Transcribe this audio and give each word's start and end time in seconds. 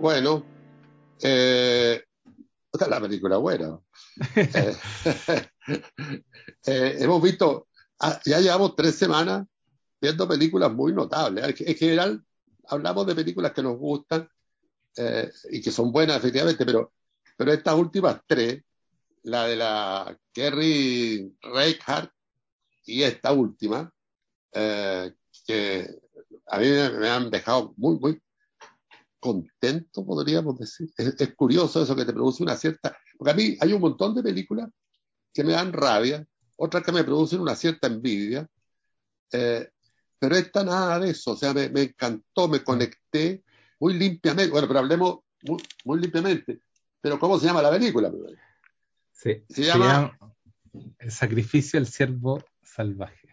Bueno, 0.00 0.44
eh, 1.20 2.00
esta 2.72 2.84
es 2.84 2.90
la 2.90 3.00
película 3.00 3.36
buena. 3.38 3.78
Eh, 4.36 4.76
eh, 6.66 6.96
hemos 7.00 7.22
visto, 7.22 7.68
ah, 8.00 8.20
ya 8.24 8.40
llevamos 8.40 8.74
tres 8.74 8.94
semanas 8.94 9.46
viendo 10.00 10.26
películas 10.26 10.72
muy 10.72 10.92
notables. 10.92 11.60
En 11.60 11.76
general, 11.76 12.24
hablamos 12.68 13.06
de 13.06 13.14
películas 13.14 13.52
que 13.52 13.62
nos 13.62 13.76
gustan 13.76 14.28
eh, 14.96 15.30
y 15.50 15.60
que 15.60 15.70
son 15.70 15.92
buenas, 15.92 16.16
efectivamente, 16.18 16.64
pero, 16.64 16.92
pero 17.36 17.52
estas 17.52 17.74
últimas 17.74 18.20
tres, 18.26 18.62
la 19.24 19.44
de 19.46 19.56
la 19.56 20.18
Kerry 20.32 21.36
Reichardt 21.42 22.12
y 22.86 23.02
esta 23.02 23.32
última, 23.32 23.92
eh, 24.52 25.12
que 25.46 25.88
a 26.46 26.58
mí 26.58 26.66
me, 26.68 26.90
me 26.90 27.08
han 27.08 27.30
dejado 27.30 27.74
muy, 27.76 27.98
muy 27.98 28.20
contento, 29.18 30.04
podríamos 30.04 30.58
decir. 30.58 30.90
Es, 30.96 31.14
es, 31.18 31.34
curioso 31.34 31.82
eso 31.82 31.96
que 31.96 32.04
te 32.04 32.12
produce 32.12 32.42
una 32.42 32.56
cierta... 32.56 32.96
Porque 33.16 33.30
a 33.30 33.34
mí 33.34 33.56
hay 33.60 33.72
un 33.72 33.80
montón 33.80 34.14
de 34.14 34.22
películas 34.22 34.68
que 35.32 35.44
me 35.44 35.52
dan 35.52 35.72
rabia, 35.72 36.26
otras 36.56 36.82
que 36.82 36.92
me 36.92 37.04
producen 37.04 37.40
una 37.40 37.54
cierta 37.54 37.86
envidia, 37.86 38.48
eh, 39.32 39.70
pero 40.18 40.36
esta 40.36 40.64
nada 40.64 40.98
de 40.98 41.10
eso, 41.10 41.32
o 41.32 41.36
sea, 41.36 41.54
me, 41.54 41.68
me, 41.68 41.82
encantó, 41.82 42.48
me 42.48 42.64
conecté 42.64 43.44
muy 43.78 43.94
limpiamente, 43.94 44.50
bueno, 44.50 44.66
pero 44.66 44.80
hablemos 44.80 45.18
muy, 45.42 45.62
muy 45.84 46.00
limpiamente, 46.00 46.60
pero 47.00 47.18
¿cómo 47.18 47.38
se 47.38 47.46
llama 47.46 47.62
la 47.62 47.70
película? 47.70 48.10
Sí, 49.12 49.44
se, 49.48 49.62
llama... 49.62 49.84
se 49.84 49.92
llama 49.92 50.34
El 50.98 51.10
sacrificio 51.12 51.78
del 51.78 51.88
siervo 51.88 52.42
salvaje. 52.62 53.28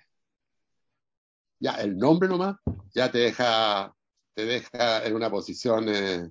Ya, 1.60 1.72
el 1.76 1.98
nombre 1.98 2.30
nomás 2.30 2.58
ya 2.94 3.12
te 3.12 3.20
deja 3.20 3.96
te 4.36 4.46
deja 4.46 5.06
en 5.06 5.16
una 5.16 5.32
posición 5.32 5.88
eh, 5.88 6.30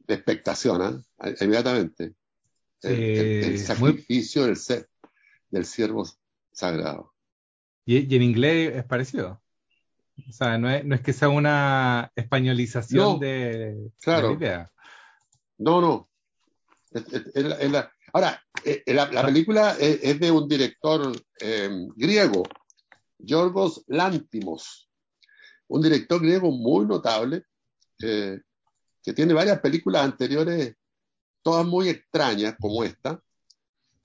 de 0.00 0.14
expectación, 0.14 1.04
¿eh? 1.20 1.34
inmediatamente. 1.40 2.14
El, 2.82 2.92
el, 2.92 3.44
el 3.44 3.58
sacrificio 3.58 4.42
muy... 4.42 4.54
del, 4.54 4.86
del 5.50 5.64
siervo 5.64 6.06
sagrado. 6.52 7.14
¿Y, 7.86 8.12
¿Y, 8.12 8.16
en 8.16 8.22
inglés 8.22 8.76
es 8.76 8.84
parecido? 8.84 9.40
O 10.28 10.32
sea, 10.32 10.58
no 10.58 10.70
es, 10.70 10.84
no 10.84 10.94
es 10.94 11.00
que 11.00 11.12
sea 11.12 11.30
una 11.30 12.12
españolización 12.14 13.14
no, 13.14 13.18
de, 13.18 13.90
claro. 14.00 14.28
de, 14.28 14.34
la 14.34 14.40
idea. 14.40 14.72
No, 15.58 15.80
no. 15.80 16.10
Es, 16.90 17.04
es, 17.34 17.70
la, 17.70 17.90
ahora, 18.12 18.44
la, 18.86 19.10
la, 19.10 19.24
película 19.24 19.74
es, 19.80 20.20
de 20.20 20.30
un 20.30 20.46
director 20.46 21.12
eh, 21.40 21.70
griego, 21.96 22.42
Yorgos 23.18 23.84
Lántimos 23.86 24.91
un 25.72 25.80
director 25.80 26.20
griego 26.20 26.50
muy 26.50 26.84
notable, 26.84 27.44
eh, 28.02 28.38
que 29.02 29.12
tiene 29.14 29.32
varias 29.32 29.58
películas 29.60 30.04
anteriores, 30.04 30.74
todas 31.42 31.66
muy 31.66 31.88
extrañas, 31.88 32.56
como 32.60 32.84
esta, 32.84 33.22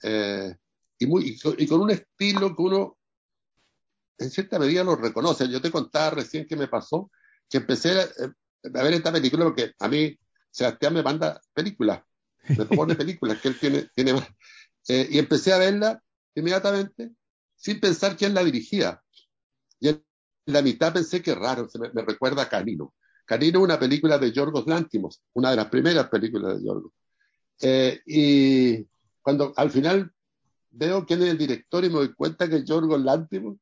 eh, 0.01 0.55
y, 0.97 1.05
muy, 1.07 1.27
y, 1.27 1.39
con, 1.39 1.55
y, 1.57 1.67
con, 1.67 1.81
un 1.81 1.91
estilo 1.91 2.55
que 2.55 2.61
uno, 2.61 2.97
en 4.17 4.31
cierta 4.31 4.57
medida, 4.57 4.83
lo 4.85 4.95
reconoce. 4.95 5.49
Yo 5.49 5.61
te 5.61 5.69
contaba 5.69 6.11
recién 6.11 6.47
que 6.47 6.55
me 6.55 6.69
pasó, 6.69 7.11
que 7.49 7.57
empecé 7.57 7.99
a, 7.99 8.03
a 8.03 8.83
ver 8.83 8.93
esta 8.93 9.11
película 9.11 9.43
porque 9.43 9.73
a 9.77 9.87
mí 9.89 10.17
Sebastián 10.49 10.93
me 10.93 11.03
manda 11.03 11.41
películas, 11.53 12.01
me 12.47 12.65
pone 12.65 12.95
películas 12.95 13.41
que 13.41 13.49
él 13.49 13.59
tiene, 13.59 13.89
tiene 13.93 14.13
más. 14.13 14.27
Eh, 14.87 15.05
y 15.11 15.19
empecé 15.19 15.51
a 15.51 15.57
verla 15.57 16.01
inmediatamente 16.33 17.11
sin 17.57 17.81
pensar 17.81 18.15
quién 18.15 18.33
la 18.33 18.43
dirigía. 18.45 19.03
Y 19.81 19.89
en 19.89 20.06
la 20.47 20.61
mitad 20.61 20.93
pensé 20.93 21.21
que 21.21 21.35
raro, 21.35 21.69
se 21.69 21.77
me, 21.79 21.91
me, 21.93 22.03
recuerda 22.03 22.43
a 22.43 22.49
Canino. 22.49 22.93
Canino 23.25 23.59
una 23.59 23.77
película 23.77 24.17
de 24.17 24.31
Yorgos 24.31 24.65
Lántimos, 24.67 25.21
una 25.33 25.51
de 25.51 25.57
las 25.57 25.67
primeras 25.67 26.07
películas 26.07 26.57
de 26.57 26.65
Yorgos. 26.65 26.93
Eh, 27.61 28.01
y 28.05 28.87
cuando 29.21 29.53
al 29.57 29.69
final 29.69 30.11
veo 30.69 31.05
quién 31.05 31.21
es 31.23 31.29
el 31.29 31.37
director 31.37 31.83
y 31.83 31.89
me 31.89 31.95
doy 31.95 32.13
cuenta 32.13 32.47
que 32.47 32.57
es 32.57 32.65
Yorgos 32.65 33.01
Lántimos, 33.01 33.57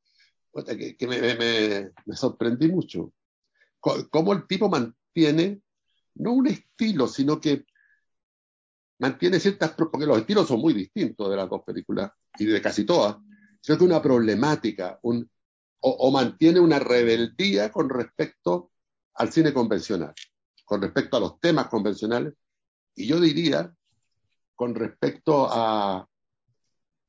que, 0.66 0.96
que 0.96 1.08
me, 1.08 1.20
me, 1.20 1.92
me, 2.06 2.16
sorprendí 2.16 2.68
mucho. 2.68 3.12
Cómo 3.80 4.34
el 4.34 4.48
tipo 4.48 4.70
mantiene, 4.70 5.62
no 6.16 6.34
un 6.34 6.48
estilo, 6.48 7.08
sino 7.08 7.40
que 7.40 7.66
mantiene 9.00 9.40
ciertas, 9.40 9.72
porque 9.72 10.06
los 10.06 10.20
estilos 10.20 10.48
son 10.48 10.60
muy 10.60 10.74
distintos 10.74 11.30
de 11.30 11.36
las 11.36 11.50
dos 11.50 11.64
películas 11.64 12.12
y 12.38 12.46
de 12.46 12.62
casi 12.62 12.86
todas, 12.86 13.18
sino 13.60 13.78
que 13.78 13.84
una 13.84 14.02
problemática, 14.02 15.00
un, 15.02 15.30
o, 15.88 16.12
mantiene 16.12 16.60
una 16.60 16.80
rebeldía 16.80 17.72
con 17.72 17.90
respecto 17.90 18.72
al 19.14 19.32
cine 19.32 19.54
convencional, 19.54 20.14
con 20.66 20.82
respecto 20.82 21.18
a 21.18 21.20
los 21.20 21.40
temas 21.40 21.68
convencionales, 21.68 22.34
y 22.96 23.06
yo 23.06 23.20
diría 23.20 23.72
con 24.56 24.74
respecto 24.74 25.48
a, 25.52 26.08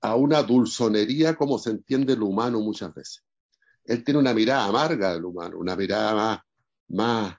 a 0.01 0.15
una 0.15 0.43
dulzonería 0.43 1.37
como 1.37 1.59
se 1.59 1.71
entiende 1.71 2.17
lo 2.17 2.27
humano 2.27 2.61
muchas 2.61 2.93
veces. 2.93 3.25
Él 3.85 4.05
tiene 4.05 4.21
una 4.21 4.35
mirada 4.35 4.67
amarga 4.67 5.15
del 5.15 5.25
humano, 5.25 5.59
una 5.59 5.75
mirada 5.75 6.15
más, 6.15 6.41
más, 6.89 7.37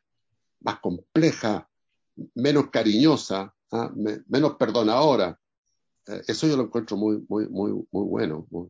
más 0.62 0.80
compleja, 0.80 1.70
menos 2.34 2.70
cariñosa, 2.72 3.54
¿ah? 3.72 3.92
Me, 3.96 4.24
menos 4.28 4.56
perdonadora. 4.56 5.40
Eh, 6.08 6.22
eso 6.28 6.48
yo 6.48 6.58
lo 6.58 6.64
encuentro 6.64 6.98
muy, 6.98 7.24
muy, 7.30 7.48
muy, 7.48 7.72
muy 7.92 8.06
bueno, 8.06 8.48
muy, 8.50 8.70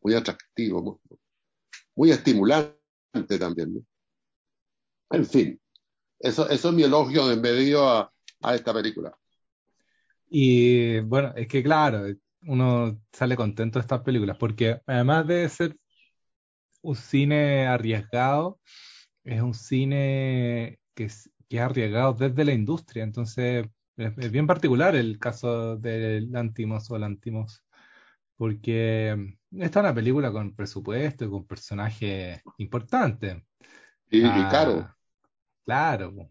muy 0.00 0.14
atractivo, 0.14 0.82
muy, 0.82 0.96
muy 1.98 2.12
estimulante 2.12 2.76
también. 3.40 3.84
En 5.10 5.26
fin, 5.26 5.60
eso, 6.20 6.48
eso 6.48 6.68
es 6.68 6.74
mi 6.74 6.84
elogio 6.84 7.30
en 7.32 7.40
medio 7.40 7.88
a, 7.88 8.12
a 8.40 8.54
esta 8.54 8.72
película. 8.72 9.18
Y 10.28 11.00
bueno, 11.00 11.32
es 11.34 11.48
que 11.48 11.60
claro, 11.60 12.04
uno 12.42 13.02
sale 13.12 13.34
contento 13.34 13.80
de 13.80 13.82
estas 13.82 14.02
películas, 14.02 14.36
porque 14.38 14.80
además 14.86 15.26
de 15.26 15.48
ser 15.48 15.76
un 16.82 16.94
cine 16.94 17.66
arriesgado, 17.66 18.60
es 19.24 19.42
un 19.42 19.54
cine 19.54 20.78
que 20.94 21.04
es, 21.04 21.28
que 21.48 21.56
es 21.56 21.62
arriesgado 21.62 22.12
desde 22.12 22.44
la 22.44 22.52
industria, 22.52 23.02
entonces 23.02 23.66
es, 23.96 24.16
es 24.18 24.30
bien 24.30 24.46
particular 24.46 24.94
el 24.94 25.18
caso 25.18 25.76
del 25.76 26.30
Lantimos 26.30 26.88
o 26.92 26.98
Lantimos, 26.98 27.64
porque 28.36 29.37
esta 29.50 29.80
es 29.80 29.84
una 29.84 29.94
película 29.94 30.32
con 30.32 30.54
presupuesto 30.54 31.24
y 31.24 31.30
con 31.30 31.46
personajes 31.46 32.42
importantes. 32.58 33.42
Y, 34.10 34.22
ah, 34.24 34.46
y 34.46 34.50
caro. 34.50 34.94
Claro. 35.64 36.30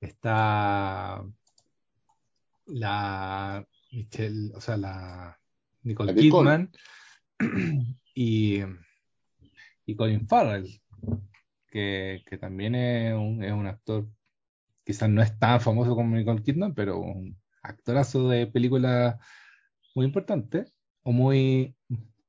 Está 0.00 1.22
la 2.66 3.66
Michelle, 3.92 4.52
o 4.54 4.60
sea, 4.60 4.76
la 4.76 5.38
Nicole 5.82 6.12
La 6.12 6.20
Nicole. 6.20 6.68
Kidman 7.38 7.70
y, 8.14 8.60
y 9.86 9.96
Colin 9.96 10.26
Farrell, 10.26 10.68
que, 11.68 12.22
que 12.26 12.38
también 12.38 12.74
es 12.74 13.14
un, 13.14 13.42
es 13.42 13.52
un 13.52 13.66
actor, 13.66 14.08
quizás 14.84 15.08
no 15.08 15.22
es 15.22 15.38
tan 15.38 15.60
famoso 15.60 15.94
como 15.94 16.16
Nicole 16.16 16.42
Kidman, 16.42 16.74
pero 16.74 16.98
un 16.98 17.38
actorazo 17.62 18.28
de 18.28 18.46
película 18.46 19.18
muy 19.94 20.06
importante 20.06 20.64
o 21.02 21.12
muy, 21.12 21.76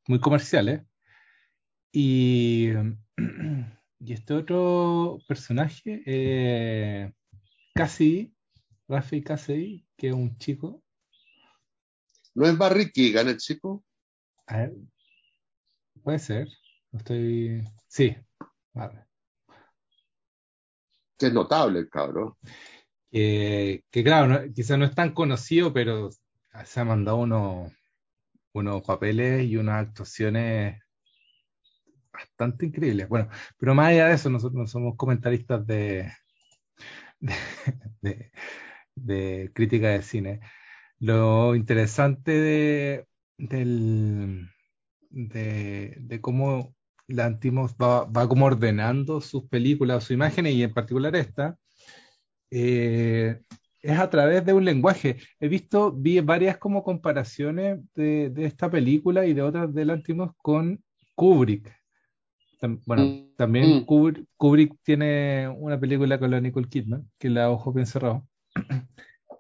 muy 0.07 0.19
comerciales. 0.19 0.83
Y, 1.91 2.69
y 3.99 4.13
este 4.13 4.33
otro 4.33 5.19
personaje, 5.27 6.01
eh, 6.05 7.11
Cassidy, 7.73 8.33
Rafi 8.87 9.23
Cassidy, 9.23 9.85
que 9.97 10.09
es 10.09 10.13
un 10.13 10.37
chico. 10.37 10.83
¿No 12.33 12.45
es 12.45 12.57
Barry 12.57 12.91
Keegan 12.91 13.27
el 13.27 13.37
chico? 13.37 13.83
A 14.47 14.57
ver, 14.57 14.73
puede 16.03 16.19
ser. 16.19 16.47
No 16.91 16.99
estoy. 16.99 17.63
Sí, 17.87 18.15
vale. 18.73 19.05
Que 21.17 21.27
es 21.27 21.33
notable 21.33 21.79
el 21.79 21.89
cabrón. 21.89 22.35
Que, 23.11 23.83
que 23.91 24.03
claro, 24.03 24.27
no, 24.27 24.53
quizás 24.53 24.77
no 24.77 24.85
es 24.85 24.95
tan 24.95 25.13
conocido, 25.13 25.73
pero 25.73 26.09
se 26.65 26.79
ha 26.79 26.85
mandado 26.85 27.17
unos, 27.17 27.71
unos 28.53 28.83
papeles 28.83 29.43
y 29.45 29.57
unas 29.57 29.87
actuaciones 29.87 30.81
bastante 32.11 32.65
increíbles. 32.65 33.07
Bueno, 33.09 33.29
pero 33.57 33.75
más 33.75 33.87
allá 33.89 34.07
de 34.07 34.15
eso, 34.15 34.29
nosotros 34.29 34.59
no 34.59 34.67
somos 34.67 34.95
comentaristas 34.97 35.65
de, 35.65 36.11
de, 37.19 38.31
de, 38.95 39.51
crítica 39.53 39.89
de 39.89 40.01
cine. 40.03 40.39
Lo 40.99 41.55
interesante 41.55 42.31
de, 42.31 43.07
del, 43.37 44.49
de, 45.09 45.97
de 45.99 46.21
cómo 46.21 46.75
Lantimos 47.07 47.75
va, 47.75 48.05
va 48.05 48.27
como 48.27 48.45
ordenando 48.45 49.21
sus 49.21 49.43
películas, 49.47 50.03
sus 50.03 50.11
imágenes, 50.11 50.53
y 50.53 50.63
en 50.63 50.73
particular 50.73 51.15
esta, 51.15 51.57
eh, 52.51 53.41
es 53.81 53.97
a 53.99 54.09
través 54.09 54.45
de 54.45 54.53
un 54.53 54.65
lenguaje. 54.65 55.17
He 55.39 55.47
visto, 55.47 55.91
vi 55.91 56.19
varias 56.19 56.57
como 56.57 56.83
comparaciones 56.83 57.79
de, 57.95 58.29
de 58.29 58.45
esta 58.45 58.69
película 58.69 59.25
y 59.25 59.33
de 59.33 59.41
otras 59.41 59.73
de 59.73 59.85
Lantimos 59.85 60.31
con 60.37 60.83
Kubrick. 61.15 61.75
Tam, 62.59 62.79
bueno, 62.85 63.03
Mm, 63.05 63.35
también 63.35 63.77
mm. 63.77 63.85
Kubrick, 63.85 64.25
Kubrick, 64.37 64.75
tiene 64.83 65.47
una 65.49 65.79
película 65.79 66.19
con 66.19 66.29
la 66.31 66.39
Nicole 66.41 66.69
Kidman, 66.69 67.09
que 67.17 67.29
La 67.29 67.49
Ojo 67.49 67.73
Bien 67.73 67.85
Cerrado. 67.87 68.27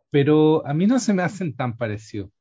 pero 0.09 0.65
a 0.65 0.73
mí 0.73 0.87
no 0.87 0.99
se 0.99 1.13
me 1.13 1.23
hacen 1.23 1.55
tan 1.55 1.77
parecidos. 1.77 2.31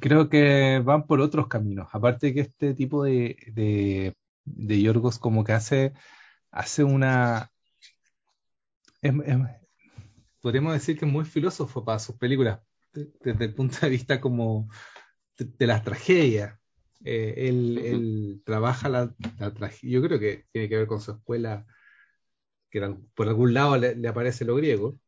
Creo 0.00 0.28
que 0.28 0.80
van 0.84 1.06
por 1.06 1.20
otros 1.20 1.48
caminos. 1.48 1.88
Aparte 1.92 2.32
que 2.34 2.40
este 2.40 2.74
tipo 2.74 3.04
de, 3.04 3.36
de, 3.52 4.14
de 4.44 4.80
Yorgos 4.82 5.18
como 5.18 5.44
que 5.44 5.52
hace, 5.52 5.92
hace 6.50 6.84
una... 6.84 7.50
es- 9.02 9.14
es- 9.24 9.67
podríamos 10.40 10.72
decir 10.72 10.98
que 10.98 11.04
es 11.04 11.10
muy 11.12 11.24
filósofo 11.24 11.84
para 11.84 11.98
sus 11.98 12.16
películas, 12.16 12.60
de- 12.92 13.10
desde 13.22 13.44
el 13.46 13.54
punto 13.54 13.78
de 13.80 13.88
vista 13.90 14.20
como 14.20 14.68
de, 15.36 15.46
de 15.58 15.66
las 15.66 15.82
tragedias. 15.82 16.58
Eh, 17.04 17.48
él, 17.48 18.42
trabaja 18.44 18.88
la, 18.88 19.14
la 19.38 19.54
tragedia, 19.54 19.94
yo 19.94 20.02
creo 20.02 20.18
que 20.18 20.46
tiene 20.52 20.68
que 20.68 20.76
ver 20.76 20.86
con 20.86 21.00
su 21.00 21.12
escuela, 21.12 21.64
que 22.70 22.78
era- 22.78 22.96
por 23.14 23.28
algún 23.28 23.54
lado 23.54 23.76
le, 23.76 23.94
le 23.94 24.08
aparece 24.08 24.44
lo 24.44 24.56
griego, 24.56 24.98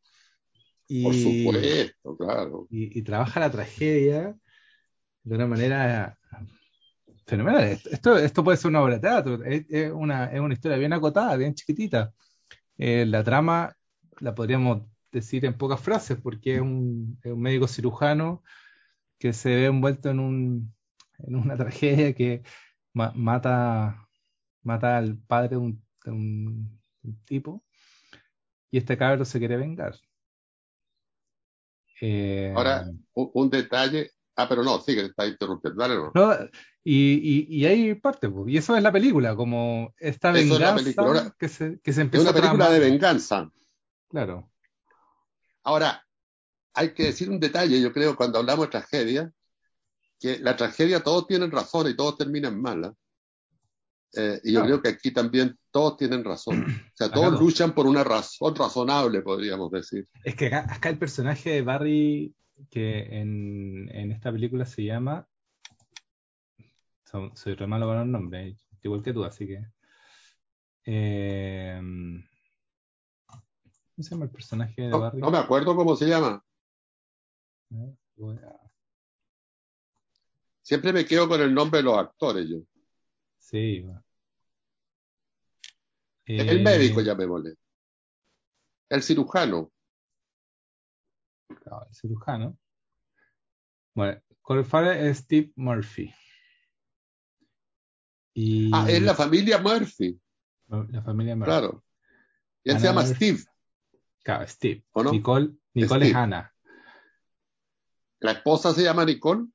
y, 0.87 1.05
Por 1.05 1.15
supuesto, 1.15 2.17
claro. 2.17 2.67
y, 2.69 2.99
y 2.99 3.03
trabaja 3.03 3.39
la 3.39 3.51
tragedia 3.51 4.37
de 5.23 5.35
una 5.37 5.47
manera 5.47 6.19
fenomenal. 7.27 7.79
Esto, 7.91 8.19
esto 8.19 8.43
puede 8.43 8.57
ser 8.57 8.71
una 8.71 8.83
obra 8.83 8.95
de 8.95 9.01
teatro, 9.01 9.45
es, 9.45 9.67
es 9.69 9.93
una, 9.93 10.27
es 10.33 10.41
una 10.41 10.55
historia 10.55 10.79
bien 10.79 10.93
acotada, 10.93 11.37
bien 11.37 11.55
chiquitita. 11.55 12.13
Eh, 12.77 13.05
la 13.07 13.23
trama 13.23 13.77
la 14.21 14.35
podríamos 14.35 14.83
decir 15.13 15.45
en 15.45 15.57
pocas 15.57 15.81
frases, 15.81 16.19
porque 16.21 16.57
es 16.57 16.61
un, 16.61 17.19
es 17.23 17.33
un 17.33 17.41
médico 17.41 17.67
cirujano 17.69 18.43
que 19.19 19.33
se 19.33 19.51
ve 19.55 19.67
envuelto 19.67 20.11
en, 20.11 20.21
un, 20.21 20.75
en 21.19 21.37
una 21.37 21.57
tragedia 21.57 22.15
que 22.15 22.43
ma- 22.95 23.13
mata, 23.15 24.09
mata 24.63 24.99
al 24.99 25.17
padre 25.19 25.51
de 25.51 25.57
un, 25.59 25.85
de 26.05 26.11
un- 26.11 26.81
tipo 27.25 27.65
y 28.71 28.79
este 28.79 28.97
cabro 28.99 29.25
se 29.25 29.39
quiere 29.39 29.57
vengar. 29.57 29.95
Eh, 32.01 32.53
Ahora, 32.57 32.87
un, 33.15 33.31
un 33.35 33.51
detalle. 33.51 34.11
Ah, 34.37 34.47
pero 34.49 34.63
no, 34.63 34.81
sigue, 34.81 35.07
está 35.07 35.27
interrumpiendo. 35.27 35.81
Dale, 35.83 35.97
no. 35.97 36.13
no, 36.15 36.35
y, 36.83 37.15
y, 37.15 37.47
y 37.49 37.67
hay 37.67 37.95
parte, 37.95 38.31
y 38.47 38.57
eso 38.57 38.75
es 38.77 38.83
la 38.83 38.93
película, 38.93 39.35
como 39.37 39.93
esta 39.99 40.31
Eso 40.31 40.39
es 40.39 40.49
la 40.49 40.57
venganza 40.59 40.85
película. 40.85 41.07
Ahora, 41.07 41.37
que 41.39 41.49
se, 41.49 41.81
que 41.81 41.93
se 41.93 42.01
Es 42.01 42.05
empieza 42.05 42.31
una 42.31 42.39
a 42.39 42.41
película 42.41 42.71
de 42.71 42.79
venganza. 42.79 43.51
Claro, 44.09 44.51
Ahora, 45.71 46.05
hay 46.75 46.93
que 46.95 47.05
decir 47.05 47.31
un 47.31 47.39
detalle, 47.39 47.81
yo 47.81 47.93
creo, 47.93 48.17
cuando 48.17 48.41
hablamos 48.41 48.67
de 48.67 48.71
tragedia, 48.73 49.31
que 50.19 50.41
la 50.41 50.57
tragedia 50.57 51.01
todos 51.01 51.29
tienen 51.29 51.53
razón 51.53 51.89
y 51.89 51.95
todos 51.95 52.19
terminan 52.19 52.61
mal. 52.61 52.85
¿ah? 52.87 52.95
Eh, 54.15 54.41
y 54.43 54.53
yo 54.53 54.59
Claro. 54.59 54.67
creo 54.67 54.83
que 54.83 54.89
aquí 54.89 55.13
también 55.13 55.57
todos 55.71 55.97
tienen 55.97 56.25
razón. 56.25 56.57
O 56.93 56.97
sea, 57.03 57.09
todos 57.13 57.41
luchan 57.41 57.73
por 57.73 57.87
una 57.87 58.03
razón 58.03 58.55
razonable, 58.57 59.23
podríamos 59.23 59.71
decir. 59.71 60.07
Es 60.25 60.35
que 60.35 60.49
acá, 60.49 60.67
acá 60.75 60.89
el 60.91 60.99
personaje 60.99 61.51
de 61.51 61.63
Barry, 61.63 62.35
que 62.69 63.21
en, 63.21 63.89
en 63.95 64.11
esta 64.11 64.33
película 64.33 64.67
se 64.67 64.83
llama. 64.85 65.27
so- 67.05 67.31
soy 67.37 67.55
re 67.55 67.69
malo 67.69 67.87
con 67.87 67.97
los 67.97 68.07
nombres, 68.09 68.67
igual 68.83 69.03
que 69.05 69.13
tú, 69.13 69.23
así 69.25 69.47
que. 69.47 69.65
eh, 70.85 71.81
¿Cómo 74.01 74.09
se 74.09 74.15
llama 74.15 74.25
el 74.25 74.31
personaje 74.31 74.81
de 74.81 74.89
No, 74.89 75.01
Barry? 75.01 75.21
no 75.21 75.31
me 75.31 75.37
acuerdo 75.37 75.77
cómo 75.77 75.95
se 75.95 76.07
llama. 76.07 76.43
Eh, 77.71 77.95
Siempre 80.63 80.91
me 80.95 81.05
quedo 81.05 81.29
con 81.29 81.39
el 81.43 81.53
nombre 81.53 81.81
de 81.81 81.85
los 81.85 81.99
actores 81.99 82.49
yo. 82.49 82.61
Sí, 83.37 83.81
va. 83.83 84.03
El 86.25 86.61
Eh, 86.61 86.63
médico, 86.63 87.03
llamémosle. 87.03 87.57
El 88.89 89.03
cirujano. 89.03 89.71
claro, 91.63 91.87
el 91.87 91.95
cirujano. 91.95 92.59
Bueno, 93.95 94.19
Colin 94.41 94.65
Farrell 94.65 95.09
es 95.09 95.19
Steve 95.19 95.53
Murphy. 95.57 96.11
Y 98.33 98.71
Ah, 98.73 98.87
es 98.89 99.03
la 99.03 99.15
familia 99.15 99.59
Murphy, 99.59 100.19
la 100.69 101.03
familia 101.03 101.37
Murphy. 101.37 101.51
claro. 101.51 101.85
Y 102.63 102.71
él 102.71 102.79
se 102.79 102.87
llama 102.87 103.03
Murphy. 103.03 103.15
Steve, 103.17 103.50
Claro, 104.23 104.47
Steve. 104.47 104.85
¿o 104.93 105.03
no? 105.03 105.13
Nicole, 105.13 105.51
Nicole 105.75 106.09
es. 106.09 106.15
Ana. 106.15 106.55
La 108.21 108.33
esposa 108.33 108.73
se 108.75 108.83
llama 108.83 109.05
Nicole. 109.05 109.47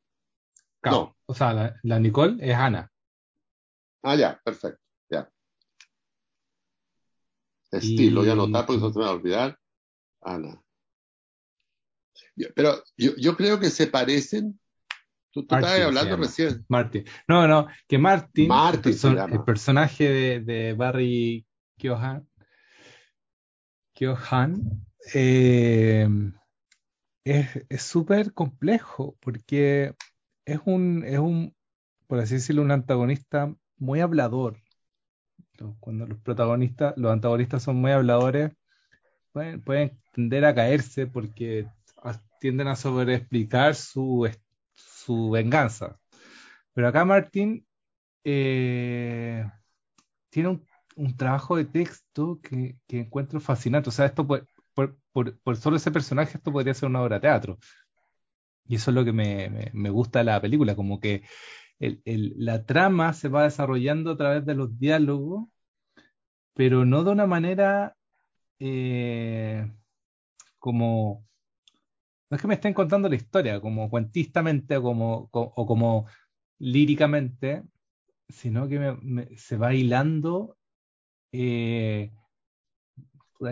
Claro, 0.82 0.98
No. 0.98 1.18
O 1.28 1.34
sea, 1.34 1.54
la, 1.54 1.80
la 1.84 2.00
Nicole 2.00 2.38
es 2.40 2.56
Ana. 2.56 2.92
Ah, 4.04 4.16
ya, 4.16 4.40
perfecto. 4.44 4.82
Ya. 5.10 5.30
Y- 7.72 7.94
Steve, 7.96 8.12
lo 8.12 8.22
voy 8.22 8.30
a 8.30 8.34
anotar 8.34 8.66
porque 8.66 8.78
eso 8.78 8.94
se 8.94 9.00
me 9.00 9.06
va 9.06 9.12
a 9.12 9.14
olvidar. 9.16 9.60
Ana. 10.22 10.62
Pero 12.56 12.84
yo, 12.98 13.12
yo 13.18 13.36
creo 13.36 13.60
que 13.60 13.70
se 13.70 13.88
parecen. 13.88 14.60
Tú, 15.32 15.46
tú 15.46 15.56
Martin 15.56 15.70
estabas 15.70 15.88
hablando 15.88 16.18
recién. 16.18 16.66
Martin. 16.70 17.06
No, 17.28 17.48
no, 17.48 17.68
que 17.88 17.98
Martin, 17.98 18.48
Martin 18.48 18.94
perso- 18.94 19.32
el 19.34 19.44
personaje 19.44 20.10
de, 20.10 20.40
de 20.42 20.74
Barry 20.74 21.46
Keoghan, 21.78 22.28
Keoghan, 23.96 24.86
eh, 25.14 26.08
es 27.24 27.82
súper 27.82 28.34
complejo 28.34 29.18
porque 29.20 29.96
es 30.46 30.60
un, 30.66 31.04
es 31.06 31.18
un, 31.18 31.56
por 32.08 32.20
así 32.20 32.36
decirlo, 32.36 32.62
un 32.62 32.72
antagonista 32.72 33.54
muy 33.78 34.02
hablador. 34.02 34.58
Cuando 35.80 36.06
los 36.06 36.20
protagonistas, 36.20 36.94
los 36.98 37.12
antagonistas 37.12 37.64
son 37.64 37.78
muy 37.78 37.92
habladores, 37.92 38.52
pueden, 39.32 39.62
pueden 39.62 40.00
tender 40.14 40.46
a 40.46 40.54
caerse 40.54 41.08
porque 41.08 41.68
tienden 42.40 42.68
a 42.68 42.76
sobreexplicar 42.76 43.74
su, 43.74 44.30
su 44.76 45.32
venganza. 45.32 45.98
Pero 46.74 46.90
acá 46.90 47.06
Martín 47.06 47.66
eh, 48.24 49.50
tiene 50.30 50.50
un, 50.50 50.68
un 50.96 51.16
trabajo 51.18 51.56
de 51.58 51.66
texto 51.66 52.40
que, 52.42 52.78
que 52.88 53.00
encuentro 53.02 53.40
fascinante. 53.40 53.90
O 53.90 53.92
sea, 53.92 54.06
esto 54.06 54.26
por, 54.28 54.48
por, 54.74 54.98
por- 55.44 55.58
solo 55.58 55.78
ese 55.78 55.92
personaje, 55.92 56.38
esto 56.38 56.52
podría 56.52 56.74
ser 56.74 56.90
una 56.90 57.02
obra 57.02 57.16
de 57.18 57.22
teatro. 57.22 57.60
Y 58.68 58.76
eso 58.76 58.92
es 58.92 58.96
lo 58.96 59.06
que 59.06 59.12
me, 59.14 59.72
me- 59.74 59.90
gusta 59.92 60.20
de 60.20 60.26
la 60.26 60.42
película, 60.42 60.76
como 60.76 61.00
que 61.00 61.24
el- 61.80 62.02
el- 62.06 62.34
la 62.38 62.66
trama 62.66 63.14
se 63.14 63.30
va 63.30 63.44
desarrollando 63.46 64.12
a 64.12 64.18
través 64.18 64.46
de 64.46 64.56
los 64.56 64.80
diálogos, 64.80 65.50
pero 66.54 66.86
no 66.86 67.04
de 67.04 67.12
una 67.12 67.28
manera 67.28 67.96
eh, 68.60 69.72
como, 70.60 71.28
no 72.30 72.36
es 72.36 72.42
que 72.42 72.48
me 72.48 72.56
estén 72.56 72.74
contando 72.74 73.10
la 73.10 73.16
historia, 73.16 73.62
como 73.62 73.90
cuentistamente 73.90 74.78
o 74.78 74.84
como, 74.84 75.30
co- 75.30 75.54
o 75.56 75.66
como 75.66 76.08
líricamente, 76.60 77.64
sino 78.30 78.68
que 78.68 78.98
se 79.38 79.58
va 79.58 79.74
hilando. 79.74 80.58
Eh, 81.38 82.12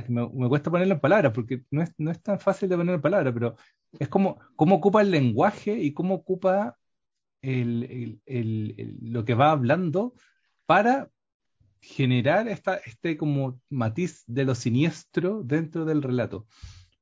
me, 0.07 0.27
me 0.29 0.47
cuesta 0.49 0.71
ponerlo 0.71 0.93
en 0.95 0.99
palabras, 0.99 1.33
porque 1.33 1.63
no 1.71 1.81
es, 1.81 1.91
no 1.97 2.11
es 2.11 2.21
tan 2.21 2.39
fácil 2.39 2.69
de 2.69 2.77
poner 2.77 2.95
en 2.95 3.01
palabras, 3.01 3.33
pero 3.33 3.55
es 3.99 4.07
como 4.07 4.39
cómo 4.55 4.75
ocupa 4.75 5.01
el 5.01 5.11
lenguaje 5.11 5.77
y 5.77 5.93
cómo 5.93 6.15
ocupa 6.15 6.77
el- 7.41 7.83
el- 8.25 8.73
el- 8.77 8.97
lo 9.01 9.25
que 9.25 9.33
va 9.33 9.51
hablando 9.51 10.13
para 10.65 11.09
generar 11.81 12.47
esta, 12.47 12.75
este 12.77 13.17
como 13.17 13.59
matiz 13.69 14.23
de 14.25 14.45
lo 14.45 14.55
siniestro 14.55 15.41
dentro 15.43 15.83
del 15.83 16.01
relato. 16.01 16.47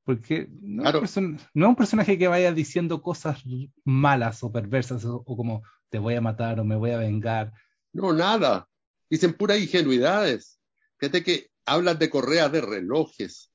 Porque 0.04 0.48
no, 0.60 0.82
Claro. 0.82 1.04
es, 1.04 1.16
un 1.16 1.38
no 1.54 1.66
es 1.66 1.68
un 1.68 1.76
personaje 1.76 2.18
que 2.18 2.26
vaya 2.26 2.52
diciendo 2.52 3.00
cosas 3.00 3.44
malas 3.84 4.42
o 4.42 4.50
perversas 4.50 5.04
o, 5.04 5.22
o 5.24 5.36
como 5.36 5.62
te 5.88 6.00
voy 6.00 6.16
a 6.16 6.20
matar 6.20 6.58
o 6.58 6.64
me 6.64 6.74
voy 6.74 6.90
a 6.90 6.98
vengar. 6.98 7.52
No, 7.92 8.12
nada. 8.12 8.68
Dicen 9.08 9.32
puras 9.34 9.60
ingenuidades. 9.60 10.58
Fíjate 11.02 11.24
que 11.24 11.50
hablan 11.66 11.98
de 11.98 12.08
correas 12.08 12.52
de 12.52 12.60
relojes. 12.60 13.50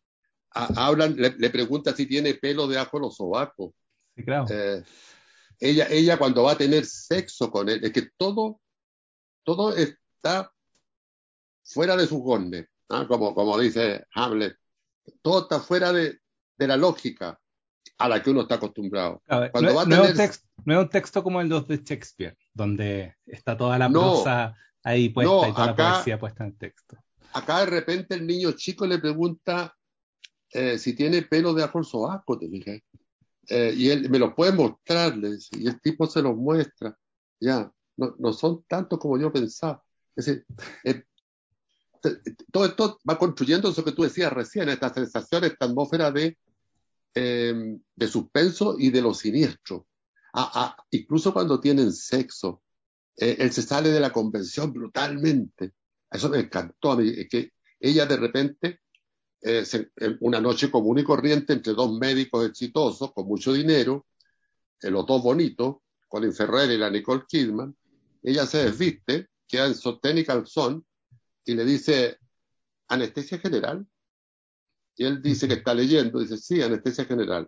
Ha- 0.53 0.87
hablan, 0.87 1.15
le, 1.15 1.29
le 1.37 1.49
pregunta 1.49 1.95
si 1.95 2.05
tiene 2.05 2.33
pelo 2.33 2.67
de 2.67 2.75
los 2.99 3.15
sobacos. 3.15 3.71
Sí, 4.17 4.25
claro. 4.25 4.45
Eh, 4.49 4.83
ella, 5.57 5.87
ella 5.89 6.17
cuando 6.17 6.43
va 6.43 6.51
a 6.51 6.57
tener 6.57 6.85
sexo 6.85 7.49
con 7.49 7.69
él, 7.69 7.81
es 7.85 7.93
que 7.93 8.09
todo, 8.17 8.59
todo 9.45 9.73
está 9.77 10.51
fuera 11.63 11.95
de 11.95 12.05
sus 12.05 12.19
gones, 12.19 12.67
¿ah? 12.89 13.05
como, 13.07 13.33
como 13.33 13.57
dice 13.57 14.03
Hamlet. 14.13 14.57
Todo 15.21 15.43
está 15.43 15.61
fuera 15.61 15.93
de, 15.93 16.19
de 16.57 16.67
la 16.67 16.75
lógica 16.75 17.39
a 17.97 18.09
la 18.09 18.21
que 18.21 18.29
uno 18.29 18.41
está 18.41 18.55
acostumbrado. 18.55 19.21
Cuando 19.25 19.61
no, 19.61 19.73
va 19.75 19.81
a 19.83 19.85
no 19.85 20.03
es 20.03 20.09
un 20.19 20.65
no 20.65 20.81
es 20.81 20.89
texto 20.89 21.23
como 21.23 21.39
el 21.39 21.47
de 21.47 21.77
Shakespeare, 21.81 22.37
donde 22.53 23.15
está 23.25 23.55
toda 23.55 23.77
la 23.77 23.87
No. 23.87 24.01
prosa 24.15 24.53
ahí 24.83 25.07
puesta 25.09 25.31
No, 25.31 25.47
y 25.47 25.53
toda 25.53 25.71
acá- 25.71 25.83
la 25.83 25.93
poesía 25.95 26.19
puesta 26.19 26.43
en 26.43 26.49
el 26.51 26.57
texto. 26.57 26.97
Acá 27.33 27.59
de 27.59 27.67
repente 27.67 28.15
el 28.15 28.25
niño 28.25 28.51
chico 28.53 28.85
le 28.85 28.99
pregunta 28.99 29.75
eh, 30.51 30.77
si 30.77 30.93
tiene 30.93 31.21
pelo 31.23 31.53
debajo 31.53 31.79
del 31.79 31.85
sobaco, 31.85 32.37
te 32.37 32.49
fijas. 32.49 32.81
Eh, 33.49 33.73
y 33.75 33.89
él 33.89 34.09
me 34.09 34.19
lo 34.19 34.35
puede 34.35 34.51
mostrar, 34.51 35.15
y 35.17 35.67
el 35.67 35.79
tipo 35.81 36.07
se 36.07 36.21
lo 36.21 36.35
muestra. 36.35 36.97
Ya, 37.39 37.71
no, 37.95 38.15
no 38.19 38.33
son 38.33 38.63
tantos 38.67 38.99
como 38.99 39.17
yo 39.17 39.31
pensaba. 39.31 39.83
Es 40.15 40.25
decir, 40.25 40.45
eh, 40.83 41.03
todo 42.51 42.65
esto 42.65 42.99
va 43.09 43.17
construyendo 43.17 43.69
eso 43.69 43.83
que 43.83 43.91
tú 43.91 44.03
decías 44.03 44.31
recién, 44.31 44.69
esta 44.69 44.93
sensación, 44.93 45.43
esta 45.43 45.65
atmósfera 45.65 46.11
de 46.11 46.37
eh, 47.19 47.79
de 47.95 48.07
suspenso 48.07 48.75
y 48.77 48.91
de 48.91 49.01
lo 49.01 49.11
siniestro. 49.11 49.87
Ah, 50.33 50.51
ah, 50.53 50.77
incluso 50.91 51.33
cuando 51.33 51.59
tienen 51.59 51.91
sexo, 51.91 52.61
eh, 53.15 53.37
él 53.39 53.51
se 53.51 53.63
sale 53.63 53.89
de 53.89 53.99
la 53.99 54.11
convención 54.11 54.71
brutalmente. 54.71 55.73
Eso 56.09 56.29
me 56.29 56.39
encantó 56.39 56.91
a 56.91 56.97
mí, 56.97 57.27
que 57.27 57.53
ella 57.79 58.05
de 58.05 58.17
repente, 58.17 58.81
eh, 59.41 59.65
se, 59.65 59.91
una 60.21 60.41
noche 60.41 60.71
común 60.71 60.99
y 60.99 61.03
corriente 61.03 61.53
entre 61.53 61.73
dos 61.73 61.97
médicos 61.97 62.45
exitosos, 62.47 63.13
con 63.13 63.27
mucho 63.27 63.53
dinero, 63.53 64.07
eh, 64.81 64.89
los 64.89 65.05
dos 65.05 65.21
bonitos, 65.21 65.77
Colin 66.07 66.33
Ferrer 66.33 66.71
y 66.71 66.77
la 66.77 66.89
Nicole 66.89 67.23
Kidman, 67.27 67.75
ella 68.23 68.45
se 68.45 68.65
desviste, 68.65 69.27
queda 69.47 69.67
en 69.67 69.75
sostén 69.75 70.17
y 70.17 70.25
calzón, 70.25 70.85
y 71.45 71.55
le 71.55 71.65
dice, 71.65 72.17
anestesia 72.87 73.39
general. 73.39 73.85
Y 74.95 75.05
él 75.05 75.21
dice 75.21 75.47
que 75.47 75.55
está 75.55 75.73
leyendo, 75.73 76.19
dice, 76.19 76.37
sí, 76.37 76.61
anestesia 76.61 77.05
general. 77.05 77.47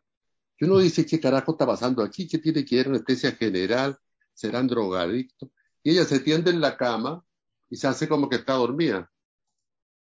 Y 0.59 0.65
uno 0.65 0.77
dice, 0.79 1.05
¿qué 1.05 1.19
carajo 1.19 1.53
está 1.53 1.65
pasando 1.65 2.03
aquí? 2.03 2.27
¿Qué 2.27 2.37
tiene 2.37 2.65
que 2.65 2.75
ir 2.75 2.87
anestesia 2.87 3.31
general? 3.31 3.97
¿Serán 4.33 4.67
drogadictos? 4.67 5.49
Y 5.83 5.91
ella 5.91 6.05
se 6.05 6.19
tiende 6.19 6.51
en 6.51 6.61
la 6.61 6.77
cama 6.77 7.23
y 7.69 7.77
se 7.77 7.87
hace 7.87 8.07
como 8.07 8.29
que 8.29 8.37
está 8.37 8.53
dormida. 8.53 9.09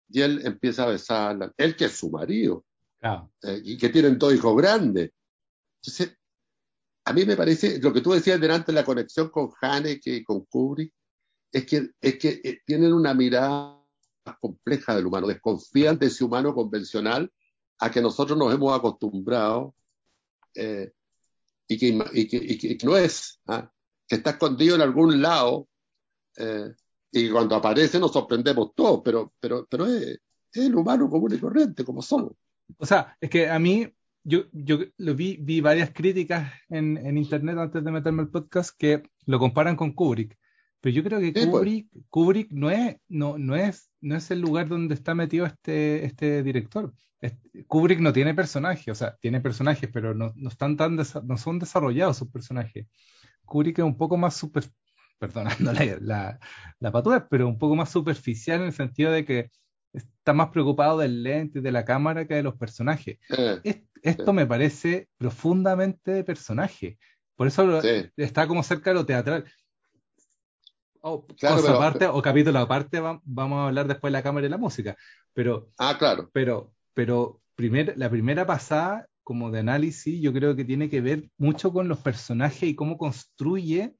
Y 0.09 0.21
él 0.21 0.43
empieza 0.45 0.85
a 0.85 0.89
besarla. 0.89 1.53
Él 1.57 1.77
que 1.77 1.87
es 1.87 1.97
su 1.97 2.11
marido. 2.11 2.65
Claro. 3.01 3.33
Eh, 3.43 3.61
y 3.65 3.79
que 3.79 3.89
tienen 3.89 4.19
dos 4.19 4.35
hijos 4.35 4.57
grandes. 4.57 5.11
Entonces, 5.81 6.17
a 7.05 7.13
mí 7.13 7.25
me 7.25 7.37
parece, 7.37 7.81
lo 7.81 7.93
que 7.93 8.01
tú 8.01 8.13
decías 8.13 8.41
delante 8.41 8.73
de 8.73 8.77
la 8.77 8.85
conexión 8.85 9.31
con 9.31 9.51
Haneke 9.61 10.17
y 10.17 10.25
con 10.25 10.45
Kubrick, 10.45 10.93
es 11.51 11.67
que, 11.67 11.91
es 12.01 12.19
que 12.19 12.41
eh, 12.43 12.61
tienen 12.65 12.93
una 12.93 13.13
mirada 13.13 13.79
más 14.25 14.39
compleja 14.41 14.95
del 14.95 15.07
humano, 15.07 15.27
desconfían 15.27 15.99
de 15.99 16.07
ese 16.07 16.25
humano 16.25 16.55
convencional 16.55 17.31
a 17.79 17.91
que 17.91 18.01
nosotros 18.01 18.39
nos 18.39 18.55
hemos 18.55 18.77
acostumbrado 18.77 19.75
eh, 20.55 20.93
y, 21.67 21.79
que, 21.79 21.87
y, 22.13 22.29
que, 22.29 22.37
y, 22.37 22.79
que, 22.79 22.87
no 22.87 22.97
es, 22.97 23.41
¿ah? 23.49 23.71
que 24.07 24.17
está 24.17 24.31
escondido 24.31 24.77
en 24.77 24.83
algún 24.83 25.21
lado 25.21 25.69
eh, 26.37 26.73
y 27.13 27.31
cuando 27.31 27.55
aparece 27.55 28.01
nos 28.01 28.13
sorprendemos 28.13 28.75
todos, 28.75 29.03
pero, 29.05 29.33
pero, 29.39 29.67
pero 29.71 29.87
es, 29.87 30.19
es, 30.53 30.67
el 30.67 30.75
humano 30.75 31.11
común 31.11 31.35
y 31.35 31.39
corriente, 31.39 31.85
como 31.85 32.01
somos. 32.01 32.33
O 32.79 32.87
sea, 32.87 33.17
es 33.21 33.29
que 33.29 33.51
a 33.51 33.59
mí, 33.59 33.87
yo, 34.25 34.45
yo 34.53 34.79
lo 34.97 35.15
vi, 35.15 35.37
vi 35.37 35.61
varias 35.61 35.91
críticas 35.91 36.51
en, 36.71 36.97
en 36.97 37.19
internet 37.19 37.59
antes 37.59 37.85
de 37.85 37.91
meterme 37.91 38.23
al 38.23 38.31
podcast 38.31 38.75
que 38.77 39.03
lo 39.27 39.39
comparan 39.39 39.77
con 39.77 39.93
Kubrick. 39.93 40.39
Pero 40.81 40.97
yo 40.97 41.05
creo 41.05 41.21
que 41.21 41.33
sí, 41.39 41.47
Kubrick, 41.47 41.89
pues. 41.93 42.05
Kubrick 42.09 42.51
no, 42.51 42.71
es, 42.71 42.97
no, 43.09 43.37
no, 43.37 43.55
es, 43.57 43.91
no 44.01 44.17
es 44.17 44.31
el 44.31 44.41
lugar 44.41 44.69
donde 44.69 44.95
está 44.95 45.15
metido 45.15 45.45
este, 45.45 46.05
este 46.05 46.43
director. 46.43 46.93
Kubrick 47.69 48.01
no 48.01 48.13
tiene 48.13 48.35
personajes, 48.35 48.89
o 48.89 48.95
sea, 48.95 49.17
tiene 49.21 49.41
personajes, 49.41 49.89
pero 49.93 50.15
no, 50.15 50.33
no 50.35 50.49
están 50.49 50.77
tan 50.77 50.97
no 50.97 51.37
son 51.37 51.59
desarrollados 51.59 52.17
sus 52.17 52.29
personajes. 52.29 52.87
Kubrick 53.45 53.79
es 53.79 53.85
un 53.85 53.97
poco 53.97 54.17
más 54.17 54.35
super, 54.35 54.65
perdonando 55.23 55.73
la, 55.73 55.97
la, 56.01 56.39
la 56.81 56.91
patura, 56.93 57.29
pero 57.29 57.47
un 57.47 57.59
poco 57.59 57.77
más 57.77 57.91
superficial 57.91 58.61
en 58.61 58.67
el 58.67 58.73
sentido 58.73 59.13
de 59.13 59.25
que 59.25 59.51
está 59.93 60.33
más 60.33 60.49
preocupado 60.51 60.99
del 60.99 61.23
lente 61.23 61.61
de 61.61 61.71
la 61.73 61.85
cámara 61.85 62.27
que 62.27 62.35
de 62.35 62.43
los 62.43 62.57
personajes. 62.57 63.19
Eh, 63.37 63.61
es, 63.63 63.77
esto 64.03 64.33
me 64.33 64.47
parece 64.47 65.09
profundamente 65.19 66.11
de 66.11 66.25
personaje. 66.25 66.99
Por 67.37 67.47
eso 67.47 67.81
Sí. 67.83 68.11
está 68.17 68.47
como 68.49 68.63
cerca 68.63 68.91
de 68.91 68.95
lo 68.95 69.07
teatral. 69.07 69.45
O 71.01 71.27
Claro, 71.27 71.57
cosa 71.57 71.67
pero- 71.69 71.79
aparte, 71.79 72.07
o 72.07 72.23
capítulo 72.23 72.59
aparte, 72.59 73.01
va- 73.01 73.21
vamos 73.25 73.59
a 73.59 73.67
hablar 73.69 73.87
después 73.87 74.11
de 74.11 74.19
la 74.19 74.23
cámara 74.23 74.47
y 74.47 74.51
la 74.51 74.57
música. 74.59 74.97
Pero, 75.33 75.71
Ah, 75.79 75.97
claro. 75.99 76.31
pero, 76.33 76.73
pero 76.95 77.41
primer, 77.55 77.95
la 77.97 78.09
primera 78.11 78.47
pasada, 78.47 79.07
como 79.23 79.51
de 79.51 79.61
análisis, 79.61 80.21
yo 80.21 80.33
creo 80.33 80.57
que 80.57 80.65
tiene 80.65 80.89
que 80.89 81.01
ver 81.01 81.31
mucho 81.39 81.73
con 81.73 81.89
los 81.89 81.99
personajes 81.99 82.65
y 82.65 82.75
cómo 82.75 82.99
construye 82.99 83.95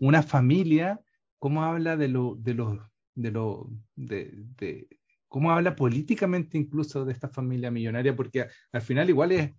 una 0.00 0.22
familia, 0.22 1.00
cómo 1.38 1.64
habla 1.64 1.96
de 1.96 2.08
lo, 2.08 2.36
de 2.38 2.54
los, 2.54 2.78
de 3.14 3.30
lo, 3.30 3.70
de, 3.96 4.88
cómo 5.28 5.52
habla 5.52 5.74
políticamente 5.76 6.58
incluso 6.58 7.04
de 7.04 7.12
esta 7.12 7.28
familia 7.28 7.70
millonaria, 7.70 8.14
porque 8.14 8.46
al 8.72 8.82
final 8.82 9.08
igual 9.08 9.32
es 9.32 9.52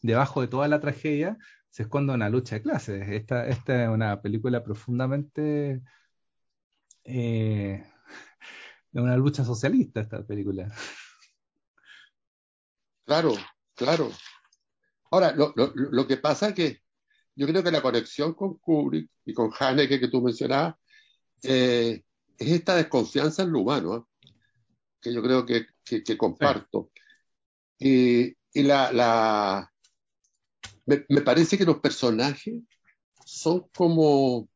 debajo 0.00 0.40
de 0.40 0.48
toda 0.48 0.68
la 0.68 0.80
tragedia 0.80 1.38
se 1.72 1.84
esconde 1.84 2.12
una 2.12 2.28
lucha 2.28 2.56
de 2.56 2.62
clases. 2.62 3.08
Esta, 3.08 3.48
es 3.48 3.58
una 3.88 4.20
película 4.20 4.62
profundamente 4.62 5.80
eh, 7.04 7.82
una 8.92 9.16
lucha 9.16 9.42
socialista, 9.42 10.02
esta 10.02 10.22
película. 10.22 10.70
Claro, 13.06 13.32
claro. 13.74 14.10
Ahora, 15.12 15.32
lo, 15.32 15.52
lo, 15.56 15.72
lo 15.74 16.06
que 16.06 16.16
pasa 16.16 16.48
es 16.48 16.54
que 16.54 16.82
yo 17.36 17.46
creo 17.46 17.62
que 17.62 17.70
la 17.70 17.82
conexión 17.82 18.32
con 18.32 18.56
Kubrick 18.58 19.10
y 19.26 19.34
con 19.34 19.50
Haneke 19.58 20.00
que 20.00 20.08
tú 20.08 20.22
mencionabas 20.22 20.76
eh, 21.42 22.02
es 22.38 22.48
esta 22.48 22.76
desconfianza 22.76 23.42
en 23.42 23.52
lo 23.52 23.60
humano, 23.60 23.96
¿eh? 23.96 24.30
que 25.02 25.12
yo 25.12 25.22
creo 25.22 25.44
que, 25.44 25.66
que, 25.84 26.02
que 26.02 26.16
comparto. 26.16 26.90
Y, 27.78 28.34
y 28.54 28.62
la, 28.62 28.90
la 28.90 29.70
me, 30.86 31.04
me 31.10 31.20
parece 31.20 31.58
que 31.58 31.66
los 31.66 31.80
personajes 31.80 32.62
son 33.26 33.68
como, 33.76 34.48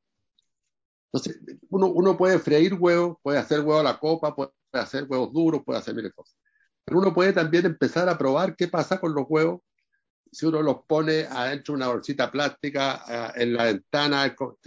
no 1.12 1.20
sé, 1.20 1.34
uno, 1.68 1.88
uno 1.88 2.16
puede 2.16 2.38
freír 2.38 2.74
huevos, 2.74 3.18
puede 3.22 3.38
hacer 3.38 3.60
huevo 3.60 3.80
a 3.80 3.82
la 3.82 3.98
copa, 3.98 4.34
puede 4.34 4.52
hacer 4.72 5.04
huevos 5.04 5.34
duros, 5.34 5.62
puede 5.66 5.80
hacer 5.80 5.94
miles 5.94 6.12
de 6.12 6.14
cosas. 6.14 6.38
Pero 6.82 6.98
uno 7.00 7.12
puede 7.12 7.34
también 7.34 7.66
empezar 7.66 8.08
a 8.08 8.16
probar 8.16 8.56
qué 8.56 8.68
pasa 8.68 8.98
con 8.98 9.14
los 9.14 9.26
huevos 9.28 9.60
si 10.30 10.46
uno 10.46 10.62
los 10.62 10.84
pone 10.86 11.24
adentro 11.24 11.72
de 11.72 11.76
una 11.76 11.88
bolsita 11.88 12.30
plástica 12.30 13.04
eh, 13.08 13.42
en 13.42 13.54
la 13.54 13.64
ventana. 13.64 14.34
O 14.38 14.58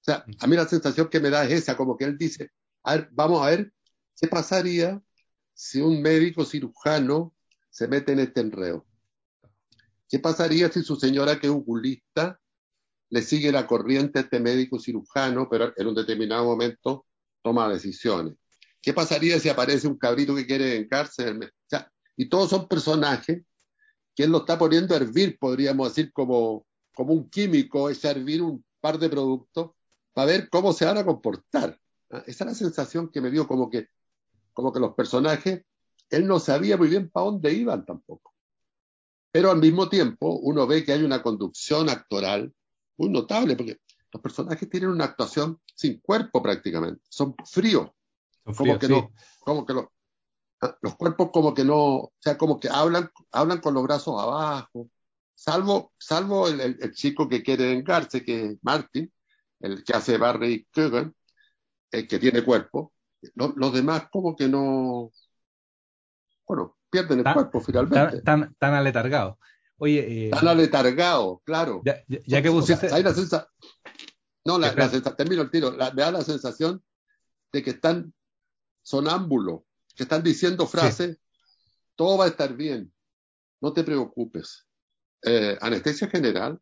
sea, 0.00 0.24
a 0.40 0.46
mí 0.46 0.56
la 0.56 0.66
sensación 0.66 1.08
que 1.08 1.20
me 1.20 1.30
da 1.30 1.44
es 1.44 1.52
esa, 1.52 1.76
como 1.76 1.96
que 1.96 2.04
él 2.04 2.16
dice, 2.16 2.50
a 2.84 2.96
ver, 2.96 3.08
vamos 3.12 3.42
a 3.42 3.50
ver 3.50 3.72
qué 4.20 4.28
pasaría 4.28 5.00
si 5.54 5.80
un 5.80 6.00
médico 6.00 6.44
cirujano 6.44 7.34
se 7.70 7.88
mete 7.88 8.12
en 8.12 8.20
este 8.20 8.40
enredo. 8.40 8.86
¿Qué 10.08 10.18
pasaría 10.18 10.70
si 10.70 10.82
su 10.82 10.96
señora, 10.96 11.38
que 11.38 11.48
es 11.48 11.52
oculista, 11.52 12.40
le 13.10 13.22
sigue 13.22 13.52
la 13.52 13.66
corriente 13.66 14.18
a 14.18 14.22
este 14.22 14.40
médico 14.40 14.78
cirujano, 14.78 15.48
pero 15.50 15.72
en 15.76 15.86
un 15.86 15.94
determinado 15.94 16.44
momento 16.44 17.06
toma 17.42 17.68
decisiones? 17.68 18.34
¿Qué 18.80 18.94
pasaría 18.94 19.38
si 19.38 19.48
aparece 19.48 19.86
un 19.86 19.98
cabrito 19.98 20.34
que 20.34 20.46
quiere 20.46 20.78
vengarse? 20.78 21.30
O 21.30 21.40
sea, 21.66 21.90
y 22.16 22.28
todos 22.28 22.50
son 22.50 22.68
personajes 22.68 23.42
que 24.18 24.24
él 24.24 24.32
lo 24.32 24.38
está 24.38 24.58
poniendo 24.58 24.94
a 24.94 24.96
hervir, 24.96 25.38
podríamos 25.38 25.94
decir, 25.94 26.12
como, 26.12 26.66
como 26.92 27.12
un 27.12 27.30
químico, 27.30 27.88
es 27.88 28.04
hervir 28.04 28.42
un 28.42 28.64
par 28.80 28.98
de 28.98 29.08
productos 29.08 29.70
para 30.12 30.26
ver 30.26 30.48
cómo 30.50 30.72
se 30.72 30.84
van 30.86 30.98
a 30.98 31.04
comportar. 31.04 31.78
¿Ah? 32.10 32.24
Esa 32.26 32.42
es 32.42 32.50
la 32.50 32.54
sensación 32.56 33.12
que 33.12 33.20
me 33.20 33.30
dio, 33.30 33.46
como 33.46 33.70
que, 33.70 33.86
como 34.52 34.72
que 34.72 34.80
los 34.80 34.94
personajes, 34.94 35.62
él 36.10 36.26
no 36.26 36.40
sabía 36.40 36.76
muy 36.76 36.88
bien 36.88 37.08
para 37.08 37.26
dónde 37.26 37.52
iban 37.52 37.86
tampoco. 37.86 38.34
Pero 39.30 39.52
al 39.52 39.60
mismo 39.60 39.88
tiempo, 39.88 40.36
uno 40.42 40.66
ve 40.66 40.82
que 40.82 40.94
hay 40.94 41.04
una 41.04 41.22
conducción 41.22 41.88
actoral 41.88 42.52
muy 42.96 43.10
notable, 43.10 43.54
porque 43.54 43.78
los 44.12 44.20
personajes 44.20 44.68
tienen 44.68 44.90
una 44.90 45.04
actuación 45.04 45.60
sin 45.76 46.00
cuerpo 46.00 46.42
prácticamente, 46.42 47.04
son 47.08 47.36
fríos, 47.44 47.88
Son 48.44 48.54
como 48.54 48.78
que 48.80 48.86
sí. 48.88 48.92
no, 48.94 49.12
como 49.38 49.64
que 49.64 49.74
lo- 49.74 49.82
ah, 49.82 49.97
los 50.82 50.96
cuerpos 50.96 51.30
como 51.32 51.54
que 51.54 51.64
no, 51.64 51.76
o 51.76 52.12
sea, 52.18 52.36
como 52.36 52.58
que 52.58 52.68
hablan, 52.68 53.10
hablan 53.32 53.60
con 53.60 53.74
los 53.74 53.82
brazos 53.84 54.20
abajo, 54.20 54.88
salvo, 55.34 55.92
salvo 55.98 56.48
el, 56.48 56.60
el- 56.60 56.78
el 56.80 56.92
chico 56.92 57.28
que 57.28 57.42
quiere 57.42 57.68
vengarse, 57.68 58.24
que 58.24 58.46
es 58.46 58.58
Martin, 58.62 59.12
el 59.60 59.84
que 59.84 59.92
hace 59.94 60.18
Barry 60.18 60.66
Keoghan, 60.72 61.14
el 61.92 62.08
que 62.08 62.18
tiene 62.18 62.42
cuerpo, 62.44 62.92
Lo- 63.34 63.52
los 63.56 63.72
demás 63.72 64.08
como 64.10 64.34
que 64.36 64.48
no, 64.48 65.10
bueno, 66.46 66.76
pierden 66.90 67.18
el 67.18 67.24
Tan- 67.24 67.34
cuerpo 67.34 67.60
finalmente, 67.60 68.20
Tan, 68.22 68.40
tan, 68.40 68.54
tan 68.54 68.74
aletargados. 68.74 69.36
Oye, 69.78 70.00
eh, 70.00 70.24
están 70.30 70.48
aletargados, 70.48 71.38
claro. 71.44 71.82
ya, 71.84 72.02
ya- 72.08 72.18
ya 72.26 72.42
que 72.42 72.48
O 72.48 72.62
sea, 72.62 72.76
pusiste. 72.76 72.94
hay 72.94 73.02
la 73.02 73.14
sensa- 73.14 73.48
No, 74.44 74.58
la, 74.58 74.68
Espera. 74.68 74.86
la 74.86 74.92
sensa- 74.92 75.14
termino 75.16 75.42
el 75.42 75.50
tiro. 75.50 75.70
La- 75.72 75.92
me 75.92 76.02
da 76.02 76.10
la 76.10 76.22
sensación 76.22 76.82
de 77.52 77.62
que 77.62 77.70
están 77.70 78.12
sonámbulos, 78.82 79.60
que 79.98 80.04
están 80.04 80.22
diciendo 80.22 80.64
frases, 80.68 81.18
todo 81.96 82.18
va 82.18 82.26
a 82.26 82.28
estar 82.28 82.56
bien, 82.56 82.92
no 83.60 83.72
te 83.72 83.82
preocupes. 83.82 84.64
Eh, 85.24 85.58
anestesia 85.60 86.06
general, 86.08 86.60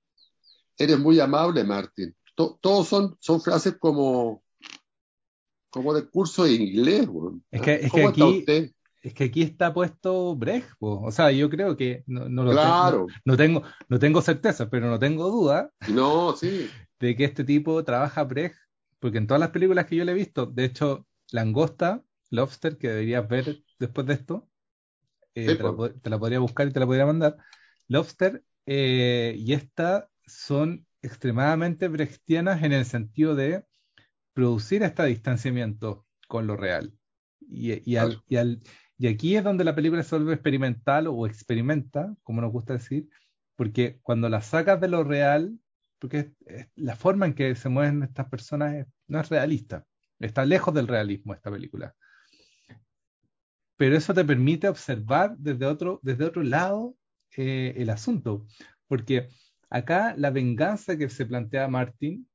eres 0.78 0.98
muy 0.98 1.20
amable, 1.20 1.62
Martín. 1.62 2.16
To- 2.34 2.58
todos 2.62 2.88
son, 2.88 3.14
son 3.20 3.42
frases 3.42 3.76
como, 3.78 4.42
como 5.68 5.92
de 5.92 6.08
curso 6.08 6.44
de 6.44 6.52
inglés. 6.52 7.06
Es 7.50 7.60
que- 7.60 7.74
es 7.74 7.80
que 7.82 7.88
¿Cómo 7.90 8.08
está 8.08 8.24
aquí- 8.24 8.38
usted? 8.38 8.70
Es 9.02 9.14
que 9.14 9.24
aquí 9.24 9.42
está 9.42 9.72
puesto 9.72 10.34
Brecht, 10.34 10.70
po. 10.78 11.00
o 11.02 11.12
sea, 11.12 11.30
yo 11.30 11.48
creo 11.50 11.76
que 11.76 12.02
no, 12.06 12.28
no 12.30 12.42
lo 12.42 12.50
te- 12.50 12.56
Claro. 12.56 13.06
no, 13.24 13.32
no 13.32 13.36
tengo, 13.36 13.62
no 13.88 13.98
tengo 13.98 14.20
certeza, 14.22 14.68
pero 14.70 14.88
no 14.90 14.98
tengo 14.98 15.30
duda 15.30 15.70
No, 15.88 16.34
sí. 16.34 16.68
de 16.98 17.14
que 17.14 17.24
este 17.24 17.44
tipo 17.44 17.84
trabaja 17.84 18.24
Brecht, 18.24 18.56
porque 18.98 19.18
en 19.18 19.26
todas 19.26 19.40
las 19.40 19.50
películas 19.50 19.84
que 19.86 19.94
yo 19.96 20.04
le 20.06 20.12
he 20.12 20.14
visto, 20.14 20.46
de 20.46 20.64
hecho, 20.64 21.06
Langosta, 21.30 22.02
Lobster, 22.30 22.76
que 22.78 22.88
deberías 22.88 23.28
ver 23.28 23.62
después 23.78 24.06
de 24.06 24.14
esto, 24.14 24.48
eh, 25.34 25.46
Sí, 25.50 25.56
te, 25.56 25.62
la, 25.62 25.72
pues. 25.72 25.92
te 26.02 26.10
la 26.10 26.18
podría 26.18 26.38
buscar 26.40 26.66
y 26.68 26.72
te 26.72 26.80
la 26.80 26.86
podría 26.86 27.06
mandar. 27.06 27.36
Lobster 27.88 28.42
eh, 28.66 29.34
y 29.38 29.52
esta 29.52 30.08
son 30.26 30.86
extremadamente 31.02 31.88
brechtianas 31.88 32.62
en 32.62 32.72
el 32.72 32.84
sentido 32.84 33.34
de 33.34 33.64
producir 34.32 34.82
este 34.82 35.04
distanciamiento 35.06 36.06
con 36.28 36.46
lo 36.46 36.56
real. 36.56 36.92
Y, 37.40 37.88
y, 37.88 37.96
al, 37.96 38.22
y, 38.28 38.36
al, 38.36 38.62
y, 38.98 39.06
aquí 39.06 39.36
es 39.36 39.44
donde 39.44 39.64
la 39.64 39.74
película 39.74 40.02
se 40.02 40.16
vuelve 40.16 40.34
experimental 40.34 41.06
o 41.06 41.26
experimenta, 41.26 42.14
como 42.24 42.40
nos 42.40 42.52
gusta 42.52 42.72
decir, 42.72 43.08
porque 43.54 44.00
cuando 44.02 44.28
la 44.28 44.42
sacas 44.42 44.80
de 44.80 44.88
lo 44.88 45.04
real, 45.04 45.58
porque 45.98 46.32
la 46.74 46.96
forma 46.96 47.26
en 47.26 47.34
que 47.34 47.54
se 47.54 47.68
mueven 47.68 48.02
estas 48.02 48.28
personas 48.28 48.86
no 49.06 49.20
es 49.20 49.28
realista, 49.28 49.86
está 50.18 50.44
lejos 50.44 50.74
del 50.74 50.88
realismo 50.88 51.34
esta 51.34 51.50
película. 51.50 51.94
Pero 53.76 53.96
eso 53.96 54.14
te 54.14 54.24
permite 54.24 54.68
observar 54.68 55.36
desde 55.38 55.66
otro, 55.66 56.00
desde 56.02 56.24
otro 56.24 56.42
lado 56.42 56.96
eh, 57.36 57.74
el 57.76 57.90
asunto, 57.90 58.46
porque 58.86 59.28
acá 59.70 60.14
la 60.16 60.30
venganza 60.30 60.96
que 60.96 61.08
se 61.10 61.26
plantea 61.26 61.68
Martin 61.68 62.28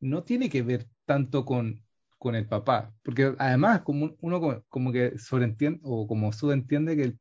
no 0.00 0.22
tiene 0.22 0.48
que 0.48 0.62
ver 0.62 0.86
tanto 1.04 1.44
con, 1.44 1.82
con 2.18 2.34
el 2.34 2.46
papá, 2.46 2.94
porque 3.02 3.34
además 3.38 3.82
como 3.82 4.14
uno 4.20 4.64
como, 4.68 4.92
que 4.92 5.18
sobreentiende 5.18 5.80
o 5.82 6.06
como 6.06 6.32
subentiende 6.32 6.96
que 6.96 7.16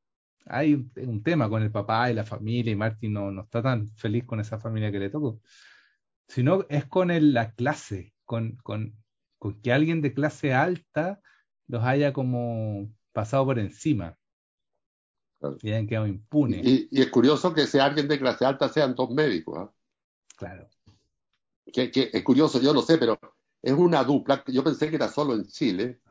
hay 0.45 0.73
un, 0.97 1.23
tema 1.23 1.49
con 1.49 1.63
el 1.63 1.71
papá 1.71 2.11
y 2.11 2.13
la 2.13 2.25
familia 2.25 2.71
y 2.71 2.75
Martin 2.75 3.13
no, 3.13 3.31
no, 3.31 3.43
está 3.43 3.61
tan 3.61 3.91
feliz 3.95 4.25
con 4.25 4.39
esa 4.39 4.59
familia 4.59 4.91
que 4.91 4.99
le 4.99 5.09
tocó, 5.09 5.41
sino 6.27 6.65
es 6.69 6.85
con 6.85 7.11
el, 7.11 7.33
la 7.33 7.51
clase, 7.53 8.13
con, 8.25 8.57
con, 8.57 8.95
con 9.39 9.61
que 9.61 9.73
alguien 9.73 10.01
de 10.01 10.13
clase 10.13 10.53
alta 10.53 11.19
los 11.67 11.83
haya 11.83 12.13
como 12.13 12.89
pasado 13.13 13.45
por 13.45 13.59
encima. 13.59 14.17
Y 15.61 15.69
hayan 15.69 15.87
quedado 15.87 16.07
impunes. 16.07 16.65
Y, 16.65 16.87
y, 16.91 17.01
es 17.01 17.09
curioso 17.09 17.53
que 17.53 17.67
sea 17.67 17.85
alguien 17.85 18.07
de 18.07 18.19
clase 18.19 18.45
alta 18.45 18.69
sean 18.69 18.95
dos 18.95 19.09
médicos. 19.11 19.69
¿eh? 19.69 19.71
Claro. 20.37 20.69
Que, 21.71 21.91
que, 21.91 22.09
es 22.13 22.23
curioso, 22.23 22.59
yo 22.61 22.73
lo 22.73 22.81
sé, 22.81 22.97
pero 22.97 23.19
es 23.61 23.73
una 23.73 24.03
dupla. 24.03 24.43
Yo 24.47 24.63
pensé 24.63 24.89
que 24.89 24.95
era 24.95 25.09
solo 25.09 25.33
en 25.33 25.45
Chile. 25.47 26.01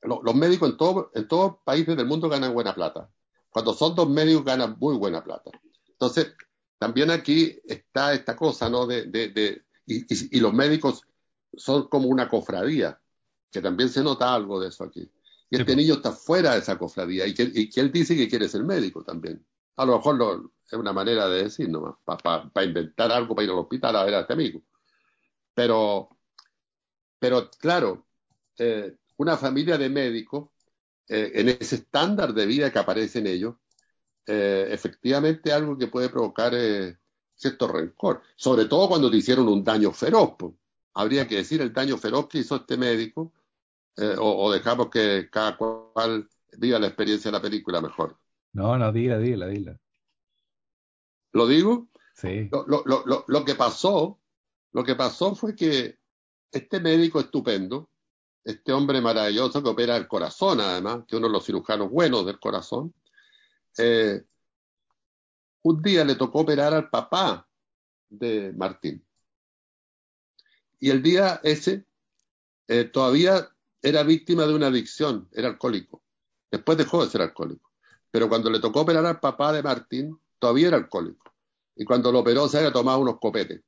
Los, 0.00 0.20
los 0.22 0.34
médicos 0.34 0.70
en, 0.70 0.76
todo, 0.76 1.10
en 1.14 1.28
todos 1.28 1.56
países 1.64 1.96
del 1.96 2.06
mundo 2.06 2.28
ganan 2.28 2.54
buena 2.54 2.74
plata. 2.74 3.10
Cuando 3.50 3.74
son 3.74 3.94
dos 3.94 4.08
médicos 4.08 4.44
ganan 4.44 4.76
muy 4.78 4.96
buena 4.96 5.22
plata. 5.22 5.50
Entonces, 5.86 6.34
también 6.78 7.10
aquí 7.10 7.60
está 7.64 8.14
esta 8.14 8.34
cosa, 8.34 8.68
¿no? 8.68 8.86
De, 8.86 9.04
de, 9.04 9.28
de 9.28 9.62
y, 9.86 9.98
y, 10.12 10.38
y, 10.38 10.40
los 10.40 10.52
médicos 10.54 11.02
son 11.54 11.88
como 11.88 12.08
una 12.08 12.28
cofradía, 12.28 13.00
que 13.50 13.60
también 13.60 13.88
se 13.90 14.02
nota 14.02 14.34
algo 14.34 14.58
de 14.58 14.68
eso 14.68 14.84
aquí. 14.84 15.10
Y 15.52 15.56
este 15.56 15.72
sí, 15.72 15.76
niño 15.76 15.94
está 15.96 16.12
fuera 16.12 16.54
de 16.54 16.60
esa 16.60 16.78
cofradía 16.78 17.26
y 17.26 17.34
que, 17.34 17.42
y 17.42 17.68
que, 17.68 17.80
él 17.82 17.92
dice 17.92 18.16
que 18.16 18.26
quiere 18.26 18.48
ser 18.48 18.64
médico 18.64 19.04
también. 19.04 19.44
A 19.76 19.84
lo 19.84 19.98
mejor 19.98 20.16
lo, 20.16 20.52
es 20.64 20.72
una 20.72 20.94
manera 20.94 21.28
de 21.28 21.42
decir 21.42 21.68
nomás, 21.68 21.96
para 22.06 22.18
pa, 22.22 22.50
pa 22.50 22.64
inventar 22.64 23.12
algo 23.12 23.34
para 23.34 23.44
ir 23.44 23.50
al 23.50 23.58
hospital 23.58 23.96
a 23.96 24.04
ver 24.04 24.14
a 24.14 24.20
este 24.20 24.32
amigo. 24.32 24.62
Pero, 25.52 26.08
pero 27.18 27.50
claro, 27.50 28.06
eh, 28.56 28.96
una 29.18 29.36
familia 29.36 29.76
de 29.76 29.90
médicos, 29.90 30.48
eh, 31.06 31.32
en 31.34 31.50
ese 31.50 31.76
estándar 31.76 32.32
de 32.32 32.46
vida 32.46 32.72
que 32.72 32.78
aparece 32.78 33.18
en 33.18 33.26
ellos, 33.26 33.56
eh, 34.26 34.68
efectivamente 34.70 35.52
algo 35.52 35.76
que 35.76 35.88
puede 35.88 36.08
provocar 36.08 36.54
cierto 37.34 37.68
rencor, 37.68 38.22
sobre 38.36 38.64
todo 38.64 38.88
cuando 38.88 39.10
te 39.10 39.18
hicieron 39.18 39.48
un 39.48 39.62
daño 39.62 39.92
feroz. 39.92 40.30
Pues. 40.38 40.54
Habría 40.94 41.28
que 41.28 41.36
decir 41.36 41.60
el 41.60 41.74
daño 41.74 41.98
feroz 41.98 42.26
que 42.28 42.38
hizo 42.38 42.56
este 42.56 42.78
médico, 42.78 43.34
eh, 43.96 44.16
o, 44.18 44.44
o, 44.44 44.52
dejamos 44.52 44.88
que 44.90 45.28
cada 45.30 45.56
cual 45.56 46.28
viva 46.56 46.78
la 46.78 46.86
experiencia 46.86 47.30
de 47.30 47.36
la 47.36 47.42
película 47.42 47.80
mejor. 47.80 48.18
No, 48.52 48.76
no, 48.78 48.92
dila, 48.92 49.18
dila, 49.18 49.46
dila. 49.46 49.78
¿Lo 51.32 51.46
digo? 51.46 51.88
Sí. 52.14 52.48
Lo, 52.50 52.66
lo, 52.66 52.82
lo, 52.84 53.24
lo, 53.26 53.44
que 53.44 53.54
pasó, 53.54 54.20
lo 54.72 54.84
que 54.84 54.94
pasó 54.94 55.34
fue 55.34 55.56
que 55.56 55.98
este 56.50 56.80
médico 56.80 57.20
estupendo, 57.20 57.90
este 58.44 58.72
hombre 58.72 59.00
maravilloso 59.00 59.62
que 59.62 59.68
opera 59.70 59.96
el 59.96 60.06
corazón, 60.06 60.60
además, 60.60 61.04
que 61.08 61.16
uno 61.16 61.28
de 61.28 61.32
los 61.32 61.44
cirujanos 61.44 61.90
buenos 61.90 62.26
del 62.26 62.38
corazón, 62.38 62.94
eh, 63.78 64.22
un 65.62 65.80
día 65.80 66.04
le 66.04 66.16
tocó 66.16 66.40
operar 66.40 66.74
al 66.74 66.90
papá 66.90 67.48
de 68.10 68.52
Martín. 68.52 69.04
Y 70.78 70.90
el 70.90 71.02
día 71.02 71.40
ese 71.44 71.86
eh, 72.68 72.84
todavía 72.84 73.48
era 73.82 74.04
víctima 74.04 74.46
de 74.46 74.54
una 74.54 74.68
adicción, 74.68 75.28
era 75.32 75.48
alcohólico. 75.48 76.02
Después 76.50 76.78
dejó 76.78 77.04
de 77.04 77.10
ser 77.10 77.22
alcohólico. 77.22 77.72
Pero 78.10 78.28
cuando 78.28 78.48
le 78.48 78.60
tocó 78.60 78.82
operar 78.82 79.04
al 79.04 79.18
papá 79.18 79.52
de 79.52 79.62
Martín, 79.62 80.18
todavía 80.38 80.68
era 80.68 80.76
alcohólico. 80.76 81.34
Y 81.74 81.84
cuando 81.84 82.12
lo 82.12 82.20
operó 82.20 82.48
se 82.48 82.58
había 82.58 82.72
tomado 82.72 83.00
unos 83.00 83.18
copetes. 83.18 83.62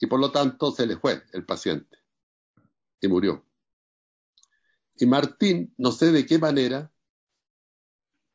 Y 0.00 0.06
por 0.06 0.18
lo 0.18 0.32
tanto 0.32 0.72
se 0.72 0.86
le 0.86 0.96
fue 0.96 1.22
el 1.32 1.46
paciente. 1.46 1.98
Y 3.00 3.06
murió. 3.06 3.46
Y 4.96 5.06
Martín, 5.06 5.72
no 5.78 5.92
sé 5.92 6.10
de 6.10 6.26
qué 6.26 6.38
manera, 6.38 6.90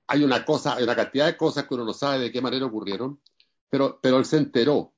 hay 0.08 0.24
una 0.24 0.46
cosa, 0.46 0.76
hay 0.76 0.84
una 0.84 0.96
cantidad 0.96 1.26
de 1.26 1.38
cosas 1.38 1.68
que 1.68 1.74
uno 1.74 1.86
no 1.86 1.94
sabe 1.94 2.20
de 2.20 2.32
qué 2.32 2.42
manera 2.42 2.66
ocurrieron, 2.66 3.22
pero, 3.70 4.00
él 4.02 4.26
se 4.26 4.38
enteró 4.38 4.94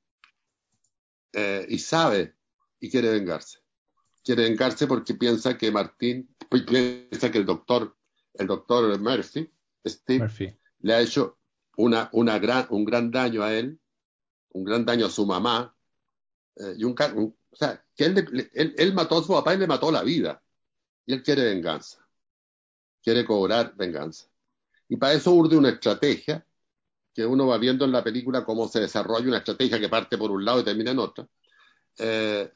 eh, 1.32 1.66
y 1.68 1.78
sabe 1.78 2.36
y 2.80 2.90
quiere 2.90 3.10
vengarse 3.10 3.61
quiere 4.24 4.44
vengarse 4.44 4.86
porque 4.86 5.14
piensa 5.14 5.56
que 5.58 5.70
Martín, 5.70 6.34
piensa 6.48 7.30
que 7.30 7.38
el 7.38 7.46
doctor, 7.46 7.96
el 8.34 8.46
doctor 8.46 8.98
Murphy, 8.98 9.50
Steve, 9.86 10.20
Murphy. 10.20 10.56
le 10.80 10.94
ha 10.94 11.00
hecho 11.00 11.38
una, 11.76 12.08
una 12.12 12.38
gran, 12.38 12.66
un 12.70 12.84
gran 12.84 13.10
daño 13.10 13.42
a 13.42 13.54
él, 13.54 13.78
un 14.50 14.64
gran 14.64 14.84
daño 14.84 15.06
a 15.06 15.10
su 15.10 15.26
mamá, 15.26 15.74
eh, 16.56 16.74
y 16.76 16.84
un, 16.84 16.94
un, 17.14 17.36
o 17.50 17.56
sea, 17.56 17.84
que 17.94 18.04
él, 18.04 18.50
él, 18.54 18.74
él, 18.76 18.94
mató 18.94 19.18
a 19.18 19.22
su 19.22 19.32
papá 19.32 19.54
y 19.54 19.58
le 19.58 19.66
mató 19.66 19.90
la 19.90 20.02
vida, 20.02 20.42
y 21.06 21.14
él 21.14 21.22
quiere 21.22 21.44
venganza, 21.44 22.06
quiere 23.02 23.24
cobrar 23.24 23.74
venganza. 23.76 24.26
Y 24.88 24.96
para 24.96 25.14
eso 25.14 25.32
urde 25.32 25.56
una 25.56 25.70
estrategia, 25.70 26.46
que 27.14 27.26
uno 27.26 27.46
va 27.46 27.58
viendo 27.58 27.84
en 27.84 27.92
la 27.92 28.02
película 28.02 28.44
cómo 28.44 28.68
se 28.68 28.80
desarrolla 28.80 29.28
una 29.28 29.38
estrategia 29.38 29.78
que 29.78 29.88
parte 29.88 30.16
por 30.16 30.30
un 30.30 30.44
lado 30.44 30.60
y 30.60 30.64
termina 30.64 30.92
en 30.92 30.98
otra. 30.98 31.26
Eh, 31.98 32.50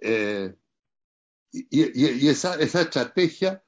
eh, 0.00 0.54
y, 1.54 2.28
esa, 2.28 2.56
esa, 2.56 2.82
estrategia 2.82 3.62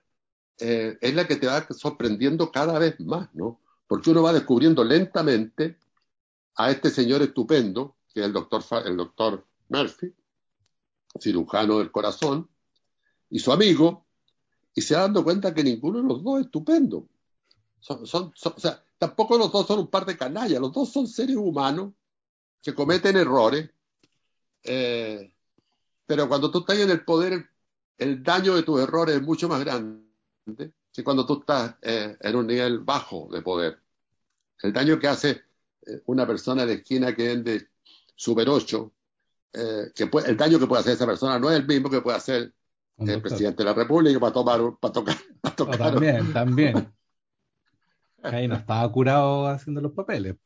eh, 0.58 0.98
es 1.00 1.14
la 1.14 1.26
que 1.28 1.36
te 1.36 1.46
va 1.46 1.66
sorprendiendo 1.70 2.50
cada 2.50 2.78
vez 2.78 2.98
más, 3.00 3.32
¿no? 3.34 3.60
Porque 3.86 4.10
uno 4.10 4.22
va 4.22 4.32
descubriendo 4.32 4.82
lentamente 4.82 5.78
a 6.56 6.70
este 6.70 6.90
señor 6.90 7.22
estupendo, 7.22 7.96
que 8.12 8.20
es 8.20 8.26
el 8.26 8.32
doctor, 8.32 8.64
el 8.84 8.96
doctor 8.96 9.46
Murphy, 9.68 10.12
cirujano 11.20 11.78
del 11.78 11.92
corazón, 11.92 12.48
y 13.30 13.38
su 13.38 13.52
amigo, 13.52 14.06
y 14.74 14.82
se 14.82 14.94
va 14.94 15.02
dando 15.02 15.22
cuenta 15.22 15.54
que 15.54 15.62
ninguno 15.62 16.02
de 16.02 16.08
los 16.08 16.24
dos 16.24 16.40
es 16.40 16.46
estupendo. 16.46 17.08
Son, 17.78 18.04
son, 18.04 18.32
son, 18.34 18.54
o 18.56 18.60
sea, 18.60 18.82
tampoco 18.98 19.38
los 19.38 19.52
dos 19.52 19.66
son 19.66 19.78
un 19.78 19.88
par 19.88 20.04
de 20.04 20.16
canallas, 20.16 20.60
los 20.60 20.72
dos 20.72 20.90
son 20.90 21.06
seres 21.06 21.36
humanos 21.36 21.92
que 22.62 22.74
cometen 22.74 23.16
errores, 23.16 23.70
eh, 24.64 25.32
pero 26.04 26.28
cuando 26.28 26.50
tú 26.50 26.60
estás 26.60 26.78
en 26.78 26.90
el 26.90 27.04
poder 27.04 27.48
el 27.98 28.22
daño 28.22 28.54
de 28.54 28.62
tus 28.62 28.80
errores 28.80 29.16
es 29.16 29.22
mucho 29.22 29.48
más 29.48 29.60
grande 29.60 30.02
que 30.92 31.04
cuando 31.04 31.26
tú 31.26 31.40
estás 31.40 31.76
eh, 31.82 32.16
en 32.20 32.36
un 32.36 32.46
nivel 32.46 32.80
bajo 32.80 33.28
de 33.30 33.42
poder. 33.42 33.78
El 34.62 34.72
daño 34.72 34.98
que 34.98 35.08
hace 35.08 35.42
eh, 35.86 36.02
una 36.06 36.26
persona 36.26 36.64
de 36.64 36.74
esquina 36.74 37.14
que 37.14 37.28
vende 37.28 37.68
Super 38.14 38.48
8, 38.48 38.92
eh, 39.52 39.92
que 39.94 40.06
puede, 40.06 40.30
el 40.30 40.36
daño 40.36 40.58
que 40.58 40.66
puede 40.66 40.80
hacer 40.80 40.94
esa 40.94 41.06
persona 41.06 41.38
no 41.38 41.50
es 41.50 41.56
el 41.56 41.66
mismo 41.66 41.90
que 41.90 42.00
puede 42.00 42.16
hacer 42.16 42.52
el 42.98 43.20
presidente 43.20 43.62
de 43.62 43.64
la 43.64 43.74
República 43.74 44.18
para 44.18 44.32
tomar 44.32 44.60
para 44.80 44.92
tocar. 44.92 45.16
Para 45.42 45.56
tocar 45.56 45.78
no, 45.78 45.90
también, 45.90 46.32
también. 46.32 46.94
Ahí 48.22 48.48
no 48.48 48.56
estaba 48.56 48.90
curado 48.90 49.46
haciendo 49.46 49.80
los 49.80 49.92
papeles, 49.92 50.36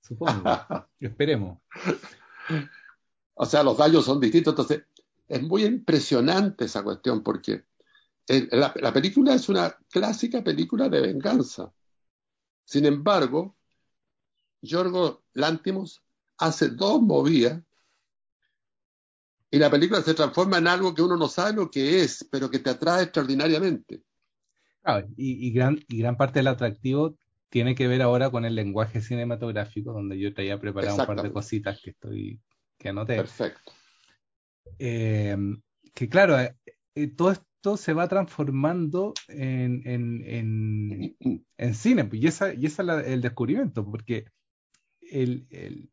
supongo. 0.00 0.44
Esperemos. 1.00 1.58
O 3.34 3.44
sea, 3.44 3.62
los 3.62 3.76
daños 3.76 4.04
son 4.04 4.20
distintos. 4.20 4.52
Entonces, 4.52 4.84
es 5.32 5.42
muy 5.42 5.64
impresionante 5.64 6.66
esa 6.66 6.82
cuestión 6.82 7.22
porque 7.22 7.64
el, 8.26 8.48
la, 8.52 8.72
la, 8.76 8.92
película 8.92 9.32
es 9.32 9.48
una 9.48 9.74
clásica 9.88 10.44
película 10.44 10.90
de 10.90 11.00
venganza. 11.00 11.72
Sin 12.64 12.84
embargo, 12.84 13.56
Yorgo 14.60 15.24
Lántimos 15.32 16.02
hace 16.36 16.68
dos 16.68 17.00
movidas 17.00 17.62
y 19.50 19.58
la 19.58 19.70
película 19.70 20.02
se 20.02 20.12
transforma 20.12 20.58
en 20.58 20.68
algo 20.68 20.94
que 20.94 21.00
uno 21.00 21.16
no 21.16 21.28
sabe 21.28 21.54
lo 21.54 21.70
que 21.70 22.02
es, 22.02 22.28
pero 22.30 22.50
que 22.50 22.58
te 22.58 22.68
atrae 22.68 23.04
extraordinariamente. 23.04 24.02
Ah, 24.84 25.02
y, 25.16 25.46
y, 25.48 25.50
gran, 25.52 25.82
y 25.88 25.98
gran 25.98 26.18
parte 26.18 26.40
del 26.40 26.48
atractivo 26.48 27.16
tiene 27.48 27.74
que 27.74 27.88
ver 27.88 28.02
ahora 28.02 28.30
con 28.30 28.44
el 28.44 28.54
lenguaje 28.54 29.00
cinematográfico, 29.00 29.94
donde 29.94 30.18
yo 30.18 30.34
traía 30.34 30.60
preparado 30.60 30.96
un 30.96 31.06
par 31.06 31.22
de 31.22 31.32
cositas 31.32 31.80
que 31.82 31.90
estoy 31.90 32.40
que 32.76 32.90
anoté. 32.90 33.16
Perfecto. 33.16 33.72
Eh, 34.78 35.36
que 35.94 36.08
claro, 36.08 36.38
eh, 36.94 37.08
todo, 37.16 37.32
esto 37.32 37.76
se 37.76 37.92
va 37.92 38.08
transformando 38.08 39.14
en, 39.28 39.82
en, 39.86 41.16
en, 41.56 41.74
cine. 41.74 42.08
Y 42.12 42.26
esa, 42.26 42.52
y 42.54 42.66
esa 42.66 43.00
es 43.00 43.08
el 43.08 43.20
descubrimiento, 43.20 43.84
porque 43.84 44.24
el, 45.00 45.46
el, 45.50 45.90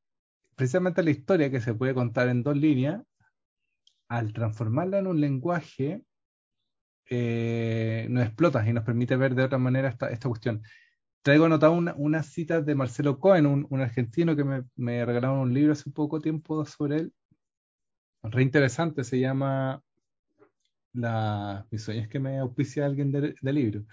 precisamente 0.56 1.04
la 1.04 1.12
historia 1.12 1.52
que 1.52 1.62
se 1.62 1.74
puede 1.74 1.94
contar 1.94 2.30
en 2.30 2.44
dos 2.44 2.58
líneas, 2.58 3.04
al 4.08 4.34
transformarla 4.34 5.00
en 5.00 5.08
un 5.08 5.22
lenguaje, 5.22 6.04
eh, 7.10 8.08
nos 8.10 8.26
explota 8.26 8.68
y 8.68 8.74
nos 8.74 8.84
permite 8.84 9.16
ver 9.16 9.36
de 9.36 9.44
otra 9.44 9.58
manera 9.58 9.90
esta, 9.90 10.10
esta 10.10 10.30
cuestión. 10.30 10.62
Traigo 11.22 11.46
anotado 11.46 11.74
una, 11.74 11.94
unas 11.98 12.28
citas 12.28 12.66
de 12.66 12.76
Marcelo 12.76 13.20
Cohen, 13.20 13.46
un, 13.46 13.68
un 13.70 13.82
argentino 13.82 14.36
que 14.36 14.44
me, 14.44 14.64
me, 14.76 15.06
regalaron 15.06 15.40
un 15.40 15.54
libro 15.54 15.74
hace 15.74 15.92
poco 15.92 16.20
tiempo 16.20 16.66
sobre 16.66 16.98
él. 16.98 17.14
Re 18.24 18.42
interesante, 18.42 19.04
se 19.04 19.20
llama 19.20 19.82
la, 20.94 21.66
Mi 21.72 21.78
sueño 21.78 22.02
es 22.02 22.10
que 22.10 22.20
me 22.20 22.40
auspicia 22.40 22.86
alguien 22.86 23.12
del 23.12 23.36
de 23.40 23.54
libro. 23.54 23.86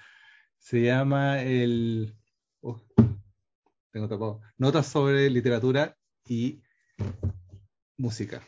Se 0.58 0.82
llama 0.82 1.42
el. 1.42 2.16
Oh, 2.60 2.80
tengo 3.92 4.08
tapado. 4.08 4.40
Notas 4.58 4.86
sobre 4.86 5.30
literatura 5.30 5.96
y 6.26 6.60
música. 7.96 8.42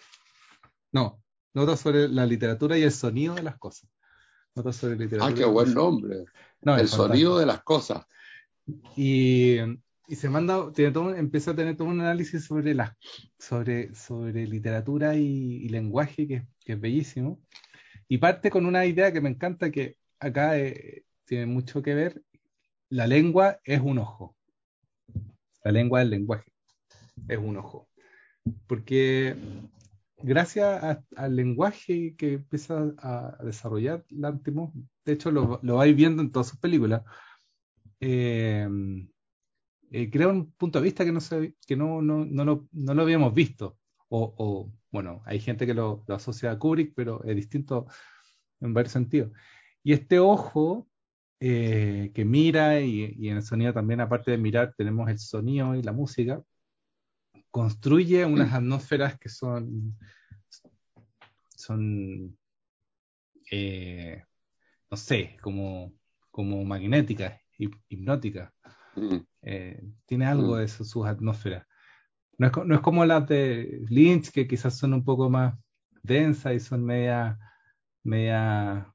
No, 0.92 1.22
notas 1.54 1.80
sobre 1.80 2.08
la 2.08 2.26
literatura 2.26 2.76
y 2.76 2.82
el 2.82 2.92
sonido 2.92 3.34
de 3.34 3.42
las 3.42 3.58
cosas. 3.58 3.90
Notas 4.54 4.76
sobre 4.76 4.96
literatura. 4.96 5.32
Ah, 5.32 5.34
qué 5.34 5.44
buen 5.44 5.72
nombre. 5.74 6.24
No, 6.62 6.76
el 6.76 6.88
sonido 6.88 7.38
de 7.38 7.46
las 7.46 7.62
cosas. 7.62 8.04
Y, 8.96 9.58
y 10.08 10.16
se 10.16 10.30
manda, 10.30 10.72
tiene 10.72 10.90
todo, 10.90 11.14
empieza 11.14 11.50
a 11.50 11.54
tener 11.54 11.76
todo 11.76 11.88
un 11.88 12.00
análisis 12.00 12.44
sobre, 12.46 12.74
la, 12.74 12.96
sobre, 13.38 13.94
sobre 13.94 14.46
literatura 14.46 15.14
y, 15.14 15.22
y 15.64 15.68
lenguaje 15.68 16.26
que, 16.26 16.46
que, 16.64 16.72
es 16.72 16.80
bellísimo. 16.80 17.42
Y 18.08 18.16
parte 18.16 18.50
con 18.50 18.64
una 18.64 18.86
idea 18.86 19.12
que 19.12 19.20
me 19.20 19.28
encanta, 19.28 19.70
que 19.70 19.96
acá 20.18 20.58
eh, 20.58 21.04
tiene 21.26 21.44
mucho 21.44 21.82
que 21.82 21.94
ver. 21.94 22.22
La 22.88 23.06
lengua 23.06 23.60
es 23.64 23.80
un 23.80 23.98
ojo. 23.98 24.34
La 25.62 25.72
lengua 25.72 26.00
del 26.00 26.10
lenguaje 26.10 26.50
es 27.28 27.38
un 27.38 27.58
ojo. 27.58 27.86
Porque 28.66 29.36
gracias 30.16 31.00
al 31.16 31.36
lenguaje 31.36 32.14
que 32.16 32.34
empieza 32.34 32.94
a 32.96 33.36
desarrollar 33.44 34.06
Lantimos, 34.08 34.72
de 35.04 35.12
hecho 35.12 35.30
lo, 35.30 35.60
lo 35.62 35.76
vais 35.76 35.94
viendo 35.94 36.22
en 36.22 36.32
todas 36.32 36.48
sus 36.48 36.58
películas, 36.58 37.02
eh, 38.00 38.66
eh, 39.90 40.10
crea 40.10 40.28
un 40.28 40.52
punto 40.52 40.78
de 40.78 40.84
vista 40.84 41.04
que 41.04 41.12
no, 41.12 41.20
se, 41.20 41.54
que 41.66 41.76
no, 41.76 42.02
no, 42.02 42.24
no, 42.24 42.44
lo, 42.44 42.68
no 42.72 42.94
lo 42.94 43.02
habíamos 43.02 43.34
visto. 43.34 43.78
O, 44.08 44.34
o, 44.38 44.72
bueno, 44.90 45.22
hay 45.26 45.40
gente 45.40 45.66
que 45.66 45.74
lo, 45.74 46.04
lo, 46.06 46.14
asocia 46.14 46.50
a 46.50 46.58
Kubrick, 46.58 46.94
pero 46.94 47.22
es 47.24 47.36
distinto 47.36 47.86
en 48.60 48.74
varios 48.74 48.92
sentidos. 48.92 49.32
Y 49.82 49.92
este 49.92 50.18
ojo 50.18 50.88
eh, 51.40 52.10
que 52.14 52.24
mira, 52.24 52.80
y, 52.80 53.14
y, 53.18 53.28
en 53.28 53.36
el 53.36 53.42
sonido 53.42 53.72
también, 53.72 54.00
aparte 54.00 54.30
de 54.30 54.38
mirar, 54.38 54.74
tenemos 54.76 55.08
el 55.10 55.18
sonido 55.18 55.74
y 55.74 55.82
la 55.82 55.92
música, 55.92 56.42
construye 57.50 58.24
unas 58.24 58.52
atmósferas 58.52 59.18
que 59.18 59.28
son, 59.28 59.96
son 61.56 62.36
eh, 63.50 64.22
no 64.90 64.96
sé, 64.96 65.36
como, 65.42 65.94
como 66.30 66.64
magnéticas, 66.64 67.40
hipnóticas. 67.88 68.52
Mm. 68.98 69.26
Eh, 69.42 69.82
tiene 70.06 70.26
algo 70.26 70.54
mm. 70.54 70.58
de 70.58 70.64
eso, 70.64 70.84
sus 70.84 71.06
atmósferas. 71.06 71.66
No 72.36 72.46
es, 72.46 72.52
no 72.64 72.74
es, 72.74 72.80
como 72.80 73.04
las 73.04 73.26
de 73.28 73.80
Lynch, 73.88 74.30
que 74.30 74.46
quizás 74.46 74.76
son 74.76 74.94
un 74.94 75.04
poco 75.04 75.28
más 75.28 75.54
densas 76.02 76.54
y 76.54 76.60
son 76.60 76.84
media, 76.84 77.38
media 78.04 78.92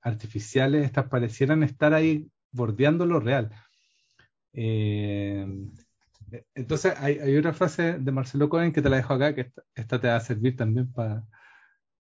artificiales. 0.00 0.84
Estas 0.84 1.08
parecieran 1.08 1.62
estar 1.62 1.92
ahí 1.94 2.30
bordeando 2.50 3.06
lo 3.06 3.20
real. 3.20 3.50
Eh, 4.52 5.46
entonces, 6.54 6.94
hay, 6.98 7.18
hay, 7.18 7.36
otra 7.36 7.52
frase 7.52 7.98
de 7.98 8.12
Marcelo 8.12 8.48
Cohen 8.48 8.72
que 8.72 8.82
te 8.82 8.88
la 8.88 8.96
dejo 8.96 9.14
acá, 9.14 9.34
que 9.34 9.42
esta, 9.42 9.62
esta 9.74 10.00
te 10.00 10.08
va 10.08 10.16
a 10.16 10.20
servir 10.20 10.56
también 10.56 10.90
para 10.92 11.26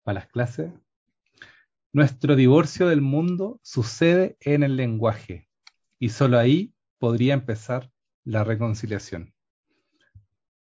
las 0.04 0.26
clases. 0.28 0.72
Nuestro 1.92 2.36
divorcio 2.36 2.88
del 2.88 3.00
mundo 3.00 3.58
sucede 3.62 4.36
en 4.40 4.62
el 4.62 4.76
lenguaje 4.76 5.48
y 5.98 6.10
solo 6.10 6.38
ahí 6.38 6.74
podría 6.98 7.34
empezar 7.34 7.90
la 8.24 8.44
reconciliación. 8.44 9.34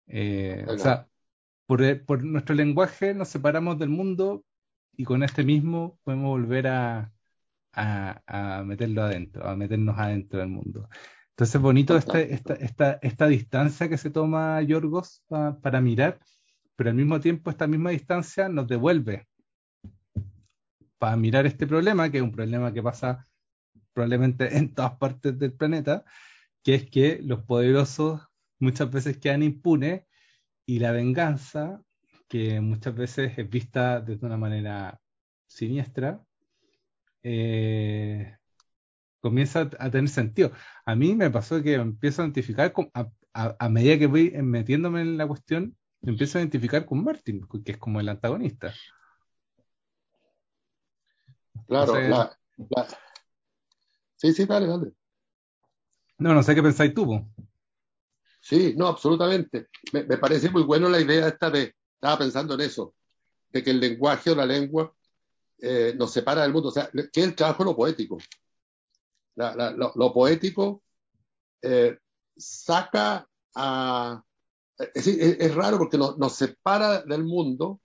Eh, 0.06 0.64
o 0.68 0.78
sea, 0.78 1.08
por, 1.66 2.04
por, 2.04 2.24
nuestro 2.24 2.54
lenguaje 2.54 3.14
nos 3.14 3.28
separamos 3.28 3.78
del 3.78 3.90
mundo 3.90 4.44
y 4.96 5.04
con 5.04 5.22
este 5.22 5.44
mismo 5.44 5.98
podemos 6.02 6.30
volver 6.30 6.66
a, 6.66 7.12
a, 7.72 8.58
a 8.58 8.64
meterlo 8.64 9.02
adentro, 9.02 9.46
a 9.46 9.56
meternos 9.56 9.98
adentro 9.98 10.40
del 10.40 10.48
mundo. 10.48 10.88
Entonces 11.30 11.54
es 11.54 11.62
bonito 11.62 11.96
esta, 11.96 12.20
esta, 12.20 12.54
esta, 12.54 12.98
esta, 13.00 13.26
distancia 13.26 13.88
que 13.88 13.96
se 13.96 14.10
toma 14.10 14.60
Yorgos 14.60 15.22
pa, 15.26 15.58
para 15.60 15.80
mirar, 15.80 16.18
pero 16.76 16.90
al 16.90 16.96
mismo 16.96 17.18
tiempo 17.20 17.48
esta 17.48 17.66
misma 17.66 17.90
distancia 17.90 18.48
nos 18.50 18.66
devuelve 18.66 19.26
para 20.98 21.16
mirar 21.16 21.46
este 21.46 21.66
problema, 21.66 22.10
que 22.10 22.18
es 22.18 22.22
un 22.22 22.32
problema 22.32 22.74
que 22.74 22.82
pasa 22.82 23.26
probablemente 23.92 24.56
en 24.56 24.74
todas 24.74 24.96
partes 24.96 25.38
del 25.38 25.52
planeta, 25.52 26.04
que 26.62 26.74
es 26.74 26.90
que 26.90 27.20
los 27.22 27.44
poderosos 27.44 28.22
muchas 28.58 28.90
veces 28.90 29.18
quedan 29.18 29.42
impunes 29.42 30.02
y 30.66 30.78
la 30.78 30.92
venganza, 30.92 31.82
que 32.28 32.60
muchas 32.60 32.94
veces 32.94 33.36
es 33.36 33.48
vista 33.50 34.00
de 34.00 34.18
una 34.24 34.36
manera 34.36 35.00
siniestra, 35.46 36.22
eh, 37.22 38.36
comienza 39.20 39.70
a 39.78 39.90
tener 39.90 40.08
sentido. 40.08 40.52
A 40.84 40.94
mí 40.94 41.14
me 41.14 41.30
pasó 41.30 41.62
que 41.62 41.74
empiezo 41.74 42.22
a 42.22 42.26
identificar, 42.26 42.72
con, 42.72 42.90
a, 42.94 43.08
a, 43.34 43.56
a, 43.58 43.68
medida 43.68 43.98
que 43.98 44.06
voy 44.06 44.30
metiéndome 44.30 45.00
en 45.02 45.16
la 45.16 45.26
cuestión, 45.26 45.76
me 46.02 46.12
empiezo 46.12 46.38
a 46.38 46.40
identificar 46.40 46.86
con 46.86 47.04
Martin, 47.04 47.46
que 47.64 47.72
es 47.72 47.78
como 47.78 48.00
el 48.00 48.08
antagonista. 48.08 48.72
Claro, 51.66 51.92
o 51.92 51.96
sea, 51.96 52.08
la, 52.08 52.38
la... 52.56 52.88
sí, 54.20 54.34
sí, 54.34 54.44
dale, 54.44 54.66
dale. 54.66 54.92
No, 56.18 56.34
no 56.34 56.42
sé 56.42 56.54
qué 56.54 56.62
pensáis 56.62 56.92
tú. 56.92 57.26
Sí, 58.40 58.74
no, 58.76 58.86
absolutamente. 58.88 59.68
Me, 59.92 60.04
me, 60.04 60.18
parece 60.18 60.50
muy 60.50 60.62
bueno 60.62 60.88
la 60.88 61.00
idea 61.00 61.28
esta 61.28 61.50
de, 61.50 61.74
estaba 61.94 62.18
pensando 62.18 62.54
en 62.54 62.60
eso, 62.60 62.94
de 63.50 63.62
que 63.62 63.70
el 63.70 63.80
lenguaje 63.80 64.30
o 64.30 64.34
la 64.34 64.44
lengua 64.44 64.94
eh, 65.58 65.94
nos 65.96 66.12
separa 66.12 66.42
del 66.42 66.52
mundo, 66.52 66.68
o 66.68 66.72
sea, 66.72 66.90
que 67.12 67.22
el 67.22 67.34
trabajo 67.34 67.64
lo 67.64 67.74
poético 67.74 68.18
la, 69.36 69.54
la, 69.54 69.70
lo, 69.70 69.92
lo, 69.94 70.12
poético 70.12 70.82
eh, 71.62 71.98
saca 72.36 73.26
a... 73.54 74.22
Es, 74.94 75.06
es, 75.06 75.40
es 75.40 75.54
raro 75.54 75.78
porque 75.78 75.98
no, 75.98 76.16
nos 76.16 76.34
separa 76.34 77.02
del 77.02 77.24
mundo 77.24 77.80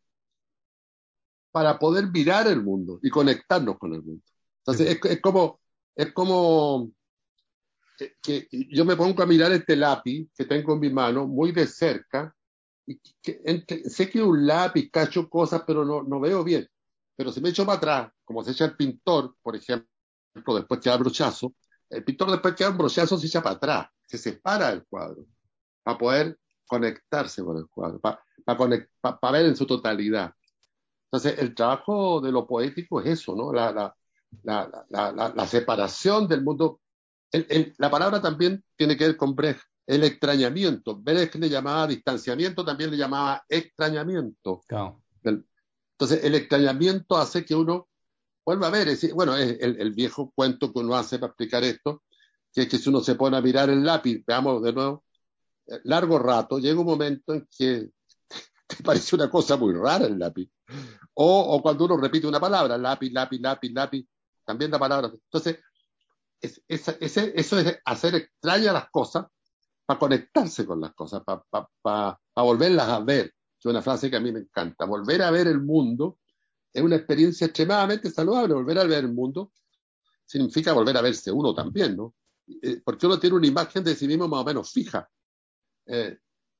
para 1.52 1.78
poder 1.80 2.08
mirar 2.08 2.48
el 2.48 2.62
mundo 2.62 3.00
y 3.02 3.10
conectarnos 3.10 3.78
con 3.78 3.94
el 3.94 4.04
mundo. 4.04 4.24
Entonces, 4.60 4.96
es, 4.96 5.12
es 5.12 5.22
como, 5.22 5.62
es 5.96 6.12
como 6.12 6.92
que 8.22 8.48
yo 8.52 8.84
me 8.84 8.96
pongo 8.96 9.24
a 9.24 9.26
mirar 9.26 9.52
este 9.54 9.76
lápiz 9.76 10.30
que 10.36 10.46
tengo 10.46 10.74
en 10.74 10.80
mi 10.80 10.90
mano 10.90 11.28
muy 11.28 11.52
de 11.52 11.66
cerca 11.66 12.36
y 12.86 13.00
que, 13.22 13.42
entre, 13.46 13.90
sé 13.90 14.10
que 14.10 14.22
un 14.22 14.46
lápiz 14.46 14.90
cacho 14.92 15.30
cosas, 15.30 15.64
pero 15.66 15.86
no, 15.86 16.04
no 16.04 16.20
veo 16.20 16.44
bien. 16.44 16.68
Pero 17.16 17.32
si 17.32 17.42
me 17.42 17.50
echo 17.50 17.66
para 17.66 17.78
atrás, 17.78 18.12
como 18.24 18.44
se 18.44 18.52
echa 18.52 18.66
el 18.66 18.76
pintor, 18.76 19.36
por 19.42 19.56
ejemplo, 19.56 19.88
después 20.56 20.80
que 20.82 20.90
da 20.90 20.98
brochazo, 20.98 21.54
el 21.90 22.04
pintor 22.04 22.32
después 22.32 22.54
que 22.56 22.64
da 22.64 22.72
un 22.72 22.78
brochazo 22.78 23.18
se 23.18 23.28
echa 23.28 23.42
para 23.42 23.56
atrás, 23.56 23.88
se 24.06 24.18
separa 24.18 24.70
del 24.70 24.86
cuadro, 24.86 25.26
para 25.82 25.98
poder 25.98 26.40
conectarse 26.68 27.44
con 27.44 27.58
el 27.58 27.68
cuadro, 27.70 28.00
para, 28.00 28.22
para, 28.44 28.58
conect, 28.58 28.92
ver 29.32 29.46
en 29.46 29.56
su 29.56 29.66
totalidad. 29.66 30.34
Entonces, 31.06 31.40
el 31.40 31.56
trabajo 31.56 32.20
de 32.20 32.32
lo 32.32 32.46
poético 32.46 33.00
es 33.00 33.20
eso, 33.20 33.36
¿no? 33.36 33.54
La, 33.54 33.72
la, 33.72 33.96
la, 34.44 34.86
la, 34.90 35.34
la 35.36 35.48
separación 35.48 36.28
del 36.28 36.44
mundo. 36.44 36.80
El, 37.32 37.46
el, 37.50 37.76
la 37.78 37.90
palabra 37.90 38.22
también 38.22 38.64
tiene 38.76 38.96
que 38.96 39.08
ver 39.08 39.18
con 39.18 39.36
Brecht, 39.36 39.62
el 39.88 40.04
extrañamiento. 40.04 40.96
Brecht 40.96 41.36
le 41.36 41.50
llamaba 41.50 41.88
distanciamiento, 41.88 42.64
también 42.64 42.92
le 42.92 42.98
llamaba 42.98 43.44
extrañamiento. 43.50 44.62
Claro. 44.68 45.02
Entonces, 45.24 46.26
el 46.26 46.36
extrañamiento 46.36 47.16
hace 47.16 47.46
que 47.46 47.56
uno 47.56 47.88
vuelva 48.46 48.68
a 48.68 48.70
ver, 48.70 48.90
es, 48.90 49.14
bueno, 49.14 49.36
es 49.36 49.58
el, 49.62 49.80
el, 49.80 49.92
viejo 49.94 50.32
cuento 50.36 50.72
que 50.72 50.80
uno 50.80 50.96
hace 50.96 51.18
para 51.18 51.32
explicar 51.32 51.64
esto, 51.64 52.04
que 52.54 52.64
es 52.64 52.70
que 52.70 52.78
si 52.78 52.90
uno 52.90 53.00
se 53.02 53.16
pone 53.16 53.38
a 53.38 53.42
mirar 53.42 53.70
el 53.70 53.84
lápiz, 53.84 54.24
veamos 54.26 54.62
de 54.62 54.74
nuevo, 54.74 55.06
largo 55.84 56.20
rato, 56.20 56.60
llega 56.60 56.80
un 56.80 56.86
momento 56.86 57.34
en 57.34 57.48
que 57.58 57.90
te 58.68 58.84
parece 58.84 59.16
una 59.16 59.30
cosa 59.30 59.58
muy 59.58 59.74
rara 59.74 60.06
el 60.06 60.20
lápiz. 60.20 60.50
O, 61.14 61.56
o 61.56 61.62
cuando 61.62 61.86
uno 61.86 61.98
repite 61.98 62.28
una 62.28 62.40
palabra, 62.40 62.78
lápiz, 62.78 63.12
lápiz, 63.12 63.40
lápiz, 63.40 63.72
lápiz, 63.72 64.08
también 64.46 64.72
la 64.72 64.80
palabra. 64.80 65.12
Entonces, 65.12 65.60
es, 66.40 66.62
es, 66.68 66.88
es, 66.88 67.18
eso 67.18 67.60
es 67.60 67.80
hacer 67.86 68.16
extrañas 68.16 68.74
las 68.74 68.90
cosas 68.90 69.26
para 69.86 70.00
conectarse 70.00 70.66
con 70.66 70.82
las 70.82 70.94
cosas, 70.94 71.24
para 71.24 71.44
pa, 71.50 71.70
pa, 71.82 72.20
volverlas 72.36 72.90
a 72.90 73.00
ver. 73.00 73.34
Es 73.58 73.66
una 73.66 73.82
frase 73.82 74.10
que 74.10 74.18
a 74.18 74.20
mí 74.20 74.32
me 74.32 74.40
encanta. 74.40 74.86
Volver 74.86 75.22
a 75.22 75.32
ver 75.32 75.48
el 75.48 75.62
mundo 75.62 76.20
es 76.72 76.84
una 76.84 76.98
experiencia 76.98 77.46
extremadamente 77.46 78.12
saludable. 78.12 78.54
Volver 78.54 78.80
a 78.80 78.84
ver 78.84 79.06
el 79.06 79.14
mundo 79.14 79.52
significa 80.26 80.74
volver 80.74 80.98
a 80.98 81.02
verse 81.02 81.32
uno 81.32 81.54
también, 81.54 81.96
¿no? 81.96 82.16
Eh, 82.62 82.82
porque 82.84 83.06
uno 83.06 83.20
tiene 83.20 83.36
una 83.36 83.48
imagen 83.48 83.84
de 83.84 83.96
sí 83.96 84.08
mismo 84.08 84.28
más 84.28 84.42
o 84.42 84.46
menos 84.46 84.72
fija. 84.72 85.08
Eh, 85.86 86.18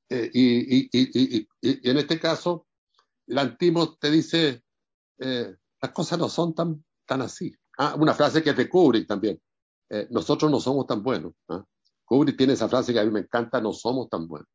eh, 0.08 0.30
y, 0.32 0.78
y, 0.78 0.88
y, 0.92 1.48
y, 1.60 1.90
en 1.90 1.96
este 1.96 2.18
caso, 2.18 2.66
Lantimos 3.28 3.98
te 3.98 4.08
dice, 4.08 4.62
las 5.18 5.90
cosas 5.92 6.16
no 6.16 6.28
son 6.28 6.54
tan, 6.54 6.84
tan 7.04 7.22
así. 7.22 7.52
Ah, 7.78 7.94
una 7.98 8.14
frase 8.14 8.42
que 8.42 8.50
es 8.50 8.56
de 8.56 8.68
Kubrick 8.68 9.06
también. 9.06 9.40
nosotros 10.10 10.50
no 10.50 10.60
somos 10.60 10.86
tan 10.86 11.02
buenos. 11.02 11.32
¿ah? 11.48 11.64
Kubrick 12.04 12.36
tiene 12.36 12.54
esa 12.54 12.68
frase 12.68 12.92
que 12.92 13.00
a 13.00 13.04
mí 13.04 13.10
me 13.10 13.20
encanta, 13.20 13.60
no 13.60 13.72
somos 13.72 14.08
tan 14.08 14.26
buenos. 14.26 14.48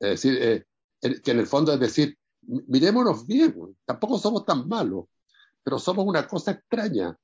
Es 0.00 0.22
decir, 0.22 0.66
que 1.00 1.30
en 1.30 1.38
el 1.38 1.46
fondo 1.46 1.72
es 1.72 1.80
decir, 1.80 2.16
mirémonos 2.42 3.26
bien, 3.26 3.54
tampoco 3.84 4.18
somos 4.18 4.44
tan 4.44 4.66
malos, 4.68 5.06
pero 5.62 5.78
somos 5.78 6.06
una 6.06 6.26
cosa 6.26 6.52
extraña 6.52 7.16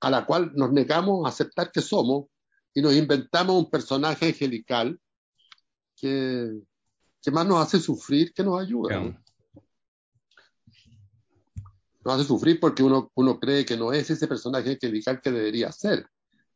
a 0.00 0.10
la 0.10 0.26
cual 0.26 0.52
nos 0.54 0.72
negamos 0.72 1.24
a 1.24 1.28
aceptar 1.28 1.72
que 1.72 1.80
somos 1.80 2.26
y 2.74 2.82
nos 2.82 2.94
inventamos 2.94 3.56
un 3.56 3.70
personaje 3.70 4.26
angelical 4.26 5.00
que, 5.96 6.60
que 7.20 7.30
más 7.30 7.46
nos 7.46 7.66
hace 7.66 7.80
sufrir 7.80 8.32
que 8.32 8.44
nos 8.44 8.60
ayuda. 8.60 9.20
Nos 12.08 12.16
hace 12.16 12.28
sufrir 12.28 12.58
porque 12.58 12.82
uno, 12.82 13.12
uno 13.16 13.38
cree 13.38 13.66
que 13.66 13.76
no 13.76 13.92
es 13.92 14.08
ese 14.08 14.26
personaje 14.26 14.70
angelical 14.70 15.20
que 15.20 15.30
debería 15.30 15.70
ser. 15.70 16.06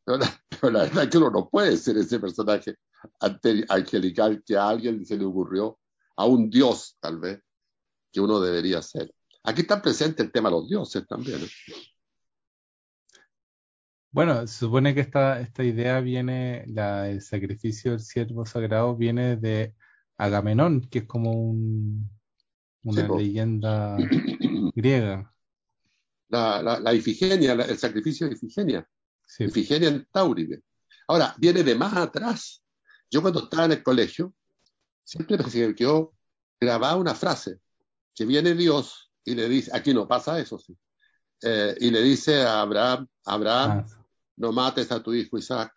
Pero 0.03 0.17
la, 0.17 0.41
verdad 0.89 1.03
es 1.03 1.09
que 1.11 1.17
uno 1.19 1.29
no 1.29 1.47
puede 1.47 1.77
ser 1.77 1.95
ese 1.97 2.19
personaje 2.19 2.75
angelical 3.69 4.41
que 4.43 4.57
a 4.57 4.67
alguien 4.67 5.05
se 5.05 5.15
le 5.15 5.25
ocurrió, 5.25 5.77
a 6.17 6.25
un 6.25 6.49
dios 6.49 6.97
tal 6.99 7.19
vez, 7.19 7.39
que 8.11 8.19
uno 8.19 8.39
debería 8.39 8.81
ser. 8.81 9.13
Aquí 9.43 9.61
está 9.61 9.79
presente 9.79 10.23
el 10.23 10.31
tema 10.31 10.49
de 10.49 10.55
los 10.55 10.67
dioses 10.67 11.05
también. 11.05 11.41
Bueno, 14.09 14.47
se 14.47 14.57
supone 14.57 14.95
que 14.95 15.01
esta, 15.01 15.39
esta 15.39 15.63
idea 15.63 15.99
viene, 15.99 16.65
la, 16.65 17.11
el 17.11 17.21
sacrificio 17.21 17.91
del 17.91 17.99
siervo 17.99 18.47
sagrado 18.47 18.95
viene 18.95 19.37
de 19.37 19.75
Agamenón, 20.17 20.81
que 20.81 20.99
es 20.99 21.05
como 21.05 21.31
un, 21.31 22.09
una 22.85 23.07
leyenda 23.07 23.97
griega. 24.75 25.29
La, 26.29 26.61
la, 26.61 26.79
la 26.79 26.93
Ifigenia, 26.93 27.53
el 27.53 27.77
sacrificio 27.77 28.27
de 28.27 28.35
Ifigenia. 28.35 28.87
Ifigenia 29.39 29.89
en 29.89 30.07
Tauride. 30.11 30.63
Ahora, 31.07 31.35
viene 31.37 31.63
de 31.63 31.75
más 31.75 31.95
atrás. 31.95 32.63
Yo 33.09 33.21
cuando 33.21 33.43
estaba 33.43 33.65
en 33.65 33.73
el 33.73 33.83
colegio, 33.83 34.33
siempre 35.03 35.37
me 35.37 35.75
quedó 35.75 36.13
grababa 36.59 36.95
una 36.95 37.13
frase, 37.13 37.59
que 38.15 38.25
viene 38.25 38.53
Dios 38.55 39.11
y 39.25 39.35
le 39.35 39.49
dice, 39.49 39.71
aquí 39.73 39.93
no 39.93 40.07
pasa 40.07 40.39
eso, 40.39 40.57
sí. 40.57 40.75
Eh, 41.41 41.75
y 41.81 41.91
le 41.91 42.01
dice 42.01 42.41
a 42.41 42.61
Abraham, 42.61 43.07
Abraham, 43.25 43.85
ah 43.85 44.03
no 44.35 44.51
mates 44.51 44.91
a 44.91 45.01
tu 45.01 45.13
hijo 45.13 45.37
Isaac. 45.37 45.73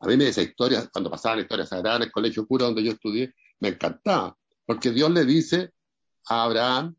A 0.00 0.06
mí 0.06 0.16
me 0.16 0.28
esa 0.28 0.42
historia, 0.42 0.88
cuando 0.92 1.10
pasaban 1.10 1.40
historias 1.40 1.68
sagradas 1.68 2.00
en 2.00 2.02
el 2.04 2.12
colegio 2.12 2.46
cura 2.46 2.66
donde 2.66 2.82
yo 2.82 2.92
estudié, 2.92 3.34
me 3.60 3.68
encantaba, 3.68 4.36
porque 4.64 4.90
Dios 4.90 5.10
le 5.10 5.24
dice 5.24 5.72
a 6.28 6.44
Abraham, 6.44 6.96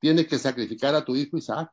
tienes 0.00 0.26
que 0.26 0.38
sacrificar 0.38 0.94
a 0.94 1.04
tu 1.04 1.16
hijo 1.16 1.36
Isaac. 1.36 1.70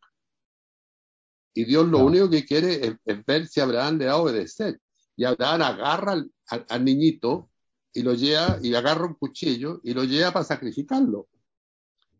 Y 1.53 1.65
Dios 1.65 1.87
lo 1.87 1.99
único 1.99 2.29
que 2.29 2.45
quiere 2.45 2.97
es, 3.05 3.25
ver 3.25 3.47
si 3.47 3.59
Abraham 3.59 3.97
le 3.97 4.05
va 4.07 4.13
a 4.13 4.17
obedecer. 4.17 4.79
Y 5.15 5.25
Abraham 5.25 5.61
agarra 5.61 6.25
al, 6.69 6.85
niñito 6.85 7.49
y 7.93 8.01
lo 8.01 8.13
lleva, 8.13 8.57
y 8.61 8.73
agarra 8.73 9.05
un 9.05 9.13
cuchillo 9.13 9.79
y 9.83 9.93
lo 9.93 10.03
lleva 10.03 10.31
para 10.31 10.45
sacrificarlo. 10.45 11.27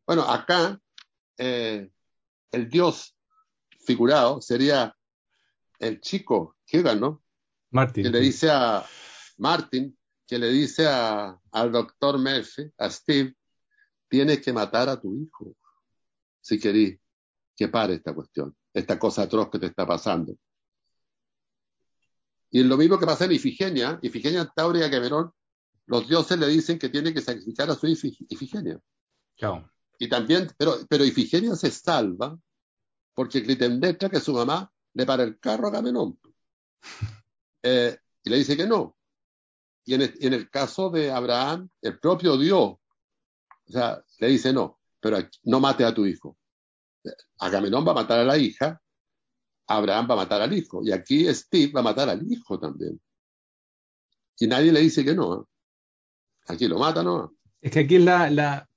Bueno, 0.06 0.24
acá 0.24 0.80
eh, 1.38 1.89
el 2.52 2.69
Dios 2.69 3.15
figurado 3.80 4.41
sería 4.41 4.96
el 5.80 6.00
chico 6.00 6.58
Hugan, 6.72 7.00
¿no? 7.00 7.24
Martin. 7.72 8.04
Que 8.04 8.10
le 8.10 8.19
dice 8.19 8.50
a 8.52 8.86
Martin, 9.38 9.98
que 10.28 10.38
le 10.38 10.50
dice 10.50 10.88
a, 10.88 11.39
al 11.52 11.72
doctor 11.72 12.17
Murphy, 12.19 12.72
a 12.78 12.89
Steve, 12.89 13.36
tienes 14.08 14.41
que 14.41 14.54
matar 14.54 14.89
a 14.89 15.00
tu 15.00 15.15
hijo 15.15 15.56
si 16.39 16.60
querís 16.60 17.00
que 17.56 17.67
pare 17.67 17.96
esta 17.96 18.13
cuestión, 18.13 18.56
esta 18.73 18.97
cosa 18.97 19.23
atroz 19.23 19.49
que 19.49 19.59
te 19.59 19.67
está 19.67 19.86
pasando. 19.86 20.36
Y 22.49 22.62
es 22.62 22.65
lo 22.65 22.77
mismo 22.77 22.99
que 22.99 23.05
pasa 23.05 23.25
en 23.25 23.31
Ifigenia, 23.31 23.99
Ifigenia, 24.01 24.45
Tauria, 24.45 24.89
Camerón, 24.89 25.31
los 25.88 26.07
dioses 26.07 26.38
le 26.38 26.47
dicen 26.47 26.79
que 26.79 26.89
tiene 26.89 27.13
que 27.13 27.21
sacrificar 27.21 27.69
a 27.69 27.75
su 27.75 27.88
Ifigenia. 27.88 28.79
Chao. 29.36 29.69
Y 29.99 30.07
también, 30.07 30.49
pero, 30.57 30.77
pero 30.88 31.03
Ifigenia 31.03 31.55
se 31.55 31.71
salva 31.71 32.38
porque 33.13 33.43
Clitemnestra, 33.43 34.09
que 34.09 34.17
es 34.17 34.23
su 34.23 34.33
mamá, 34.33 34.71
le 34.93 35.05
para 35.05 35.23
el 35.23 35.39
carro 35.39 35.67
a 35.67 35.69
Agamenón. 35.69 36.19
Eh, 37.65 37.97
y 38.25 38.29
le 38.29 38.36
dice 38.39 38.57
que 38.57 38.67
no. 38.67 38.97
Y 39.86 39.93
en, 39.93 40.01
el, 40.01 40.49
caso 40.49 40.89
de 40.89 41.09
Abraham, 41.09 41.69
el 41.81 41.97
propio 41.97 42.36
Dios, 42.38 42.59
o 42.62 42.79
sea, 43.71 44.03
le 44.19 44.27
dice 44.27 44.51
no, 44.51 44.81
pero 44.99 45.17
no 45.43 45.62
mate 45.62 45.86
a 45.86 45.93
tu 45.93 46.05
hijo. 46.05 46.38
Agamenón 47.39 47.85
va 47.85 47.91
a 47.91 47.95
matar 47.95 48.19
a 48.19 48.23
la 48.23 48.37
hija, 48.37 48.81
Abraham 49.67 50.07
va 50.09 50.13
a 50.13 50.17
matar 50.17 50.41
al 50.41 50.53
hijo. 50.53 50.81
Y 50.83 50.91
aquí 50.91 51.31
Steve 51.33 51.71
va 51.73 51.81
a 51.81 51.83
matar 51.83 52.09
al 52.09 52.29
hijo 52.31 52.59
también. 52.59 52.99
Y 54.39 54.47
nadie 54.47 54.71
le 54.71 54.81
dice 54.81 55.05
que 55.05 55.13
no. 55.13 55.41
¿eh? 55.41 55.45
Aquí 56.47 56.67
lo 56.67 56.79
mata, 56.79 57.03
¿no? 57.03 57.35
Es 57.61 57.71
que 57.71 57.79
aquí 57.79 57.97
la, 57.97 58.29
la 58.29 58.67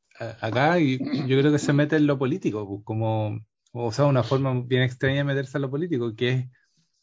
acá 0.40 0.78
yo 0.78 0.98
creo 1.38 1.52
que 1.52 1.58
se 1.58 1.72
mete 1.72 1.96
en 1.96 2.06
lo 2.06 2.18
político, 2.18 2.66
pues, 2.66 2.82
como 2.84 3.40
o 3.72 3.92
sea, 3.92 4.06
una 4.06 4.22
forma 4.22 4.62
bien 4.64 4.82
extraña 4.82 5.18
de 5.18 5.24
meterse 5.24 5.58
a 5.58 5.60
lo 5.60 5.70
político, 5.70 6.14
que 6.14 6.28
es 6.30 6.46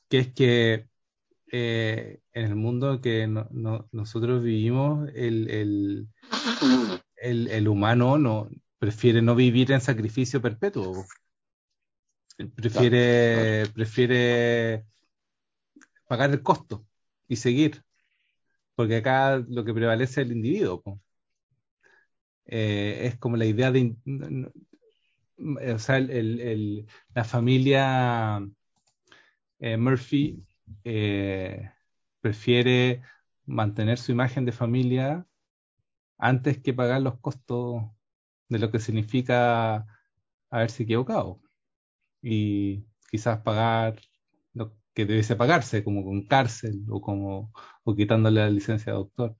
que, 0.09 0.19
es 0.19 0.33
que 0.33 0.87
eh, 1.51 2.19
en 2.31 2.45
el 2.45 2.55
mundo 2.55 2.99
que 2.99 3.27
nosotros 3.27 4.41
vivimos, 4.41 5.07
el, 5.13 5.49
el, 5.51 7.47
el, 7.47 7.67
humano 7.67 8.17
no, 8.17 8.49
prefiere 8.83 9.21
no 9.21 9.33
vivir 9.33 9.71
en 9.71 9.79
sacrificio 9.79 10.41
perpetuo. 10.41 11.05
Prefiere, 12.53 13.65
prefiere 13.73 14.83
pagar 16.05 16.31
el 16.31 16.43
costo 16.43 16.85
y 17.29 17.37
seguir. 17.37 17.81
Porque 18.75 18.97
acá 18.97 19.37
lo 19.37 19.63
que 19.63 19.73
prevalece 19.73 20.19
es 20.19 20.27
el 20.27 20.33
individuo. 20.33 20.83
Eh, 22.45 23.07
es 23.07 23.17
como 23.19 23.37
la 23.37 23.45
idea 23.45 23.71
de 23.71 23.95
o 25.37 25.79
sea, 25.79 25.95
el, 25.95 26.85
la 27.15 27.23
familia 27.23 28.45
eh, 29.59 29.77
Murphy 29.77 30.45
eh, 30.83 31.71
prefiere 32.19 33.01
mantener 33.45 33.97
su 33.97 34.11
imagen 34.11 34.43
de 34.43 34.51
familia 34.51 35.25
antes 36.17 36.57
que 36.57 36.73
pagar 36.73 37.01
los 37.01 37.17
costos 37.21 37.92
de 38.53 38.59
lo 38.59 38.71
que 38.71 38.79
significa 38.79 39.85
haberse 40.49 40.83
equivocado 40.83 41.41
y 42.21 42.85
quizás 43.11 43.39
pagar 43.41 43.99
lo 44.53 44.73
que 44.93 45.05
debiese 45.05 45.35
pagarse 45.35 45.83
como 45.83 46.05
con 46.05 46.25
cárcel 46.27 46.83
o 46.89 47.01
como 47.01 47.51
o 47.83 47.95
quitándole 47.95 48.39
la 48.41 48.49
licencia 48.49 48.93
de 48.93 48.97
doctor 48.97 49.35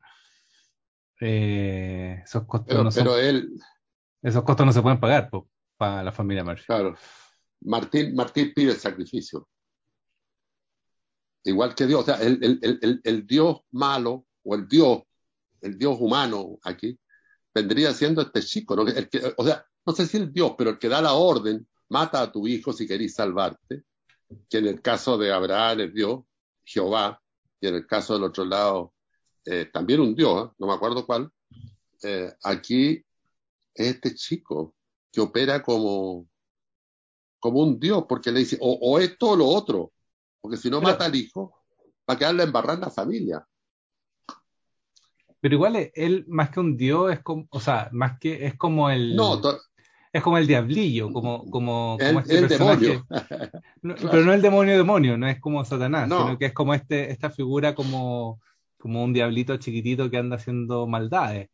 eh, 1.22 2.22
esos 2.26 2.44
costos 2.46 2.84
no 2.84 2.90
pero 2.92 3.18
él 3.18 3.54
esos 4.24 4.44
costos 4.44 4.66
no 4.66 4.72
se 4.72 4.82
pueden 4.82 5.00
pagar 5.00 5.30
para 5.78 6.02
la 6.02 6.12
familia 6.12 6.46
Murphy. 6.46 6.64
Claro. 6.66 6.96
Martín, 7.62 8.16
Martín 8.16 8.54
pide 8.56 8.72
el 8.72 8.78
sacrificio. 8.78 9.48
Igual 11.44 11.76
que 11.76 11.86
Dios, 11.86 12.02
o 12.02 12.06
sea, 12.06 12.16
el, 12.16 12.42
el, 12.42 12.80
el, 12.82 13.02
el, 13.04 13.28
Dios 13.28 13.62
malo 13.72 14.26
o 14.44 14.56
el 14.56 14.66
Dios, 14.68 15.04
el 15.60 15.78
Dios 15.78 15.98
humano 16.00 16.58
aquí, 16.64 16.98
vendría 17.54 17.94
siendo 17.94 18.22
este 18.22 18.42
chico, 18.42 18.76
¿no? 18.76 18.88
El 18.88 19.10
que, 19.10 19.34
o 19.38 19.46
sea, 19.46 19.66
no 19.86 19.94
sé 19.94 20.08
si 20.08 20.18
el 20.18 20.32
Dios, 20.32 20.54
pero 20.58 20.72
el 20.72 20.80
que 20.80 20.90
da 20.90 21.02
la 21.02 21.14
orden, 21.14 21.68
mata 21.90 22.22
a 22.22 22.32
tu 22.32 22.48
hijo 22.48 22.74
si 22.74 22.88
querís 22.88 23.16
salvarte, 23.16 23.84
que 24.50 24.58
en 24.58 24.68
el 24.68 24.82
caso 24.82 25.18
de 25.18 25.32
Abraham 25.32 25.82
es 25.82 25.94
Dios, 25.94 26.22
Jehová, 26.64 27.22
y 27.60 27.68
en 27.68 27.76
el 27.76 27.88
caso 27.88 28.14
del 28.14 28.24
otro 28.24 28.46
lado, 28.46 28.94
eh, 29.46 29.70
también 29.72 30.00
un 30.00 30.16
Dios, 30.16 30.48
¿eh? 30.48 30.54
no 30.58 30.68
me 30.68 30.74
acuerdo 30.74 31.06
cuál, 31.06 31.32
eh, 32.04 32.34
aquí 32.44 33.04
este 33.76 34.16
chico, 34.16 34.76
que 35.12 35.22
opera 35.22 35.62
como, 35.62 36.28
como 37.40 37.60
un 37.62 37.80
dios, 37.80 38.06
porque 38.08 38.32
le 38.32 38.40
dice, 38.40 38.58
o, 38.60 39.00
esto 39.00 39.30
o 39.30 39.36
lo 39.36 39.46
otro, 39.48 39.94
porque 40.42 40.58
si 40.58 40.70
no 40.70 40.82
mata 40.82 41.06
al 41.06 41.16
hijo, 41.16 41.56
va 42.10 42.16
a 42.16 42.18
quedarle 42.18 42.44
embarrar 42.44 42.80
la 42.80 42.90
familia. 42.90 43.48
Pero 45.44 45.56
igual 45.56 45.92
él, 45.94 46.24
más 46.30 46.52
que 46.52 46.62
un 46.62 46.78
dios, 46.78 47.12
es 47.12 47.20
como, 47.20 47.46
o 47.50 47.60
sea, 47.60 47.90
más 47.92 48.18
que 48.18 48.46
es 48.46 48.56
como 48.56 48.90
el. 48.90 49.14
No, 49.14 49.42
es 50.14 50.24
como 50.24 50.38
el 50.38 50.48
diablillo, 50.48 51.12
como, 51.12 51.52
como, 51.52 51.98
el, 52.00 52.18
este 52.18 52.48
demonio. 52.48 53.06
Pero 53.82 54.24
no 54.24 54.32
el 54.32 54.42
demonio 54.42 54.78
demonio, 54.78 55.18
no 55.18 55.28
es 55.28 55.42
como 55.42 55.66
Satanás, 55.66 56.08
sino 56.08 56.38
que 56.38 56.46
es 56.46 56.54
como 56.54 56.74
este, 56.74 57.12
esta 57.12 57.30
figura 57.30 57.76
como, 57.76 58.40
como 58.78 59.04
un 59.04 59.12
diablito 59.12 59.58
chiquitito 59.58 60.10
que 60.10 60.16
anda 60.16 60.38
haciendo 60.38 60.88
maldades. 60.88 61.50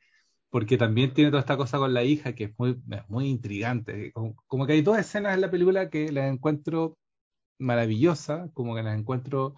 porque 0.51 0.77
también 0.77 1.15
tiene 1.15 1.31
toda 1.31 1.41
esta 1.41 1.57
cosa 1.57 1.79
con 1.79 1.91
la 1.91 2.03
hija 2.03 2.35
que 2.35 2.43
es 2.43 2.51
muy, 2.59 2.79
es 2.91 3.09
muy 3.09 3.27
intrigante. 3.27 4.11
Como, 4.11 4.35
como 4.45 4.67
que 4.67 4.73
hay 4.73 4.83
dos 4.83 4.99
escenas 4.99 5.33
en 5.33 5.41
la 5.41 5.49
película 5.49 5.89
que 5.89 6.11
las 6.11 6.31
encuentro 6.31 6.95
maravillosas, 7.57 8.51
como 8.53 8.75
que 8.75 8.83
las 8.83 8.99
encuentro 8.99 9.55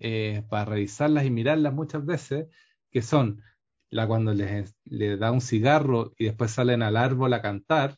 eh, 0.00 0.42
para 0.48 0.64
revisarlas 0.64 1.24
y 1.24 1.30
mirarlas 1.30 1.72
muchas 1.72 2.04
veces, 2.04 2.48
que 2.90 3.02
son 3.02 3.42
la 3.90 4.06
cuando 4.06 4.34
les, 4.34 4.74
les 4.84 5.18
da 5.18 5.32
un 5.32 5.40
cigarro 5.40 6.12
y 6.18 6.26
después 6.26 6.50
salen 6.52 6.82
al 6.82 6.96
árbol 6.96 7.32
a 7.34 7.42
cantar, 7.42 7.96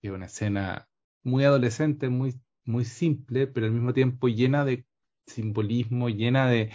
que 0.00 0.08
es 0.08 0.14
una 0.14 0.26
escena 0.26 0.88
muy 1.22 1.44
adolescente, 1.44 2.08
muy, 2.08 2.40
muy 2.64 2.84
simple, 2.84 3.46
pero 3.46 3.66
al 3.66 3.72
mismo 3.72 3.92
tiempo 3.94 4.28
llena 4.28 4.64
de 4.64 4.86
simbolismo, 5.26 6.08
llena 6.08 6.48
de, 6.48 6.70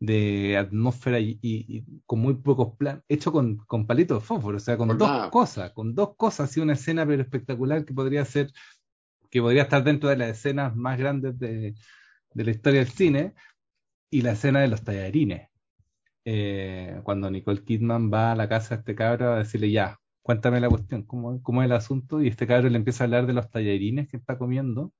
de 0.00 0.56
atmósfera 0.58 1.20
y, 1.20 1.38
y- 1.42 1.78
y 1.78 2.02
con 2.06 2.20
muy 2.20 2.34
pocos 2.36 2.76
planos, 2.78 3.04
hecho 3.08 3.32
con, 3.32 3.58
con 3.66 3.86
palitos 3.86 4.20
de 4.22 4.26
fósforo, 4.26 4.58
o 4.58 4.60
sea, 4.60 4.76
con 4.78 4.98
dos 4.98 5.12
nada. 5.12 5.30
cosas, 5.30 5.72
con 5.72 5.94
dos 5.94 6.16
cosas, 6.16 6.50
así 6.50 6.60
una 6.60 6.74
escena 6.74 7.06
pero 7.06 7.22
espectacular 7.22 7.84
que 7.84 7.94
podría 7.94 8.24
ser, 8.26 8.52
que 9.30 9.40
podría 9.42 9.64
estar 9.64 9.84
dentro 9.84 10.08
de 10.10 10.16
las 10.16 10.30
escenas 10.38 10.76
más 10.76 10.98
grandes 10.98 11.38
de, 11.38 11.74
de 12.34 12.44
la 12.44 12.50
historia 12.50 12.80
del 12.80 12.90
cine, 12.90 13.34
y 14.10 14.22
la 14.22 14.32
escena 14.32 14.60
de 14.60 14.68
los 14.68 14.84
tallarines. 14.84 15.48
Eh, 16.26 17.00
cuando 17.04 17.30
Nicole 17.30 17.64
Kidman 17.64 18.12
va 18.12 18.32
a 18.32 18.36
la 18.36 18.48
casa 18.50 18.76
de 18.76 18.80
este 18.80 18.96
cabro 18.96 19.34
a 19.34 19.38
decirle, 19.40 19.72
ya, 19.72 19.98
cuéntame 20.22 20.60
la 20.60 20.70
cuestión, 20.70 21.04
¿cómo, 21.04 21.42
cómo 21.42 21.62
es 21.62 21.66
el 21.68 21.72
asunto? 21.74 22.22
Y 22.22 22.28
este 22.28 22.46
cabro 22.48 22.70
le 22.70 22.76
empieza 22.78 23.04
a 23.04 23.06
hablar 23.06 23.26
de 23.28 23.34
los 23.34 23.50
tallarines 23.50 24.08
que 24.08 24.18
está 24.18 24.38
comiendo. 24.38 24.92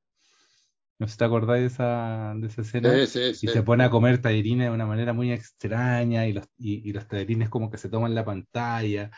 No 0.98 1.06
sé 1.06 1.12
si 1.12 1.18
te 1.18 1.24
acordáis 1.24 1.60
de 1.62 1.66
esa, 1.68 2.34
de 2.36 2.46
esa 2.46 2.62
escena. 2.62 3.04
Sí, 3.06 3.06
sí, 3.06 3.34
Y 3.40 3.48
se 3.48 3.62
pone 3.62 3.84
a 3.84 3.90
comer 3.90 4.20
tallarines 4.20 4.68
de 4.68 4.74
una 4.74 4.86
manera 4.86 5.12
muy 5.12 5.30
extraña 5.32 6.26
y 6.26 6.32
los, 6.32 6.46
y, 6.56 6.88
y 6.88 6.92
los 6.92 7.06
tallarines 7.06 7.50
como 7.50 7.70
que 7.70 7.78
se 7.78 7.88
toman 7.90 8.14
la 8.14 8.24
pantalla. 8.24 9.10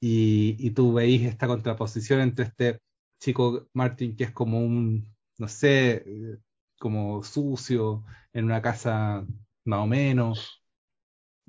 Y, 0.00 0.56
y 0.60 0.72
tú 0.72 0.94
veis 0.94 1.22
esta 1.26 1.46
contraposición 1.48 2.20
entre 2.20 2.46
este 2.46 2.80
chico 3.20 3.68
Martin 3.74 4.16
que 4.16 4.24
es 4.24 4.32
como 4.32 4.60
un, 4.60 5.14
no 5.38 5.48
sé, 5.48 6.04
eh, 6.06 6.38
como 6.78 7.22
sucio 7.24 8.04
en 8.32 8.46
una 8.46 8.62
casa 8.62 9.26
más 9.64 9.80
o 9.80 9.86
menos. 9.86 10.57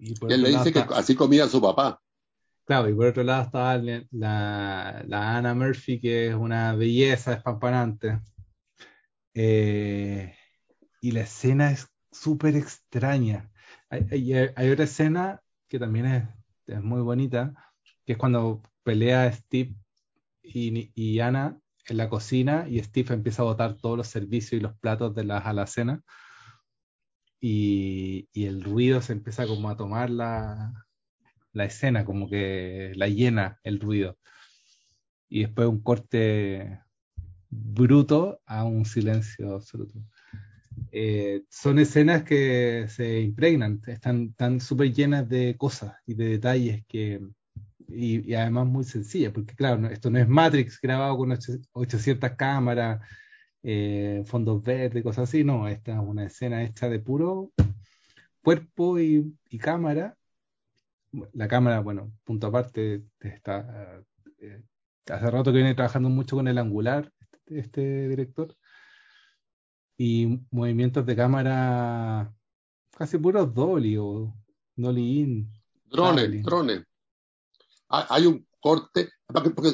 Y 0.02 0.16
por 0.16 0.30
Y 0.30 0.34
él 0.34 0.42
le 0.44 0.50
dice 0.50 0.72
que 0.72 0.80
está, 0.80 0.90
así 0.96 1.14
comía 1.16 1.48
su 1.48 1.62
papá. 1.62 2.02
claro, 2.66 2.90
y 2.90 2.94
por 2.94 3.08
otro 3.08 3.24
lado 3.24 3.44
está 3.44 3.78
la, 3.78 4.04
la, 4.12 5.04
la 5.08 5.38
Anna 5.38 5.54
Murphy 5.54 6.00
que 6.00 6.30
es 6.30 6.36
una 6.36 6.74
belleza 6.76 7.34
espampanante. 7.34 8.20
Eh, 9.34 10.34
y 11.02 11.12
la 11.12 11.22
escena 11.22 11.72
es 11.72 11.88
súper 12.12 12.56
extraña. 12.56 13.52
Hay, 13.90 14.08
hay- 14.12 14.34
hay 14.56 14.70
otra 14.72 14.86
escena 14.86 15.42
que 15.68 15.80
también 15.80 16.06
es, 16.08 16.24
es 16.68 16.82
muy 16.84 17.02
bonita, 17.02 17.54
que 18.06 18.14
es 18.14 18.18
cuando 18.20 18.62
pelea 18.84 19.32
Steve 19.34 19.76
y, 20.44 20.92
y 20.96 21.20
Ana 21.20 21.60
en 21.88 21.98
la 21.98 22.10
cocina 22.10 22.68
y 22.70 22.82
Steve 22.84 23.14
empieza 23.16 23.44
a 23.44 23.46
botar 23.46 23.78
todos 23.78 23.98
los 23.98 24.08
servicios 24.08 24.54
y 24.60 24.64
los 24.64 24.78
platos 24.80 25.16
de 25.16 25.26
las 25.26 25.46
alacenas 25.46 26.02
y, 27.42 28.28
el 28.34 28.64
ruido 28.64 29.02
se 29.02 29.14
empieza 29.14 29.48
como 29.48 29.70
a 29.70 29.78
tomar 29.78 30.10
la, 30.10 30.74
la 31.54 31.66
escena, 31.66 32.06
como 32.06 32.30
que 32.30 32.94
la 32.96 33.08
llena 33.08 33.60
el 33.64 33.80
ruido. 33.80 34.18
Y 35.30 35.42
después 35.42 35.68
un 35.68 35.82
corte 35.82 36.80
bruto 37.50 38.42
a 38.46 38.64
un 38.64 38.86
silencio 38.86 39.56
absoluto. 39.56 40.00
Eh, 40.92 41.44
son 41.50 41.80
escenas 41.80 42.24
que 42.24 42.86
se 42.90 43.22
impregnan, 43.22 43.82
están, 43.88 44.30
están 44.30 44.60
súper 44.60 44.94
llenas 44.94 45.28
de 45.28 45.56
cosas 45.58 45.94
y 46.06 46.14
de 46.16 46.26
detalles 46.26 46.84
que, 46.88 47.22
y, 47.88 48.34
además 48.34 48.68
muy 48.68 48.84
sencillas, 48.84 49.32
porque 49.34 49.56
claro, 49.56 49.88
esto 49.90 50.10
no 50.10 50.20
es 50.20 50.28
Matrix 50.28 50.80
grabado 50.82 51.18
con 51.18 51.32
ocho- 51.32 51.60
800 51.74 52.32
cámaras, 52.32 53.02
eh, 53.64 54.24
fondos 54.26 54.64
verdes, 54.64 55.04
cosas 55.04 55.30
así, 55.30 55.44
no, 55.44 55.68
esta 55.68 55.94
es 55.94 56.00
una 56.00 56.26
escena 56.26 56.64
hecha 56.64 56.90
de 56.90 57.00
puro 57.00 57.52
cuerpo 58.42 59.00
y, 59.00 59.36
y 59.50 59.58
cámara. 59.58 60.16
La 61.34 61.48
cámara, 61.48 61.80
bueno, 61.80 62.12
punto 62.24 62.48
aparte, 62.48 63.04
está, 63.20 64.02
eh, 64.40 64.62
hace 65.08 65.32
rato 65.32 65.52
que 65.52 65.58
viene 65.58 65.76
trabajando 65.76 66.10
mucho 66.10 66.36
con 66.36 66.48
el 66.48 66.58
angular, 66.58 67.12
este, 67.32 67.60
este 67.60 68.10
director 68.10 68.56
y 69.98 70.40
movimientos 70.52 71.06
de 71.06 71.16
cámara 71.16 72.34
casi 72.98 73.18
puros 73.18 73.54
dolly 73.54 73.98
o 73.98 74.34
dolly 74.76 75.20
in, 75.20 75.52
Drones, 75.86 76.44
drones. 76.44 76.86
Ha- 77.90 78.08
Hay 78.16 78.28
un 78.28 78.48
corte, 78.60 79.10
porque 79.28 79.74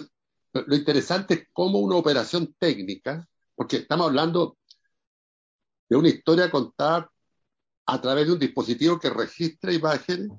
lo 0.53 0.75
interesante 0.75 1.33
es 1.33 1.47
cómo 1.51 1.79
una 1.79 1.97
operación 1.97 2.55
técnica, 2.57 3.27
porque 3.55 3.77
estamos 3.77 4.07
hablando 4.07 4.57
de 5.89 5.95
una 5.95 6.09
historia 6.09 6.49
contada 6.51 7.09
a 7.87 8.01
través 8.01 8.25
de 8.27 8.33
un 8.33 8.39
dispositivo 8.39 8.99
que 8.99 9.09
registra 9.09 9.71
imágenes, 9.71 10.31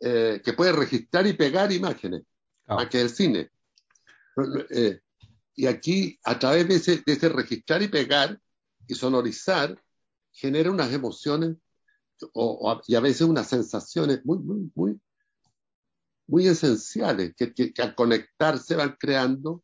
eh, 0.00 0.40
que 0.44 0.52
puede 0.52 0.72
registrar 0.72 1.26
y 1.26 1.32
pegar 1.32 1.72
imágenes, 1.72 2.22
Claro. 2.64 2.80
más 2.80 2.90
que 2.90 3.00
el 3.00 3.10
cine. 3.10 3.50
Eh, 4.70 5.00
y 5.54 5.66
aquí, 5.66 6.18
a 6.24 6.38
través 6.38 6.66
de 6.66 6.74
ese, 6.76 7.02
de 7.06 7.12
ese 7.12 7.28
registrar 7.28 7.82
y 7.82 7.88
pegar 7.88 8.40
y 8.86 8.94
sonorizar, 8.94 9.80
genera 10.32 10.70
unas 10.70 10.92
emociones 10.92 11.56
o, 12.32 12.70
o- 12.72 12.82
y 12.86 12.94
a 12.96 13.00
veces 13.00 13.22
unas 13.22 13.48
sensaciones 13.48 14.24
muy, 14.24 14.38
muy, 14.38 14.70
muy, 14.74 15.00
muy 16.26 16.46
esenciales 16.48 17.34
que, 17.36 17.52
que- 17.54 17.72
que 17.72 17.82
al 17.82 17.94
conectarse 17.94 18.74
van 18.74 18.96
creando 18.98 19.62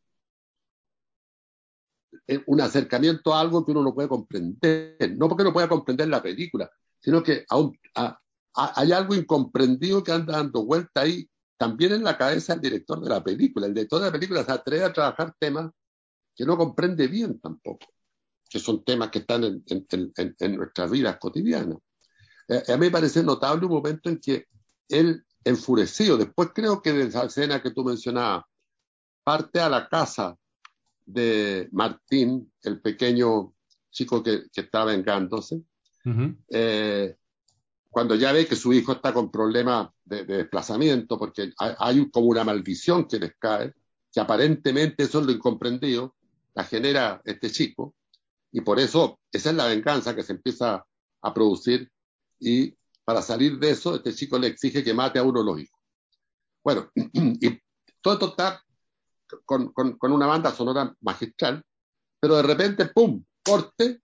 un 2.47 2.61
acercamiento 2.61 3.35
a 3.35 3.41
algo 3.41 3.65
que 3.65 3.73
uno 3.73 3.83
no 3.83 3.95
puede 3.95 4.09
comprender. 4.09 5.17
No 5.17 5.29
porque 5.29 5.45
no 5.45 5.53
pueda 5.53 5.69
comprender 5.69 6.09
la 6.09 6.23
película, 6.23 6.71
sino 6.99 7.23
que 7.23 7.45
aún, 7.49 7.79
hay 8.55 8.93
algo 8.93 9.15
incomprendido 9.15 10.03
que 10.03 10.13
anda 10.13 10.37
dando 10.37 10.65
vuelta 10.65 11.03
ahí 11.03 11.29
también 11.57 11.93
en 11.93 12.05
la 12.05 12.17
cabeza 12.17 12.55
del 12.55 12.63
director 12.63 13.01
de 13.01 13.09
la 13.11 13.23
película. 13.23 13.67
El 13.67 13.75
director 13.75 14.01
de 14.01 14.07
la 14.07 14.13
película 14.13 14.45
se 14.45 14.53
atreve 14.53 14.85
a 14.85 14.93
trabajar 14.93 15.35
temas 15.39 15.71
que 16.35 16.45
no 16.45 16.57
comprende 16.57 17.07
bien 17.07 17.39
tampoco, 17.39 17.87
que 18.49 18.59
son 18.59 18.83
temas 18.85 19.11
que 19.11 19.21
están 19.21 19.45
en- 19.45 19.65
en 20.39 20.57
nuestras 20.57 20.91
vidas 20.91 21.19
cotidianas. 21.19 21.79
Eh, 22.49 22.65
a 22.69 22.77
mí 22.77 22.87
me 22.87 22.91
parece 22.91 23.23
notable 23.23 23.67
un 23.67 23.73
momento 23.73 24.09
en 24.09 24.19
que 24.19 24.47
él, 24.89 25.25
enfurecido, 25.45 26.17
después 26.17 26.51
creo 26.55 26.83
que 26.83 26.93
de 26.93 27.05
esa 27.05 27.25
escena 27.25 27.63
que 27.63 27.71
tú 27.71 27.85
mencionabas, 27.85 28.45
parte 29.23 29.61
a 29.61 29.69
la 29.69 29.89
casa 29.89 30.37
de 31.13 31.69
Martín, 31.73 32.53
el 32.63 32.81
pequeño 32.81 33.55
chico 33.91 34.23
que, 34.23 34.45
que 34.53 34.63
está 34.63 34.85
vengándose, 34.85 35.63
Ujú. 36.05 36.37
eh, 36.49 37.17
cuando 37.89 38.15
ya 38.15 38.33
ve 38.33 38.47
que 38.47 38.57
su 38.57 38.73
hijo 38.73 38.93
está 38.93 39.13
con 39.13 39.31
problemas 39.31 39.91
de, 40.05 40.25
de 40.25 40.37
desplazamiento, 40.39 41.19
porque 41.19 41.53
hay, 41.59 41.75
hay 41.79 42.11
como 42.11 42.27
una 42.27 42.45
maldición 42.45 43.07
que 43.07 43.19
les 43.19 43.35
cae, 43.39 43.75
que 44.13 44.21
aparentemente 44.21 45.05
eso 45.05 45.21
es 45.21 45.27
lo 45.27 45.33
incomprendido, 45.33 46.15
la 46.55 46.65
genera 46.65 47.21
este 47.25 47.51
chico, 47.51 47.95
y 48.53 48.61
por 48.61 48.79
eso 48.79 49.21
esa 49.33 49.51
es 49.51 49.57
la 49.57 49.67
venganza 49.67 50.15
que 50.15 50.23
se 50.23 50.33
empieza 50.33 50.85
a 51.23 51.35
producir, 51.35 51.91
y 52.39 52.75
para 53.05 53.23
salir 53.23 53.59
de 53.59 53.71
eso, 53.71 53.97
este 53.97 54.15
chico 54.15 54.39
le 54.39 54.47
exige 54.47 54.85
que 54.85 54.95
mate 54.95 55.19
a 55.19 55.25
uno 55.25 55.41
de 55.41 55.47
los 55.47 55.61
hijos. 55.61 55.81
Bueno, 56.63 56.91
y 56.95 57.59
todo 58.01 58.15
esto 58.15 58.29
está 58.29 58.63
con, 59.45 59.73
con, 59.73 59.97
con 59.99 60.13
una 60.13 60.27
banda 60.27 60.53
sonora 60.53 60.95
magistral, 61.01 61.63
pero 62.21 62.37
de 62.37 62.43
repente, 62.43 62.87
¡pum!, 62.87 63.25
corte, 63.43 64.01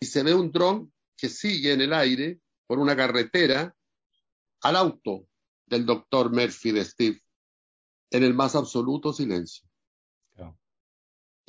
y 0.00 0.06
se 0.06 0.22
ve 0.22 0.34
un 0.34 0.50
dron 0.50 0.92
que 1.16 1.28
sigue 1.28 1.72
en 1.72 1.80
el 1.80 1.92
aire 1.92 2.40
por 2.66 2.78
una 2.78 2.96
carretera 2.96 3.74
al 4.62 4.76
auto 4.76 5.26
del 5.66 5.86
doctor 5.86 6.30
Murphy 6.30 6.72
de 6.72 6.84
Steve 6.84 7.22
en 8.10 8.22
el 8.22 8.34
más 8.34 8.54
absoluto 8.54 9.12
silencio. 9.12 9.66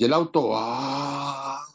Y 0.00 0.04
el 0.04 0.12
auto, 0.12 0.50
¡ah! 0.54 1.66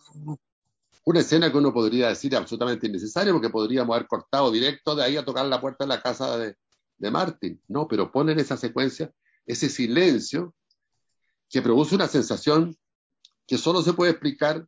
una 1.05 1.19
escena 1.19 1.51
que 1.51 1.57
uno 1.57 1.73
podría 1.73 2.07
decir 2.07 2.33
absolutamente 2.35 2.87
innecesaria 2.87 3.33
porque 3.33 3.49
podríamos 3.49 3.93
haber 3.93 4.07
cortado 4.07 4.49
directo 4.49 4.95
de 4.95 5.03
ahí 5.03 5.17
a 5.17 5.25
tocar 5.25 5.45
la 5.45 5.59
puerta 5.59 5.83
de 5.83 5.89
la 5.89 6.01
casa 6.01 6.37
de, 6.37 6.55
de 6.97 7.11
Martin. 7.11 7.61
No, 7.67 7.87
pero 7.87 8.11
ponen 8.11 8.39
esa 8.39 8.55
secuencia, 8.55 9.11
ese 9.45 9.69
silencio 9.69 10.55
que 11.49 11.61
produce 11.61 11.95
una 11.95 12.07
sensación 12.07 12.75
que 13.45 13.57
solo 13.57 13.81
se 13.81 13.93
puede 13.93 14.11
explicar 14.11 14.65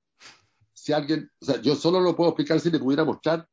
si 0.74 0.94
alguien, 0.94 1.32
o 1.40 1.46
sea, 1.46 1.62
yo 1.62 1.76
solo 1.76 2.00
lo 2.00 2.16
puedo 2.16 2.32
explicar 2.32 2.60
si 2.60 2.70
le 2.70 2.80
pudiera 2.80 3.04
mostrar 3.06 3.48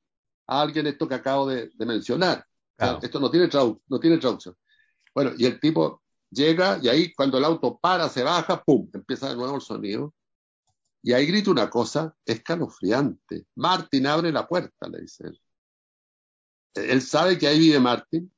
a 0.47 0.61
alguien 0.61 0.87
esto 0.87 1.09
que 1.09 1.15
acabo 1.15 1.47
de, 1.49 1.71
de 1.73 1.87
mencionar. 1.87 2.39
O 2.39 2.43
sea, 2.43 2.47
Claro. 2.77 2.99
esto 3.03 3.21
no 3.21 3.31
tiene, 3.31 3.49
no 3.89 4.01
tiene 4.01 4.19
traducción. 4.19 4.57
Bueno, 5.15 5.33
y 5.39 5.47
el 5.47 5.61
tipo 5.61 6.03
llega 6.31 6.79
y 6.83 6.89
ahí 6.89 7.13
cuando 7.15 7.39
el 7.39 7.45
auto 7.45 7.79
para, 7.79 8.09
se 8.09 8.23
baja, 8.23 8.63
¡pum! 8.63 8.91
Empieza 8.93 9.29
de 9.29 9.37
nuevo 9.37 9.55
el 9.55 9.61
sonido. 9.63 10.15
Y 11.03 11.13
ahí 11.13 11.27
grita 11.27 11.51
una 11.51 11.69
cosa 11.71 12.15
escalofriante. 12.25 13.47
Martin 13.57 14.07
abre 14.07 14.33
la 14.33 14.47
puerta, 14.47 14.89
le 14.89 15.01
dice 15.03 15.27
él. 15.29 15.41
Él 16.75 17.03
sabe 17.03 17.39
que 17.39 17.47
ahí 17.47 17.59
vive 17.59 17.79
Martin 17.81 18.33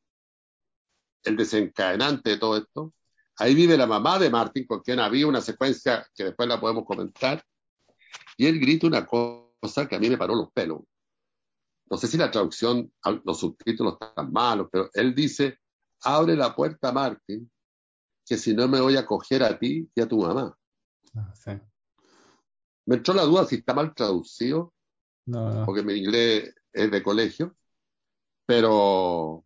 el 1.24 1.36
desencadenante 1.36 2.30
de 2.30 2.38
todo 2.38 2.56
esto. 2.56 2.92
Ahí 3.36 3.54
vive 3.54 3.76
la 3.76 3.86
mamá 3.86 4.18
de 4.18 4.30
Martin, 4.30 4.66
con 4.66 4.80
quien 4.80 5.00
había 5.00 5.26
una 5.26 5.40
secuencia 5.40 6.06
que 6.14 6.24
después 6.24 6.48
la 6.48 6.60
podemos 6.60 6.84
comentar. 6.84 7.44
Y 8.36 8.46
él 8.46 8.60
grita 8.60 8.86
una 8.86 9.06
cosa 9.06 9.88
que 9.88 9.96
a 9.96 9.98
mí 9.98 10.08
me 10.08 10.18
paró 10.18 10.34
los 10.34 10.52
pelos. 10.52 10.82
No 11.90 11.96
sé 11.96 12.06
si 12.06 12.16
la 12.16 12.30
traducción, 12.30 12.92
los 13.24 13.40
subtítulos 13.40 13.98
están 14.00 14.32
malos, 14.32 14.68
pero 14.70 14.88
él 14.94 15.14
dice, 15.14 15.58
abre 16.02 16.36
la 16.36 16.54
puerta, 16.54 16.92
Martin, 16.92 17.50
que 18.24 18.38
si 18.38 18.54
no 18.54 18.68
me 18.68 18.80
voy 18.80 18.96
a 18.96 19.04
coger 19.04 19.42
a 19.42 19.58
ti 19.58 19.90
y 19.94 20.00
a 20.00 20.08
tu 20.08 20.18
mamá. 20.18 20.56
Ah, 21.14 21.32
sí. 21.34 21.50
Me 22.86 22.96
entró 22.96 23.14
la 23.14 23.22
duda 23.22 23.46
si 23.46 23.56
está 23.56 23.74
mal 23.74 23.94
traducido, 23.94 24.72
no, 25.26 25.64
porque 25.64 25.82
mi 25.82 25.94
inglés 25.94 26.54
es 26.72 26.90
de 26.90 27.02
colegio, 27.02 27.56
pero 28.46 29.44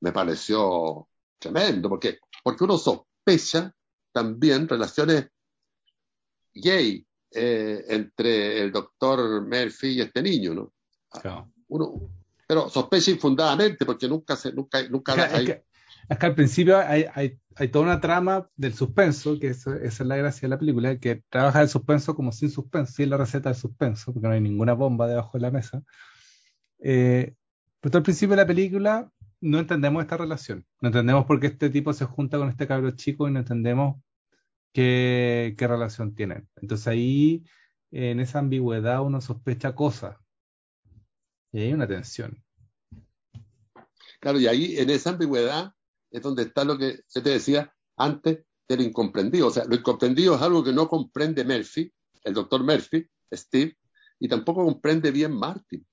me 0.00 0.12
pareció 0.12 1.08
tremendo, 1.40 1.88
porque, 1.88 2.18
porque 2.44 2.64
uno 2.64 2.78
sospecha 2.78 3.72
también 4.12 4.68
relaciones 4.68 5.28
gay 6.54 7.04
eh, 7.32 7.84
entre 7.88 8.62
el 8.62 8.72
doctor 8.72 9.42
Murphy 9.42 9.88
y 9.88 10.00
este 10.00 10.22
niño, 10.22 10.54
¿no? 10.54 10.72
Uno, 11.68 12.10
pero 12.46 12.68
sospecha 12.68 13.10
infundadamente, 13.12 13.84
porque 13.86 14.08
nunca 14.08 14.36
se, 14.36 14.52
nunca, 14.52 14.82
nunca 14.88 15.14
hay, 15.14 15.62
Acá 16.08 16.26
al 16.26 16.34
principio 16.34 16.76
hay, 16.76 17.06
hay, 17.14 17.38
hay, 17.54 17.68
toda 17.68 17.84
una 17.84 18.00
trama 18.00 18.48
del 18.56 18.74
suspenso, 18.74 19.38
que 19.38 19.48
esa 19.48 19.76
es 19.76 20.00
la 20.00 20.16
gracia 20.16 20.42
de 20.42 20.48
la 20.48 20.58
película, 20.58 20.98
que 20.98 21.22
trabaja 21.28 21.62
el 21.62 21.68
suspenso 21.68 22.16
como 22.16 22.32
sin 22.32 22.50
suspenso, 22.50 22.94
sin 22.94 23.10
la 23.10 23.16
receta 23.16 23.50
del 23.50 23.58
suspenso, 23.58 24.12
porque 24.12 24.26
no 24.26 24.34
hay 24.34 24.40
ninguna 24.40 24.72
bomba 24.72 25.06
debajo 25.06 25.38
de 25.38 25.42
la 25.42 25.52
mesa. 25.52 25.84
Eh, 26.80 27.34
pero 27.80 27.98
al 27.98 28.02
principio 28.02 28.30
de 28.34 28.42
la 28.42 28.46
película 28.46 29.08
no 29.40 29.58
entendemos 29.58 30.02
esta 30.02 30.16
relación, 30.16 30.66
no 30.80 30.88
entendemos 30.88 31.24
por 31.26 31.40
qué 31.40 31.48
este 31.48 31.70
tipo 31.70 31.92
se 31.92 32.04
junta 32.04 32.38
con 32.38 32.48
este 32.48 32.66
cabro 32.66 32.90
chico 32.92 33.28
y 33.28 33.32
no 33.32 33.38
entendemos 33.38 34.02
qué, 34.72 35.54
qué 35.56 35.66
relación 35.66 36.14
tienen. 36.14 36.48
Entonces 36.56 36.86
ahí, 36.86 37.44
en 37.90 38.20
esa 38.20 38.40
ambigüedad, 38.40 39.02
uno 39.02 39.20
sospecha 39.20 39.74
cosas. 39.74 40.16
Y 41.52 41.60
hay 41.60 41.72
una 41.72 41.88
tensión. 41.88 42.42
Claro, 44.20 44.38
y 44.38 44.46
ahí 44.46 44.78
en 44.78 44.90
esa 44.90 45.10
ambigüedad 45.10 45.74
es 46.10 46.22
donde 46.22 46.42
está 46.42 46.64
lo 46.64 46.76
que 46.76 47.00
se 47.06 47.22
te 47.22 47.30
decía 47.30 47.74
antes 47.96 48.44
del 48.68 48.82
incomprendido. 48.82 49.48
O 49.48 49.50
sea, 49.50 49.64
lo 49.64 49.74
incomprendido 49.74 50.36
es 50.36 50.42
algo 50.42 50.62
que 50.62 50.72
no 50.72 50.88
comprende 50.88 51.44
Murphy, 51.44 51.92
el 52.24 52.34
doctor 52.34 52.62
Murphy, 52.62 53.08
Steve, 53.32 53.76
y 54.18 54.28
tampoco 54.28 54.64
comprende 54.64 55.10
bien 55.10 55.32
Martin. 55.32 55.86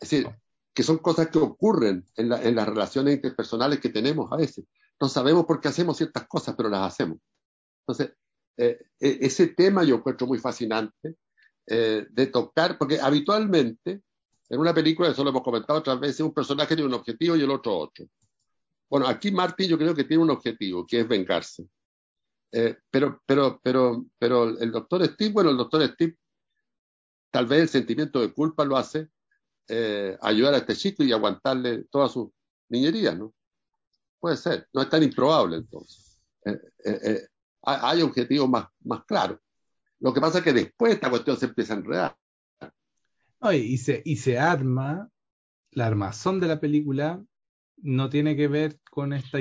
Es 0.00 0.10
decir, 0.10 0.28
que 0.76 0.82
son 0.82 0.98
cosas 0.98 1.30
que 1.30 1.38
ocurren 1.38 2.06
en, 2.16 2.28
las 2.28 2.68
relaciones 2.68 3.14
interpersonales 3.14 3.80
que 3.80 3.88
tenemos 3.88 4.30
a 4.30 4.36
veces. 4.36 4.66
No 5.00 5.08
sabemos 5.08 5.46
por 5.46 5.58
qué 5.58 5.68
hacemos 5.68 5.96
ciertas 5.96 6.28
cosas, 6.28 6.54
pero 6.54 6.68
las 6.68 6.92
hacemos. 6.92 7.16
Entonces, 7.80 8.14
eh, 8.58 8.78
e, 9.00 9.18
ese 9.22 9.46
tema 9.48 9.84
yo 9.84 9.94
encuentro 9.94 10.26
muy 10.26 10.38
fascinante 10.38 11.16
eh, 11.66 12.06
de 12.10 12.26
tocar, 12.26 12.76
porque 12.76 13.00
habitualmente 13.00 14.02
en 14.50 14.60
una 14.60 14.74
película, 14.74 15.08
eso 15.08 15.24
lo 15.24 15.30
hemos 15.30 15.42
comentado 15.42 15.78
otras 15.78 15.98
veces, 15.98 16.20
un 16.20 16.34
personaje 16.34 16.76
tiene 16.76 16.88
un 16.88 16.94
objetivo 16.94 17.36
y 17.36 17.42
el 17.42 17.50
otro 17.50 17.74
otro. 17.74 18.04
Bueno, 18.90 19.08
aquí 19.08 19.30
Marty 19.30 19.66
yo 19.66 19.78
creo 19.78 19.94
que 19.94 20.04
tiene 20.04 20.24
un 20.24 20.30
objetivo, 20.30 20.86
que 20.86 21.00
es 21.00 21.08
vengarse. 21.08 21.66
Eh, 22.52 22.76
pero, 22.90 23.22
pero, 23.24 23.58
pero, 23.62 24.04
pero 24.18 24.58
el 24.58 24.70
doctor 24.70 25.06
Steve, 25.06 25.32
bueno, 25.32 25.48
el 25.48 25.56
doctor 25.56 25.82
Steve, 25.88 26.18
tal 27.30 27.46
vez 27.46 27.62
el 27.62 27.68
sentimiento 27.70 28.20
de 28.20 28.34
culpa 28.34 28.66
lo 28.66 28.76
hace 28.76 29.08
eh, 29.68 30.16
ayudar 30.20 30.54
a 30.54 30.58
este 30.58 30.76
chico 30.76 31.02
y 31.02 31.12
aguantarle 31.12 31.84
toda 31.84 32.08
su 32.08 32.32
niñería, 32.68 33.14
¿no? 33.14 33.34
Puede 34.20 34.36
ser, 34.36 34.68
no 34.72 34.82
es 34.82 34.88
tan 34.88 35.02
improbable 35.02 35.56
entonces. 35.56 36.20
Eh, 36.44 37.26
hay 37.62 38.02
objetivos 38.02 38.48
más, 38.48 38.66
más 38.84 39.04
claros. 39.04 39.38
Lo 39.98 40.12
que 40.12 40.20
pasa 40.20 40.38
es 40.38 40.44
que 40.44 40.52
después 40.52 40.94
esta 40.94 41.10
cuestión 41.10 41.36
se 41.36 41.46
empieza 41.46 41.74
a 41.74 41.76
enredar. 41.76 42.16
y, 43.52 43.78
se, 43.78 44.02
y 44.04 44.16
se 44.16 44.38
arma 44.38 45.10
la 45.76 45.86
armazón 45.86 46.40
de 46.40 46.48
la 46.48 46.58
película 46.58 47.22
no 47.76 48.08
tiene 48.08 48.34
que 48.34 48.48
ver 48.48 48.80
con 48.90 49.12
esta, 49.12 49.38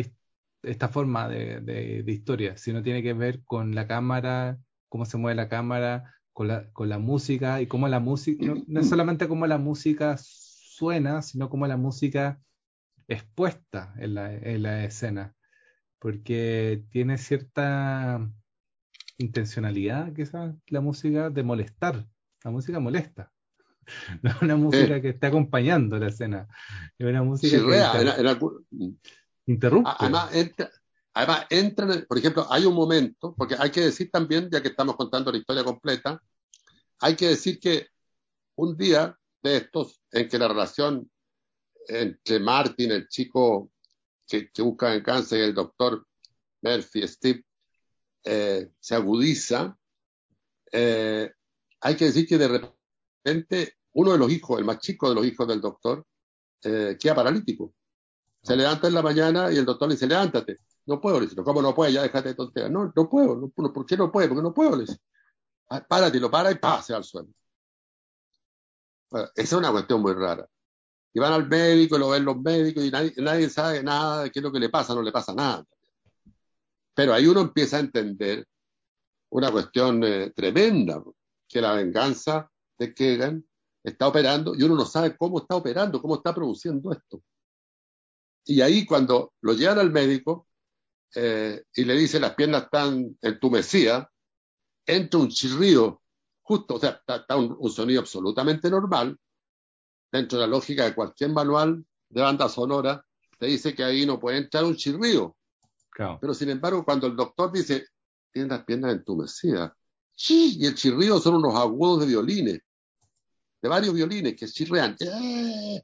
esta 0.63 0.89
forma 0.89 1.29
de, 1.29 1.61
de, 1.61 2.11
historia, 2.11 2.57
sino 2.57 2.83
tiene 2.83 3.01
que 3.01 3.13
ver 3.13 3.41
con 3.43 3.73
la 3.73 3.87
cámara, 3.87 4.59
cómo 4.89 5.05
se 5.05 5.17
mueve 5.17 5.35
la 5.35 5.47
cámara, 5.47 6.14
con 6.35 6.49
la, 6.49 6.69
con 6.73 6.89
la 6.89 6.99
música 6.99 7.61
y 7.61 7.67
cómo 7.67 7.87
la 7.87 8.01
música, 8.01 8.53
no, 8.67 8.79
es 8.81 8.89
solamente 8.89 9.29
cómo 9.29 9.47
la 9.47 9.57
música 9.57 10.17
suena, 10.19 11.21
sino 11.21 11.49
cómo 11.49 11.65
la 11.65 11.77
música 11.77 12.41
expuesta 13.07 13.93
en 13.97 14.15
la, 14.15 14.33
en 14.33 14.63
la 14.63 14.83
escena, 14.83 15.33
porque 15.97 16.83
tiene 16.89 17.17
cierta 17.17 18.29
intencionalidad, 19.17 20.11
que 20.11 20.27
la 20.67 20.81
música 20.81 21.29
de 21.29 21.41
molestar, 21.41 22.05
la 22.43 22.51
música 22.51 22.81
molesta. 22.81 23.31
no 24.21 24.31
es 24.31 24.41
una 24.41 24.57
música 24.57 24.99
que 24.99 25.09
esté 25.09 25.27
acompañando 25.27 25.97
la 25.97 26.07
escena, 26.07 26.49
es 26.97 27.07
una 27.07 27.23
música 27.23 27.57
que 27.59 27.63
interrumpe. 29.45 29.89
Además 29.99 30.35
entra, 30.35 30.69
además, 31.15 31.47
por 32.07 32.17
ejemplo, 32.17 32.45
hay 32.49 32.65
un 32.65 32.75
momento, 32.75 33.33
porque 33.35 33.55
hay 33.57 33.71
que 33.71 33.81
decir 33.81 34.11
también, 34.11 34.49
ya 34.51 34.61
que 34.61 34.67
estamos 34.67 34.95
contando 34.95 35.31
la 35.31 35.37
historia 35.37 35.63
completa, 35.63 36.21
hay 36.99 37.15
que 37.15 37.29
decir 37.29 37.59
que 37.59 37.87
un 38.55 38.77
día 38.77 39.17
de 39.41 39.57
estos 39.57 40.01
en 40.11 40.27
que 40.27 40.37
la 40.37 40.47
relación 40.47 41.09
entre 41.87 42.39
Martin, 42.39 42.91
el 42.91 43.07
chico 43.07 43.71
que, 44.27 44.49
busca 44.59 44.93
en 44.93 45.01
cáncer, 45.01 45.39
y 45.39 45.43
el 45.43 45.53
doctor 45.53 46.05
Murphy, 46.61 47.07
Steve, 47.07 47.43
eh, 48.23 48.71
se 48.79 48.95
agudiza, 48.95 49.77
eh, 50.71 51.31
hay 51.79 51.95
que 51.95 52.05
decir 52.05 52.27
que 52.27 52.37
de 52.37 52.47
repente 52.47 53.77
uno 53.93 54.11
de 54.11 54.17
los 54.17 54.31
hijos, 54.31 54.59
el 54.59 54.65
más 54.65 54.79
chico 54.79 55.07
de 55.07 55.15
los 55.15 55.25
hijos 55.25 55.47
del 55.47 55.61
doctor, 55.61 56.05
eh, 56.63 56.97
queda 56.99 57.15
paralítico. 57.15 57.73
Se 58.41 58.55
levanta 58.55 58.87
en 58.87 58.93
la 58.93 59.01
mañana 59.01 59.51
y 59.51 59.57
el 59.57 59.65
doctor 59.65 59.87
le 59.87 59.95
dice, 59.95 60.07
levántate. 60.07 60.59
No 60.85 61.01
puedo, 61.01 61.19
le 61.19 61.27
dice, 61.27 61.41
¿cómo 61.43 61.61
no 61.61 61.73
puede? 61.73 61.93
Ya 61.93 62.03
déjate 62.03 62.29
de 62.29 62.35
tonterías. 62.35 62.71
No, 62.71 62.91
no 62.95 63.09
puedo. 63.09 63.35
No, 63.35 63.49
¿Por 63.73 63.85
qué 63.85 63.97
no 63.97 64.11
puede? 64.11 64.27
Porque 64.27 64.43
no 64.43 64.53
puedo, 64.53 64.75
le 64.75 64.83
dice. 64.83 64.97
Ah, 65.69 65.85
párate, 65.87 66.19
lo 66.19 66.29
para 66.29 66.51
y 66.51 66.55
pase 66.55 66.93
al 66.93 67.03
suelo. 67.03 67.29
esa 69.11 69.31
es 69.35 69.53
una 69.53 69.71
cuestión 69.71 70.01
muy 70.01 70.13
rara. 70.13 70.47
Y 71.13 71.19
van 71.19 71.33
al 71.33 71.47
médico, 71.47 71.97
lo 71.97 72.09
ven 72.09 72.25
los 72.25 72.37
médicos 72.37 72.83
y 72.83 72.91
nadie, 72.91 73.49
sabe 73.49 73.81
nada 73.81 74.23
de 74.23 74.31
qué 74.31 74.39
es 74.39 74.43
lo 74.43 74.51
que 74.51 74.59
le 74.59 74.69
pasa, 74.69 74.93
no 74.93 75.01
le 75.01 75.11
pasa 75.11 75.33
nada. 75.33 75.65
Pero 76.93 77.13
ahí 77.13 77.25
uno 77.25 77.41
empieza 77.41 77.77
a 77.77 77.79
entender 77.79 78.45
una 79.29 79.51
cuestión 79.51 80.03
eh, 80.03 80.31
tremenda, 80.35 81.01
que 81.47 81.61
la 81.61 81.73
venganza 81.73 82.49
de 82.77 82.93
Kegan 82.93 83.45
está 83.83 84.07
operando 84.07 84.55
y 84.55 84.63
uno 84.63 84.75
no 84.75 84.85
sabe 84.85 85.15
cómo 85.15 85.39
está 85.39 85.55
operando, 85.55 86.01
cómo 86.01 86.15
está 86.15 86.33
produciendo 86.33 86.91
esto. 86.91 87.21
Y 88.45 88.61
ahí 88.61 88.85
cuando 88.85 89.33
lo 89.41 89.53
llevan 89.53 89.79
al 89.79 89.91
médico 89.91 90.47
eh, 91.15 91.63
y 91.75 91.85
le 91.85 91.95
dice 91.95 92.19
las 92.19 92.35
piernas 92.35 92.63
están 92.63 93.17
entumecidas, 93.21 94.07
entra 94.85 95.19
un 95.19 95.29
chirrido 95.29 96.01
justo, 96.45 96.75
o 96.75 96.79
sea, 96.79 97.01
está, 97.07 97.35
un, 97.35 97.71
sonido 97.71 98.01
absolutamente 98.01 98.69
normal, 98.69 99.17
dentro 100.11 100.37
de 100.37 100.45
la 100.45 100.51
lógica 100.51 100.85
de 100.85 100.93
cualquier 100.93 101.31
manual 101.31 101.83
de 102.07 102.21
banda 102.21 102.47
sonora, 102.47 103.03
te 103.39 103.47
dice 103.47 103.73
que 103.73 103.83
ahí 103.83 104.05
no 104.05 104.19
puede 104.19 104.37
entrar 104.37 104.63
un 104.63 104.75
chirrido. 104.75 105.35
Pero 106.21 106.33
sin 106.33 106.49
embargo, 106.49 106.85
cuando 106.85 107.07
el 107.07 107.15
doctor 107.15 107.51
dice, 107.51 107.87
tiene 108.31 108.49
las 108.49 108.63
piernas 108.63 108.93
entumecidas, 108.93 109.71
y 110.29 110.65
el 110.65 110.75
chirrido 110.75 111.19
son 111.19 111.35
unos 111.35 111.55
agudos 111.55 112.01
de 112.01 112.07
violines, 112.07 112.59
de 113.61 113.69
varios 113.69 113.93
violines 113.93 114.35
que 114.35 114.47
chirrean, 114.47 114.95
¡eh! 114.99 115.81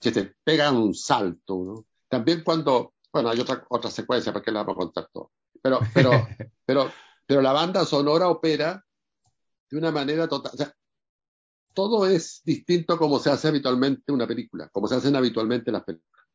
que 0.00 0.12
te 0.12 0.34
pegan 0.44 0.76
un 0.76 0.94
salto. 0.94 1.86
También 2.08 2.42
cuando, 2.44 2.93
bueno, 3.14 3.28
hay 3.28 3.38
otra, 3.38 3.64
otra 3.68 3.92
secuencia, 3.92 4.32
porque 4.32 4.50
la 4.50 4.64
vamos 4.64 4.74
a 4.74 4.78
contar 4.78 5.08
todo. 5.12 5.30
Pero, 5.62 5.78
pero, 5.94 6.10
pero, 6.66 6.90
pero 7.24 7.40
la 7.40 7.52
banda 7.52 7.84
sonora 7.84 8.28
opera 8.28 8.84
de 9.70 9.78
una 9.78 9.92
manera 9.92 10.26
total. 10.26 10.50
O 10.52 10.56
sea, 10.56 10.74
todo 11.72 12.06
es 12.06 12.42
distinto 12.44 12.98
como 12.98 13.20
se 13.20 13.30
hace 13.30 13.46
habitualmente 13.46 14.10
una 14.10 14.26
película, 14.26 14.68
como 14.70 14.88
se 14.88 14.96
hacen 14.96 15.14
habitualmente 15.14 15.70
las 15.70 15.84
películas. 15.84 16.26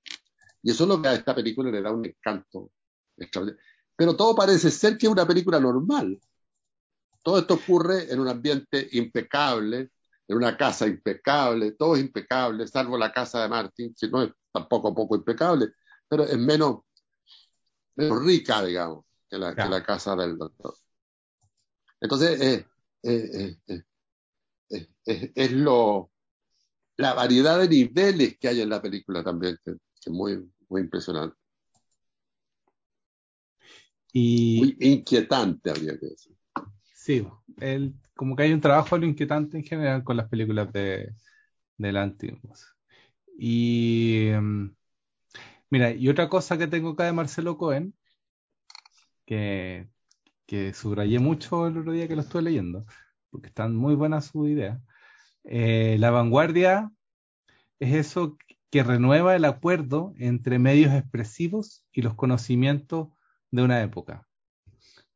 Y 0.64 0.72
eso 0.72 0.84
es 0.84 0.90
lo 0.90 1.02
que 1.02 1.10
a 1.10 1.14
esta 1.16 1.36
película 1.36 1.70
le 1.70 1.82
da 1.82 1.92
un 1.92 2.06
encanto 2.06 2.72
extraordinario. 3.18 3.62
Pero 3.98 4.16
todo 4.16 4.34
parece 4.34 4.72
ser 4.72 4.98
que 4.98 5.08
es 5.08 5.12
una 5.12 5.28
película 5.28 5.60
normal. 5.60 6.18
Todo 7.22 7.40
esto 7.40 7.56
ocurre 7.56 8.10
en 8.10 8.22
un 8.22 8.30
ambiente 8.30 8.88
impecable, 8.94 9.92
en 10.30 10.38
una 10.38 10.56
casa 10.56 10.88
impecable, 10.88 11.74
todo 11.74 11.98
es 11.98 12.02
impecable, 12.02 12.66
salvo 12.68 12.98
la 12.98 13.12
casa 13.12 13.42
de 13.42 13.50
Martín, 13.50 13.94
que 14.00 14.08
no 14.08 14.24
es 14.24 14.32
tampoco 14.54 14.96
poco 14.96 15.18
impecable, 15.18 15.74
pero 16.10 16.24
es 16.24 16.38
menos, 16.38 16.80
menos 17.96 18.26
rica, 18.26 18.64
digamos, 18.64 19.06
que 19.30 19.38
la, 19.38 19.56
que 19.56 19.66
la, 19.66 19.84
casa 19.84 20.16
del 20.16 20.38
doctor. 20.38 20.74
Entonces, 22.02 22.42
eh, 22.42 22.66
eh, 23.04 23.58
eh, 24.70 25.32
es 25.36 25.52
lo, 25.52 26.12
la 26.98 27.14
variedad 27.14 27.60
de 27.60 27.70
niveles 27.70 28.38
que 28.40 28.48
hay 28.48 28.62
en 28.62 28.70
la 28.70 28.82
película 28.82 29.24
también, 29.24 29.58
que, 29.64 29.72
es 29.72 30.12
muy, 30.12 30.50
muy 30.68 30.82
impresionante. 30.82 31.36
Y, 34.12 34.60
Muy 34.60 34.78
inquietante, 34.80 35.70
habría 35.70 36.00
que 36.00 36.08
decir. 36.08 36.36
Sí, 36.96 37.28
el, 37.60 37.94
como 38.16 38.36
que 38.36 38.44
hay 38.44 38.54
un 38.54 38.62
trabajo 38.62 38.98
lo 38.98 39.06
inquietante 39.06 39.58
en 39.58 39.64
general 39.64 40.04
con 40.04 40.18
las 40.18 40.28
películas 40.28 40.72
de, 40.74 41.14
de 41.78 41.92
Lantimos. 41.92 42.76
Y 43.38 44.32
mm, 44.34 44.76
mira, 45.70 45.92
y 45.92 46.10
otra 46.10 46.30
cosa 46.30 46.58
que 46.58 46.68
tengo 46.68 46.90
acá 46.92 47.06
de 47.06 47.14
Marcelo 47.14 47.58
Cohen, 47.58 47.94
que, 49.26 49.90
que 50.46 50.74
subrayé 50.74 51.20
mucho 51.20 51.68
el 51.68 51.78
otro 51.80 51.92
día 51.94 52.08
que 52.08 52.16
lo 52.16 52.22
estuve 52.24 52.44
leyendo, 52.44 52.86
porque 53.30 53.48
están 53.48 53.76
muy 53.76 53.96
buenas 53.96 54.28
sus 54.28 54.50
ideas. 54.50 54.82
Eh, 55.46 55.98
la 56.00 56.12
vanguardia 56.12 56.92
es 57.80 57.96
eso 57.96 58.38
que 58.72 58.84
renueva 58.84 59.36
el 59.36 59.46
acuerdo 59.46 60.14
entre 60.18 60.60
medios 60.60 60.94
expresivos 60.94 61.86
y 61.92 62.02
los 62.02 62.16
conocimientos 62.16 63.10
de 63.52 63.64
una 63.64 63.82
época. 63.84 64.28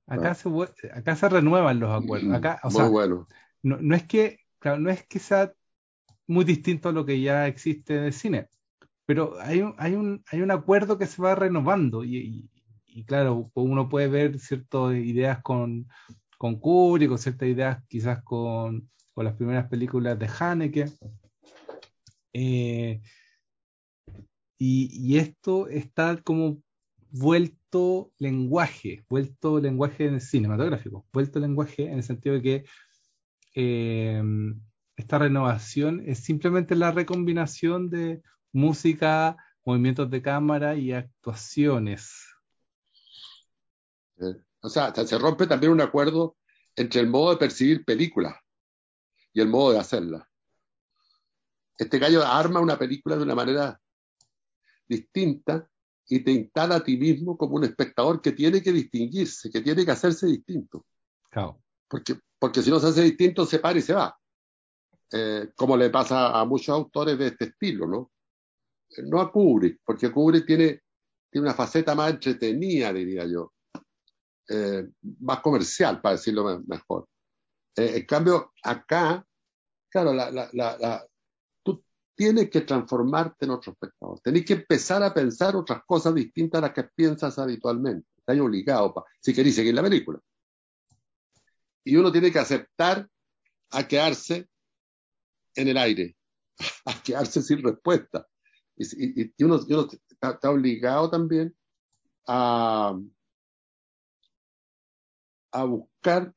Acá, 0.08 0.32
Ah. 0.32 0.36
se, 0.36 0.49
acá 0.93 1.16
se 1.16 1.30
renuevan 1.30 1.80
los 1.80 1.91
acuerdos. 2.04 2.34
Acá, 2.34 2.60
o 2.64 2.70
Muy 2.70 2.78
sea, 2.78 2.89
bueno. 2.89 3.28
no, 3.64 3.78
no 3.82 3.95
es 3.95 4.04
que, 4.06 4.39
claro, 4.60 4.80
no 4.80 4.89
es 4.89 5.06
que 5.08 5.20
sea 5.20 5.54
muy 6.28 6.45
distinto 6.45 6.89
a 6.89 6.91
lo 6.91 7.06
que 7.06 7.22
ya 7.22 7.47
existe 7.47 7.97
en 7.97 8.04
el 8.06 8.14
cine, 8.14 8.49
pero 9.06 9.39
hay 9.41 9.62
un, 9.62 9.76
hay 9.78 9.95
un, 9.95 10.24
hay 10.32 10.41
un 10.41 10.51
acuerdo 10.51 10.97
que 10.97 11.08
se 11.08 11.22
va 11.22 11.36
renovando 11.36 12.04
y, 12.04 12.49
y- 12.88 13.06
claro, 13.06 13.49
uno 13.56 13.89
puede 13.89 14.08
ver 14.08 14.39
ciertas 14.39 14.93
ideas 14.95 15.41
con, 15.41 15.88
con 16.38 16.60
Kubrick, 16.60 17.12
o 17.12 17.18
ciertas 17.18 17.49
ideas 17.49 17.84
quizás 17.88 18.24
con, 18.24 18.89
con 19.14 19.26
las 19.26 19.34
primeras 19.36 19.68
películas 19.68 20.18
de 20.20 20.30
Haneke. 20.39 20.86
Eh, 22.34 23.01
y, 24.58 24.89
y 24.91 25.18
esto 25.18 25.68
está 25.68 26.18
como 26.22 26.62
vuelto 27.12 28.12
lenguaje, 28.20 29.04
vuelto 29.10 29.60
lenguaje 29.60 30.20
cinematográfico, 30.20 31.06
vuelto 31.12 31.39
lenguaje 31.39 31.88
en 31.88 31.95
el 31.95 32.04
sentido 32.04 32.36
de 32.36 32.41
que 32.41 32.64
eh, 33.56 34.24
esta 34.95 35.20
renovación 35.20 36.04
es 36.06 36.20
simplemente 36.20 36.76
la 36.76 36.91
recombinación 36.91 37.89
de 37.89 38.22
música, 38.54 39.36
movimientos 39.66 40.10
de 40.10 40.22
cámara 40.22 40.76
y 40.76 40.93
actuaciones. 40.93 42.26
Eh, 44.22 44.41
O 44.62 44.70
sea, 44.70 44.95
se 44.95 45.18
rompe 45.18 45.45
también 45.45 45.74
un 45.74 45.82
acuerdo 45.82 46.38
entre 46.76 47.01
el 47.01 47.08
modo 47.08 47.32
de 47.32 47.38
percibir 47.38 47.84
películas 47.84 48.34
y 49.34 49.41
el 49.41 49.49
modo 49.49 49.74
de 49.74 49.80
hacerlas. 49.80 50.24
Este 51.78 51.99
gallo 51.99 52.26
arma 52.26 52.62
una 52.62 52.80
película 52.80 53.18
de 53.18 53.24
una 53.24 53.36
manera 53.36 53.78
distinta 54.88 55.68
y 56.08 56.24
te 56.24 56.32
instala 56.32 56.76
a 56.76 56.84
ti 56.84 56.95
mismo 56.95 57.38
como 57.38 57.56
un 57.56 57.66
espectador 57.66 58.22
que 58.22 58.32
tiene 58.32 58.62
que 58.62 58.72
distinguirse, 58.72 59.49
que 59.51 59.60
tiene 59.60 59.84
que 59.84 59.91
hacerse 59.91 60.28
distinto. 60.28 60.86
Claro. 61.30 61.62
Porque, 61.89 62.20
porque 62.39 62.62
si 62.62 62.70
no 62.70 62.80
se 62.80 62.88
hace 62.88 63.01
distinto, 63.01 63.45
se 63.45 63.60
para 63.60 63.78
y 63.78 63.82
se 63.82 63.93
va. 63.93 64.18
Eh, 65.12 65.51
como 65.56 65.76
le 65.76 65.89
pasa 65.89 66.39
a 66.39 66.45
muchos 66.45 66.70
autores 66.70 67.18
de 67.18 67.28
este 67.28 67.45
estilo, 67.45 67.86
¿no? 67.86 68.12
No 69.04 69.20
a 69.22 69.32
Kubrick, 69.32 69.80
porque 69.84 70.12
Kubrick 70.12 70.46
tiene, 70.46 70.82
tiene 71.30 71.48
una 71.48 71.56
faceta 71.56 71.96
más 71.96 72.12
entretenida, 72.12 72.94
diría 72.94 73.26
yo. 73.26 73.54
Eh, 74.50 74.88
más 75.22 75.39
comercial, 75.39 76.02
para 76.02 76.16
decirlo 76.16 76.44
me- 76.44 76.64
mejor. 76.68 77.08
Eh, 77.76 77.94
en 77.98 78.06
cambio, 78.06 78.54
acá, 78.62 79.26
claro, 79.89 80.14
la, 80.14 80.30
la, 80.30 80.50
la, 80.54 80.78
la- 80.78 81.08
tú 81.64 81.84
tienes 82.16 82.50
que 82.50 82.62
transformarte 82.62 83.46
en 83.46 83.52
otro 83.52 83.72
espectador. 83.72 84.20
Tenés 84.22 84.46
que 84.46 84.54
empezar 84.54 85.02
a 85.02 85.14
pensar 85.14 85.56
otras 85.56 85.82
cosas 85.86 86.14
distintas 86.14 86.60
a 86.60 86.68
las 86.68 86.74
que 86.74 86.84
piensas 86.84 87.39
habitualmente. 87.39 88.08
Estás 88.18 88.39
obligado, 88.39 88.94
pa- 88.94 89.06
si 89.20 89.34
querés 89.34 89.56
seguir 89.56 89.74
la 89.74 89.82
película. 89.84 90.20
Y 91.86 91.96
uno 91.96 92.12
tiene 92.12 92.32
que 92.32 92.39
aceptar 92.39 93.08
a 93.72 93.88
quedarse 93.88 94.48
en 95.56 95.68
el 95.68 95.78
aire, 95.78 96.16
a 96.86 97.02
quedarse 97.02 97.41
sin 97.41 97.64
respuesta. 97.64 98.28
Y, 98.76 99.22
y- 99.22 99.34
y 99.38 99.44
uno, 99.44 99.56
está, 99.58 100.50
obligado 100.50 101.10
también 101.10 101.56
a, 102.28 102.98
a 105.52 105.64
buscar 105.66 106.34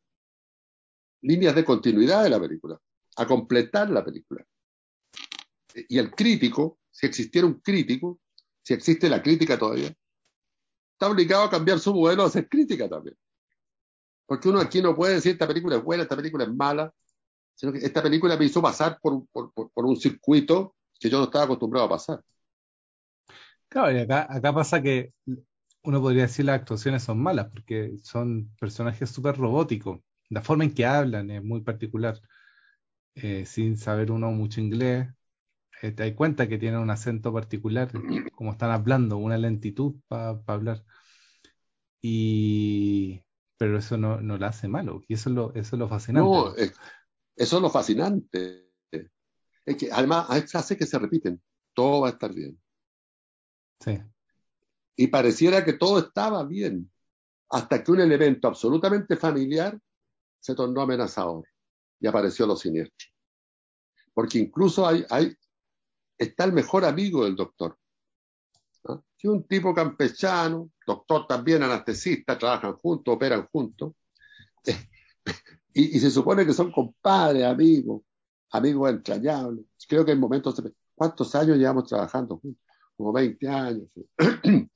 líneas 1.23 1.55
de 1.55 1.65
continuidad 1.65 2.23
de 2.25 2.31
la 2.31 2.41
película, 2.41 2.79
a 3.17 3.27
completar 3.27 3.91
la 3.91 4.05
película. 4.05 4.45
Y 5.89 5.99
el 5.99 6.11
crítico, 6.13 6.79
si 6.91 7.07
existiera 7.07 7.47
un 7.47 7.61
crítico, 7.61 8.21
si 8.63 8.75
existe 8.75 9.09
la 9.09 9.23
crítica 9.23 9.59
todavía, 9.59 9.89
está 10.93 11.11
obligado 11.11 11.45
a 11.45 11.51
cambiar 11.51 11.79
su 11.79 11.95
modelo 11.95 12.23
a 12.23 12.27
hacer 12.27 12.49
crítica 12.49 12.89
también. 12.89 13.17
Porque 14.27 14.49
uno 14.49 14.61
aquí 14.61 14.83
no 14.83 14.95
puede 14.97 15.15
decir 15.15 15.33
esta 15.33 15.47
película 15.47 15.77
es 15.77 15.83
buena, 15.85 16.03
esta 16.03 16.17
película 16.17 16.45
es 16.45 16.55
mala, 16.55 16.93
sino 17.55 17.73
que 17.73 17.79
esta 17.79 18.03
película 18.03 18.37
me 18.37 18.45
hizo 18.45 18.61
pasar 18.61 18.99
por, 19.01 19.27
por, 19.29 19.53
por 19.53 19.85
un 19.85 19.97
circuito 19.97 20.76
que 21.01 21.11
yo 21.11 21.19
no 21.19 21.25
estaba 21.25 21.45
acostumbrado 21.47 21.87
a 21.87 21.91
pasar. 21.91 22.23
Claro, 23.69 23.93
y 23.97 24.01
acá, 24.01 24.27
acá 24.33 24.53
pasa 24.55 24.83
que 24.83 25.13
uno 25.83 26.01
podría 26.01 26.23
decir 26.25 26.45
las 26.47 26.61
actuaciones 26.61 27.03
son 27.05 27.19
malas 27.23 27.49
porque 27.51 27.97
son 28.03 28.51
personajes 28.61 29.11
súper 29.11 29.37
robóticos. 29.37 30.01
La 30.31 30.43
forma 30.43 30.65
en 30.65 30.75
que 30.75 30.87
hablan 30.87 31.31
es 31.31 31.43
muy 31.45 31.61
particular. 31.63 32.21
Eh, 33.15 33.47
sin 33.47 33.79
saber 33.79 34.13
uno 34.13 34.31
mucho 34.33 34.61
inglés, 34.61 35.09
eh, 35.83 35.93
te 35.93 36.05
das 36.05 36.15
cuenta 36.15 36.49
que 36.49 36.59
tienen 36.59 36.81
un 36.81 36.91
acento 36.91 37.33
particular, 37.33 37.91
como 38.35 38.53
están 38.53 38.71
hablando, 38.73 39.19
una 39.19 39.39
lentitud 39.39 39.97
para 40.09 40.41
hablar. 40.49 40.85
Y, 42.01 43.23
pero 43.59 43.79
eso 43.79 43.97
no, 43.99 44.21
no 44.21 44.39
la 44.39 44.49
hace 44.49 44.69
malo, 44.69 45.03
y 45.09 45.15
eso 45.15 45.29
es 45.31 45.35
lo, 45.37 45.55
eso 45.55 45.77
es 45.77 45.81
lo 45.81 45.89
fascinante. 45.89 46.41
No, 46.41 46.55
es- 46.57 46.73
eso 47.37 47.57
es 47.57 47.63
lo 47.63 47.71
fascinante. 47.71 48.66
Es 49.67 49.77
que 49.77 49.91
además 49.93 50.27
hay 50.29 50.43
frases 50.43 50.79
que 50.79 50.87
se 50.87 50.99
repiten. 50.99 51.43
Todo 51.75 52.03
va 52.03 52.09
a 52.09 52.13
estar 52.13 52.33
bien. 52.33 52.59
Sí, 53.81 54.01
Y 54.97 55.09
pareciera 55.09 55.63
que 55.65 55.75
todo 55.75 55.99
estaba 55.99 56.43
bien, 56.45 56.91
hasta 57.51 57.83
que 57.85 57.93
un 57.93 58.01
elemento 58.01 58.49
absolutamente 58.49 59.17
familiar 59.17 59.79
se 60.41 60.55
tornó 60.55 60.81
amenazador 60.81 61.47
y 62.01 62.07
apareció 62.07 62.47
lo 62.47 62.57
siniestro. 62.57 63.09
Porque 64.15 64.39
incluso 64.39 64.87
hay, 64.87 65.05
hay, 65.11 65.37
está 66.17 66.45
el 66.45 66.53
mejor 66.53 66.87
amigo 66.87 67.25
del 67.25 67.37
doctor, 67.37 67.79
¿no? 68.85 69.05
que 69.19 69.29
un 69.29 69.47
tipo 69.47 69.75
campechano, 69.75 70.71
doctor 70.87 71.27
también, 71.27 71.63
anestesista, 71.63 72.39
trabajan 72.39 72.77
juntos, 72.77 73.15
operan 73.15 73.47
juntos, 73.49 73.93
y, 75.75 75.97
y 75.97 76.01
se 76.01 76.11
supone 76.11 76.47
que 76.47 76.55
son 76.55 76.73
compadres, 76.73 77.45
amigos, 77.45 78.03
amigos 78.51 78.91
entrañables. 78.91 79.65
Creo 79.89 80.05
que 80.05 80.13
en 80.13 80.21
momentos, 80.21 80.61
¿cuántos 80.95 81.35
años 81.35 81.57
llevamos 81.59 81.85
trabajando 81.89 82.39
juntos? 82.39 82.63
Como 82.97 83.13
20 83.13 83.49
años. 83.49 83.89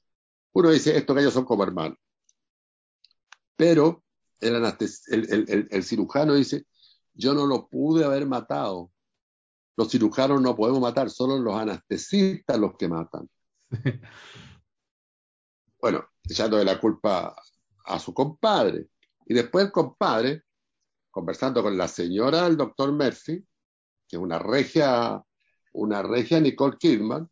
Uno 0.52 0.70
dice, 0.70 0.96
estos 0.96 1.16
gallos 1.16 1.32
son 1.32 1.44
como 1.44 1.62
hermanos. 1.62 1.98
Pero 3.56 4.04
el, 4.40 4.54
el- 4.54 5.44
el- 5.48 5.68
el 5.70 5.84
cirujano 5.84 6.34
dice, 6.34 6.66
yo 7.14 7.34
no 7.34 7.46
lo 7.46 7.68
pude 7.68 8.04
haber 8.04 8.26
matado. 8.26 8.90
Los 9.76 9.90
cirujanos 9.90 10.40
no 10.42 10.56
podemos 10.56 10.80
matar, 10.80 11.10
solo 11.10 11.38
los 11.38 11.54
anestesistas 11.54 12.58
los 12.58 12.76
que 12.76 12.88
matan. 12.88 13.28
Bueno, 15.80 16.04
echándole 16.24 16.64
la 16.64 16.78
culpa 16.78 17.34
a 17.86 17.98
su 17.98 18.12
compadre. 18.12 18.88
Y 19.26 19.34
después 19.34 19.64
el 19.64 19.72
compadre, 19.72 20.42
conversando 21.10 21.62
con 21.62 21.76
la 21.78 21.88
señora 21.88 22.42
del 22.44 22.56
doctor 22.56 22.92
Murphy, 22.92 23.42
que 24.10 24.18
una 24.18 24.40
regia, 24.40 25.22
una 25.74 26.02
regia 26.02 26.40
Nicole 26.40 26.76
Kidman, 26.76 27.30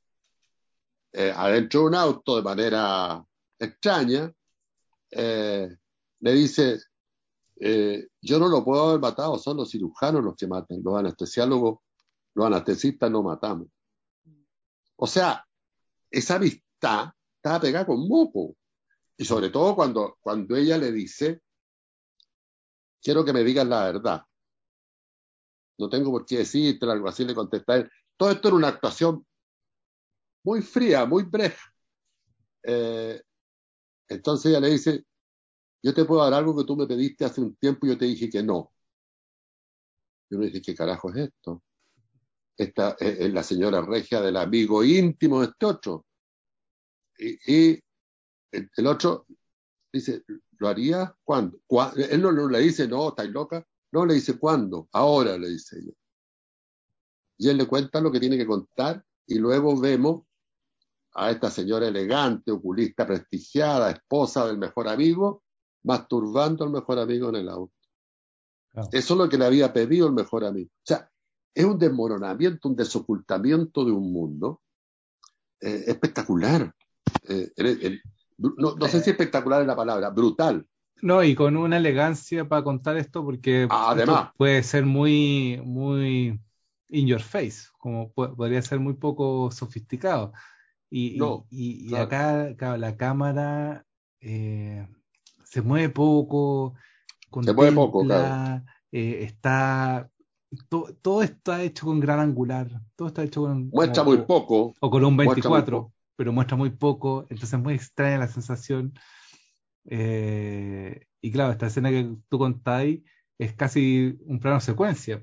eh, 1.13 1.33
adentro 1.35 1.81
de 1.81 1.87
un 1.87 1.95
auto 1.97 2.37
de 2.37 2.43
manera 2.43 3.25
extraña, 3.59 4.33
eh, 5.11 5.69
le 6.21 6.33
dice, 6.33 6.79
eh, 7.57 8.07
yo 8.21 8.39
no 8.39 8.47
lo 8.47 8.65
puedo 8.65 8.91
haber 8.91 9.01
matado, 9.01 9.39
son 9.39 9.57
los 9.57 9.71
cirujanos 9.71 10.23
los 10.23 10.37
que 10.37 10.47
matan, 10.47 10.81
los 10.85 10.97
anestesiólogos, 10.97 11.81
los 12.35 12.47
anestesistas 12.47 13.11
no 13.11 13.25
matamos. 13.25 13.67
O 14.97 15.07
sea, 15.09 15.45
esa 16.09 16.37
amistad 16.37 17.11
estaba 17.37 17.61
pegada 17.61 17.87
con 17.87 18.07
moco. 18.07 18.55
Y 19.17 19.25
sobre 19.25 19.51
todo 19.51 19.75
cuando, 19.75 20.17
cuando 20.21 20.55
ella 20.55 20.79
le 20.79 20.93
dice, 20.93 21.43
quiero 23.03 23.25
que 23.25 23.33
me 23.33 23.43
digas 23.43 23.67
la 23.67 23.85
verdad. 23.85 24.23
No 25.79 25.89
tengo 25.89 26.11
por 26.11 26.27
qué 26.27 26.39
decirte, 26.39 26.87
algo 26.87 27.09
así 27.09 27.25
le 27.25 27.35
contesta 27.35 27.77
él. 27.77 27.91
Todo 28.17 28.31
esto 28.31 28.49
era 28.49 28.57
una 28.57 28.69
actuación 28.69 29.25
muy 30.45 30.63
fría, 30.63 31.07
muy 31.07 31.25
breja. 31.25 31.73
Eh, 32.63 33.23
entonces 34.09 34.51
ella 34.51 34.61
le 34.61 34.71
dice, 34.71 35.05
yo 35.83 35.95
te 35.95 36.05
puedo 36.05 36.23
dar 36.23 36.35
algo 36.35 36.57
que 36.57 36.65
tú 36.65 36.77
me 36.77 36.87
pediste 36.87 37.25
hace 37.25 37.41
un 37.41 37.55
tiempo 37.57 37.87
y 37.87 37.91
yo 37.91 37.99
te 37.99 38.07
dije 38.07 38.29
que 38.29 38.43
no. 38.43 38.73
Y 40.31 40.35
uno 40.35 40.45
dice, 40.45 40.61
¿qué 40.61 40.75
carajo 40.75 41.11
es 41.11 41.29
esto? 41.29 41.63
Esta 42.57 42.97
es, 42.99 43.33
la 43.33 43.43
señora 43.43 43.81
regia 43.81 44.21
del 44.21 44.37
amigo 44.37 44.83
íntimo 44.83 45.41
de 45.41 45.47
este 45.47 45.67
otro. 45.67 46.07
Y, 47.19 47.53
y 47.53 47.81
el, 48.53 48.71
el 48.77 48.87
otro 48.87 49.27
Dice, 49.93 50.23
¿lo 50.59 50.69
haría 50.69 51.15
cuándo? 51.25 51.59
Él 51.97 52.21
no, 52.21 52.33
no, 52.33 52.49
le 52.49 52.61
dice, 52.61 52.87
no, 52.87 53.09
estáis 53.09 53.31
loca. 53.31 53.67
No, 53.93 54.05
le 54.05 54.15
dice, 54.15 54.39
¿cuándo? 54.39 54.89
Ahora, 54.93 55.37
le 55.39 55.49
dice 55.49 55.79
ella. 55.79 55.93
Y 57.39 57.49
él 57.49 57.57
le 57.57 57.67
cuenta 57.67 58.01
lo 58.01 58.11
que 58.11 58.21
tiene 58.21 58.37
que 58.37 58.47
contar 58.47 59.05
y 59.27 59.39
luego 59.39 59.79
vemos 59.79 60.25
a 61.15 61.31
esta 61.31 61.51
señora 61.51 61.89
elegante, 61.89 62.51
oculista, 62.51 63.07
prestigiada, 63.07 63.91
esposa 63.91 64.47
del 64.47 64.59
mejor 64.59 64.89
amigo, 64.89 65.43
masturbando 65.85 66.65
al 66.65 66.71
mejor 66.71 66.99
amigo 66.99 67.29
en 67.31 67.37
el 67.37 67.49
auto. 67.49 67.75
Eso 68.93 69.15
es 69.15 69.19
lo 69.19 69.29
que 69.29 69.39
le 69.39 69.47
había 69.47 69.73
pedido 69.73 70.07
el 70.07 70.13
mejor 70.13 70.45
amigo. 70.45 70.71
O 70.71 70.87
sea, 70.87 71.11
es 71.55 71.65
un 71.65 71.79
desmoronamiento, 71.79 72.69
un 72.69 72.77
desocultamiento 72.77 73.85
de 73.85 73.91
un 73.91 74.13
mundo 74.13 74.63
eh, 75.61 75.85
espectacular. 75.87 76.73
Eh, 77.29 78.01
no, 78.39 78.77
no, 78.77 78.87
sé 78.87 79.03
si 79.03 79.11
espectacular 79.11 79.63
es 79.63 79.67
la 79.67 79.77
palabra, 79.77 80.11
brutal. 80.11 80.65
No, 81.01 81.23
y 81.23 81.35
con 81.35 81.57
una 81.57 81.77
elegancia 81.77 82.49
para 82.49 82.65
contar 82.65 82.97
esto, 82.97 83.25
porque 83.25 83.69
Además, 83.71 84.31
puede 84.37 84.63
ser 84.63 84.85
muy, 84.85 85.61
muy 85.65 86.41
in 86.89 87.07
your 87.07 87.21
face, 87.21 87.69
como 87.79 88.11
podría 88.13 88.63
ser 88.63 88.81
muy 88.81 88.95
poco 88.95 89.51
sofisticado. 89.51 90.33
Y, 90.91 91.19
y, 91.51 91.95
acá, 91.95 92.55
la 92.79 92.97
cámara 92.97 93.85
eh, 94.21 94.87
se 95.45 95.63
mueve 95.63 95.91
poco, 95.91 96.75
se 97.43 97.53
mueve 97.53 97.73
poco, 97.73 98.07
eh, 98.91 99.25
está 99.25 100.11
todo 101.01 101.23
está 101.23 101.63
hecho 101.63 101.85
con 101.85 102.01
gran 102.01 102.21
angular, 102.21 102.69
todo 102.97 103.09
está 103.09 103.23
hecho 103.23 103.43
con 103.43 103.69
muestra 103.69 104.03
muy 104.03 104.19
poco 104.19 104.75
o 104.81 104.91
con 104.91 105.05
un 105.05 105.17
24, 105.17 105.93
pero 106.17 106.33
muestra 106.33 106.57
muy 106.57 106.71
poco, 106.71 107.23
entonces 107.29 107.53
es 107.53 107.61
muy 107.61 107.75
extraña 107.75 108.19
la 108.19 108.29
sensación. 108.29 108.95
Eh, 109.87 111.07
y 111.21 111.33
claro, 111.33 111.53
esta 111.53 111.67
escena 111.67 111.91
que 111.91 112.17
tú 112.29 112.39
contáis 112.39 113.03
es 113.39 113.55
casi 113.55 114.19
un 114.27 114.41
plano 114.41 114.61
secuencia, 114.61 115.23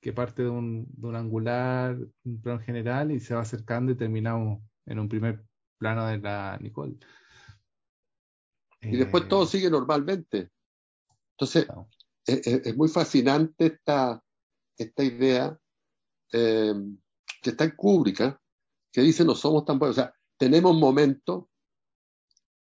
que 0.00 0.12
parte 0.12 0.42
de 0.42 0.48
un, 0.48 0.86
de 0.88 1.06
un 1.06 1.16
angular, 1.16 1.96
un 2.24 2.40
plano 2.40 2.60
general 2.60 3.10
y 3.10 3.20
se 3.20 3.34
va 3.34 3.42
acercando 3.42 3.92
y 3.92 3.96
terminamos 3.96 4.62
en 4.86 4.98
un 4.98 5.08
primer 5.08 5.44
plano 5.78 6.06
de 6.06 6.18
la 6.18 6.58
Nicole. 6.60 6.96
Y 8.82 8.96
después 8.96 9.28
todo 9.28 9.44
eh, 9.44 9.46
sigue 9.46 9.70
normalmente. 9.70 10.50
Entonces, 11.32 11.66
es, 12.26 12.76
muy 12.76 12.88
fascinante 12.88 13.66
esta, 13.66 14.22
esta 14.76 15.04
idea 15.04 15.58
eh, 16.32 16.74
que 17.42 17.50
está 17.50 17.64
en 17.64 17.76
Kubrick, 17.76 18.38
que 18.92 19.00
dice 19.00 19.24
no 19.24 19.34
somos 19.34 19.64
tan 19.64 19.78
buenos. 19.78 19.98
O 19.98 20.00
sea, 20.02 20.14
tenemos 20.38 20.74
momentos, 20.76 21.46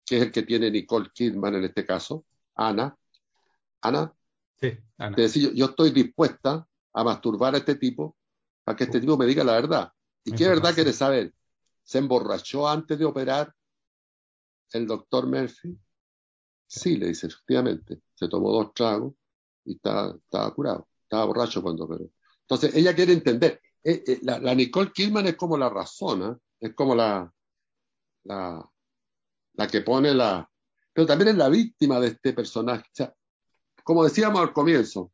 que 0.06 0.18
es 0.18 0.24
el 0.24 0.32
que 0.32 0.44
tiene 0.44 0.70
Nicole 0.70 1.10
Kidman 1.14 1.56
en 1.56 1.66
este 1.66 1.86
caso, 1.86 2.26
Ana. 2.56 2.96
Ana, 3.82 4.14
sí, 4.60 4.78
Ana. 4.98 5.16
De 5.16 5.24
decir, 5.24 5.54
yo, 5.54 5.66
estoy 5.66 5.92
dispuesta 5.92 6.68
a 6.94 7.04
masturbar 7.04 7.56
a 7.56 7.58
este 7.58 7.76
tipo 7.76 8.16
para 8.64 8.76
que 8.76 8.86
este 8.86 9.00
tipo 9.00 9.18
me 9.18 9.26
diga 9.26 9.44
la 9.44 9.54
verdad. 9.54 9.92
¿Y 10.24 10.32
qué 10.34 10.48
verdad 10.48 10.74
quiere 10.74 10.94
saber? 10.94 11.34
¿Se 11.84 12.00
emborrachó 12.00 12.68
antes 12.68 12.98
de 12.98 13.06
operar 13.06 13.54
el 14.72 14.88
doctor 14.88 15.28
Murphy? 15.28 15.78
Sí, 16.68 16.98
le 16.98 17.08
dice, 17.08 17.28
efectivamente. 17.28 18.02
Se 18.16 18.28
tomó 18.28 18.52
dos 18.52 18.74
tragos 18.74 19.14
y 19.66 19.76
estaba, 19.76 20.16
estaba 20.16 20.54
curado. 20.54 20.88
Estaba 21.04 21.26
borracho 21.26 21.62
cuando 21.62 21.86
operó. 21.86 22.10
Entonces, 22.42 22.76
ella 22.76 22.96
quiere 22.96 23.14
entender. 23.14 23.62
Eh, 23.84 24.04
eh, 24.08 24.20
la, 24.24 24.56
Nicole 24.56 24.92
Kidman 24.92 25.28
es 25.28 25.36
como 25.36 25.58
la 25.58 25.70
razón, 25.70 26.24
¿eh? 26.24 26.38
es 26.60 26.74
como 26.74 26.96
la, 26.96 27.32
la, 28.24 28.68
la 29.58 29.68
que 29.68 29.82
pone 29.82 30.14
la... 30.14 30.50
Pero 30.94 31.08
también 31.08 31.30
es 31.30 31.36
la 31.36 31.50
víctima 31.50 32.00
de 32.00 32.08
este 32.08 32.34
personaje. 32.34 32.84
O 32.84 32.96
sea, 32.96 33.14
como 33.84 34.04
decíamos 34.04 34.42
al 34.42 34.54
comienzo, 34.54 35.12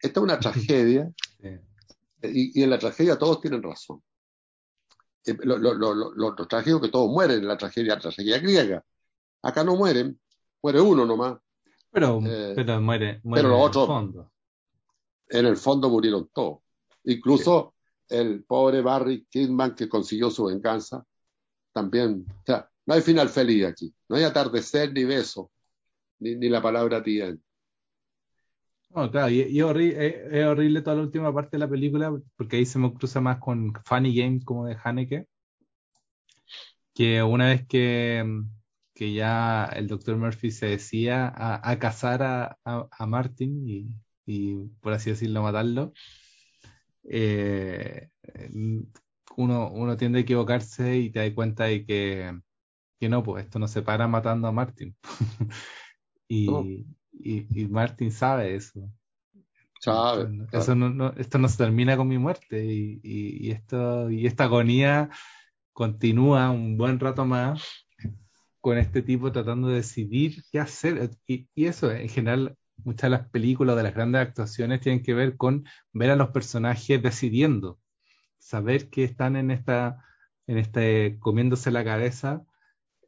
esta 0.00 0.20
es 0.20 0.24
una 0.24 0.38
tragedia 0.40 1.12
y, 2.22 2.60
y, 2.60 2.62
en 2.62 2.70
la 2.70 2.78
tragedia 2.78 3.18
todos 3.18 3.40
tienen 3.40 3.62
razón. 3.62 4.02
Lo, 5.42 5.58
lo, 5.58 5.74
lo, 5.74 6.14
lo, 6.14 6.34
trágico 6.46 6.80
que 6.80 6.88
todos 6.88 7.10
mueren 7.10 7.40
en 7.40 7.48
la 7.48 7.58
tragedia, 7.58 7.94
la 7.94 8.00
tragedia 8.00 8.38
griega. 8.38 8.84
Acá 9.42 9.64
no 9.64 9.74
mueren, 9.74 10.20
muere 10.62 10.80
uno 10.80 11.04
nomás. 11.04 11.38
Pero, 11.90 12.20
eh, 12.24 12.52
pero 12.54 12.80
muere, 12.80 13.20
muere 13.24 13.42
pero 13.42 13.56
los 13.56 13.66
otros, 13.66 13.88
en 13.88 13.90
el 13.90 13.96
fondo. 13.96 14.32
En 15.28 15.46
el 15.46 15.56
fondo 15.56 15.90
murieron 15.90 16.30
todos. 16.32 16.58
Incluso 17.04 17.74
el 18.08 18.44
pobre 18.44 18.82
Barry 18.82 19.26
Kidman 19.28 19.74
que 19.74 19.88
consiguió 19.88 20.30
su 20.30 20.44
venganza, 20.44 21.04
también. 21.72 22.24
O 22.28 22.44
sea, 22.44 22.70
no 22.86 22.94
hay 22.94 23.02
final 23.02 23.28
feliz 23.28 23.66
aquí. 23.66 23.94
No 24.08 24.16
hay 24.16 24.24
atardecer 24.24 24.92
ni 24.92 25.04
beso, 25.04 25.50
ni, 26.20 26.36
ni 26.36 26.48
la 26.48 26.62
palabra 26.62 27.02
tía. 27.02 27.36
No, 28.90 29.10
claro, 29.10 29.28
y, 29.30 29.40
es, 29.40 29.64
horrible, 29.64 30.80
toda 30.80 30.96
la 30.96 31.02
última 31.02 31.34
parte 31.34 31.56
de 31.56 31.58
la 31.58 31.68
película, 31.68 32.18
porque 32.36 32.56
ahí 32.56 32.66
se 32.66 32.78
me 32.78 32.92
cruza 32.94 33.20
más 33.20 33.38
con 33.38 33.72
Funny 33.84 34.16
Games 34.16 34.44
como 34.44 34.64
de 34.66 34.76
Haneke, 34.82 35.26
que 36.94 37.22
una 37.22 37.48
vez 37.48 37.66
que, 37.66 38.24
que 38.94 39.12
ya 39.12 39.66
el 39.66 39.86
Dr. 39.88 40.16
Murphy 40.16 40.50
se 40.50 40.66
decía 40.66 41.32
a, 41.36 41.78
casar 41.78 42.22
a, 42.22 42.58
a, 42.64 43.06
Martin 43.06 43.68
y, 43.68 43.88
y, 44.24 44.56
por 44.80 44.94
así 44.94 45.10
decirlo, 45.10 45.42
matarlo, 45.42 45.92
eh, 47.04 48.08
uno, 49.36 49.70
uno 49.70 49.96
tiende 49.96 50.20
a 50.20 50.22
equivocarse 50.22 50.96
y 50.98 51.10
te 51.10 51.20
das 51.20 51.32
cuenta 51.34 51.64
de 51.64 51.84
que, 51.84 52.32
que 52.98 53.08
no, 53.08 53.22
pues 53.22 53.44
esto 53.44 53.58
no 53.58 53.68
se 53.68 53.82
para 53.82 54.08
matando 54.08 54.48
a 54.48 54.52
Martin. 54.52 54.96
y, 56.28 56.48
y, 57.12 57.62
y 57.62 57.68
Martin 57.68 58.10
sabe 58.10 58.54
eso. 58.54 58.90
Sabe. 59.80 60.46
Eso 60.52 60.74
no, 60.74 60.90
no, 60.90 61.12
esto 61.16 61.38
no 61.38 61.48
se 61.48 61.58
termina 61.58 61.96
con 61.96 62.08
mi 62.08 62.18
muerte 62.18 62.64
y, 62.64 63.00
y, 63.02 63.50
esto, 63.50 64.10
y 64.10 64.26
esta 64.26 64.44
agonía 64.44 65.10
continúa 65.72 66.50
un 66.50 66.78
buen 66.78 66.98
rato 66.98 67.26
más 67.26 67.86
con 68.60 68.78
este 68.78 69.02
tipo 69.02 69.30
tratando 69.30 69.68
de 69.68 69.76
decidir 69.76 70.42
qué 70.50 70.58
hacer. 70.58 71.10
Y, 71.26 71.48
y, 71.54 71.66
eso, 71.66 71.92
en 71.92 72.08
general, 72.08 72.56
muchas 72.84 73.02
de 73.02 73.10
las 73.10 73.28
películas, 73.28 73.76
de 73.76 73.82
las 73.82 73.94
grandes 73.94 74.22
actuaciones, 74.22 74.80
tienen 74.80 75.02
que 75.02 75.14
ver 75.14 75.36
con 75.36 75.64
ver 75.92 76.10
a 76.10 76.16
los 76.16 76.30
personajes 76.30 77.02
decidiendo, 77.02 77.78
saber 78.38 78.90
que 78.90 79.04
están 79.04 79.36
en 79.36 79.50
esta, 79.50 80.04
en 80.46 80.58
este 80.58 81.18
comiéndose 81.20 81.70
la 81.70 81.84
cabeza, 81.84 82.44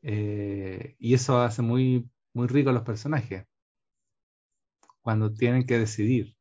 eh, 0.03 0.97
y 0.99 1.15
eso 1.15 1.41
hace 1.41 1.63
muy, 1.63 2.09
muy 2.33 2.47
rico 2.47 2.71
a 2.71 2.73
los 2.73 2.83
personajes 2.83 3.47
cuando 5.03 5.33
tienen 5.33 5.67
que 5.67 5.79
decidir. 5.79 6.37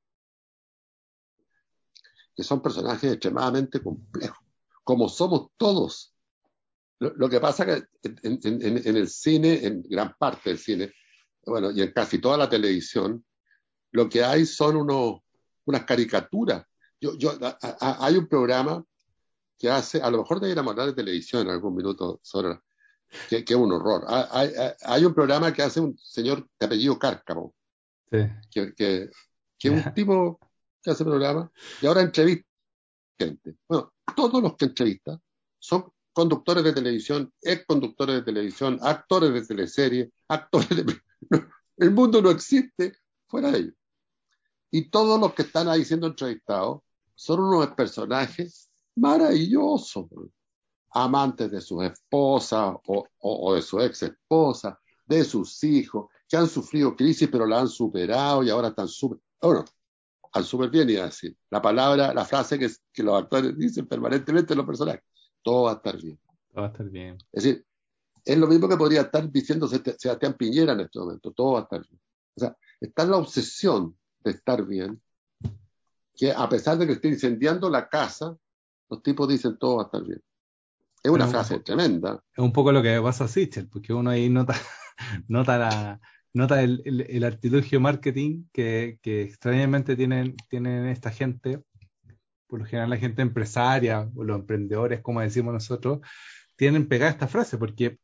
Que 2.36 2.44
son 2.44 2.62
personajes 2.62 3.14
extremadamente 3.14 3.82
complejos, 3.82 4.46
como 4.84 5.10
somos 5.10 5.50
todos. 5.58 6.14
Lo, 7.00 7.30
que 7.30 7.40
pasa 7.40 7.66
que 7.66 7.84
en, 8.04 8.98
el 8.98 9.08
cine, 9.08 9.66
en 9.66 9.84
gran 9.84 10.16
parte 10.18 10.50
del 10.50 10.60
cine, 10.60 10.92
bueno, 11.46 11.72
y 11.72 11.82
en 11.82 11.94
casi 11.94 12.20
toda 12.20 12.38
la 12.38 12.50
televisión, 12.50 13.24
lo 13.92 14.10
que 14.10 14.24
hay 14.24 14.46
son 14.46 14.76
unos, 14.76 15.22
unas 15.66 15.86
caricaturas. 15.86 16.66
Yo, 17.00 17.16
yo, 17.18 17.38
hay 17.80 18.18
un 18.18 18.28
programa 18.28 18.84
que 19.58 19.70
hace, 19.70 20.02
a 20.02 20.10
lo 20.10 20.20
mejor 20.20 20.40
deberíamos 20.40 20.72
hablar 20.72 20.88
de 20.88 20.94
televisión 20.94 21.44
en 21.44 21.50
algún 21.50 21.76
minuto, 21.76 22.20
sobre, 22.24 22.60
que, 23.30 23.44
que 23.44 23.54
es 23.54 23.60
un 23.60 23.72
horror. 23.72 24.06
Hay, 24.08 24.26
hay, 24.32 24.72
hay, 24.82 25.06
un 25.06 25.14
programa 25.14 25.54
que 25.54 25.64
hace 25.64 25.80
un 25.80 25.98
señor 25.98 26.48
de 26.60 26.66
apellido 26.66 26.98
Cárcamo, 26.98 27.54
que, 28.10 28.74
que, 28.76 29.10
que 29.58 29.70
un 29.70 29.84
tipo 29.94 30.40
que 30.82 30.92
hace 30.92 31.04
programa 31.04 31.52
y 31.82 31.88
ahora 31.88 32.02
entrevista 32.02 32.48
gente. 33.18 33.56
Bueno, 33.68 33.94
todos 34.16 34.42
los 34.42 34.56
que 34.56 34.66
entrevistan 34.66 35.22
son 35.60 35.92
conductores 36.14 36.64
de 36.64 36.74
televisión, 36.74 37.32
ex 37.42 37.66
conductores 37.66 38.18
de 38.18 38.22
televisión, 38.24 38.80
actores 38.82 39.34
de 39.34 39.46
teleserie, 39.46 40.12
actores 40.28 40.70
de... 40.70 41.02
El 41.78 41.92
mundo 41.92 42.22
no 42.22 42.32
existe 42.32 42.98
fuera 43.28 43.52
de 43.52 43.60
ellos. 43.60 43.74
Y 44.72 44.90
todos 44.90 45.20
los 45.20 45.34
que 45.34 45.44
están 45.44 45.68
ahí 45.68 45.86
siendo 45.86 46.08
entrevistados 46.08 46.82
son 47.16 47.40
unos 47.40 47.68
personajes 47.70 48.70
maravillosos, 48.96 50.08
amantes 50.92 51.52
de 51.52 51.62
sus 51.62 51.84
esposas 51.84 52.76
o, 52.86 53.08
o, 53.20 53.50
o 53.50 53.56
de 53.56 53.62
su 53.62 53.80
ex 53.80 54.04
esposa, 54.04 54.80
de 55.06 55.24
sus 55.24 55.64
hijos, 55.64 56.10
que 56.28 56.38
han 56.38 56.48
sufrido 56.48 56.96
crisis 56.96 57.30
pero 57.32 57.46
la 57.46 57.60
han 57.62 57.68
superado 57.68 58.44
y 58.44 58.50
ahora 58.50 58.70
están 58.70 58.88
súper, 58.88 59.20
bueno, 59.42 59.66
han 60.34 60.44
súper 60.44 60.70
bien, 60.70 60.90
y 60.90 60.98
así. 60.98 61.36
La 61.50 61.62
palabra, 61.62 62.14
la 62.14 62.26
frase 62.26 62.60
que, 62.60 62.70
que 62.92 63.04
los 63.04 63.22
actores 63.22 63.58
dicen 63.58 63.88
permanentemente 63.88 64.54
en 64.54 64.58
los 64.58 64.66
personajes, 64.66 65.02
todo 65.42 65.64
va 65.64 65.72
a 65.72 65.76
estar 65.76 65.98
bien. 66.02 66.20
Todo 66.52 66.62
va 66.62 66.68
a 66.68 66.72
estar 66.72 66.90
bien. 66.90 67.18
Es 67.32 67.44
decir, 67.44 67.66
es 68.26 68.38
lo 68.38 68.48
mismo 68.48 68.68
que 68.68 68.76
podría 68.76 69.02
estar 69.02 69.32
diciendo 69.32 69.68
Sebastián 69.68 70.34
Piñera 70.34 70.74
en 70.74 70.82
este 70.82 71.00
momento, 71.00 71.32
todo 71.32 71.54
va 71.54 71.60
a 71.60 71.64
estar 71.64 71.82
bien. 71.88 72.02
O 72.36 72.40
sea, 72.40 72.58
está 72.80 73.04
en 73.04 73.12
la 73.12 73.18
obsesión 73.18 73.98
de 74.24 74.32
estar 74.32 74.66
bien, 74.66 75.02
que 76.14 76.32
a 76.32 76.50
pesar 76.50 76.78
de 76.78 76.88
que 76.88 76.94
esté 76.94 77.08
incendiando 77.08 77.70
la 77.70 77.88
casa, 77.88 78.36
los 78.90 79.02
tipos 79.02 79.28
dicen 79.28 79.58
todo 79.58 79.78
va 79.78 79.84
a 79.84 79.86
estar 79.86 80.04
bien. 80.04 80.22
Es 81.08 81.14
una 81.14 81.28
frase 81.28 81.60
tremenda. 81.60 82.22
Es 82.36 82.44
un 82.44 82.52
poco 82.52 82.72
lo 82.72 82.82
que 82.82 83.00
pasa 83.02 83.24
a 83.24 83.28
Sichel, 83.28 83.68
porque 83.68 83.94
uno 83.94 84.10
ahí 84.10 84.30
nota 84.30 84.56
nota 85.28 85.58
la, 85.58 86.02
nota 86.34 86.62
el, 86.62 86.82
el, 86.86 87.24
artilugio 87.24 87.80
marketing 87.80 88.44
que, 88.52 89.00
que 89.02 89.22
extrañamente 89.22 89.96
tienen, 89.96 90.36
tienen 90.50 90.88
esta 90.88 91.12
gente, 91.12 91.64
por 92.48 92.60
lo 92.60 92.66
general 92.66 92.90
la 92.90 92.98
gente 92.98 93.22
empresaria 93.22 94.10
o 94.16 94.24
los 94.24 94.38
emprendedores, 94.38 95.02
como 95.02 95.22
decimos 95.22 95.54
nosotros, 95.54 96.00
tienen 96.58 96.88
pegada 96.88 97.12
esta 97.12 97.28
frase, 97.28 97.58
porque 97.58 98.00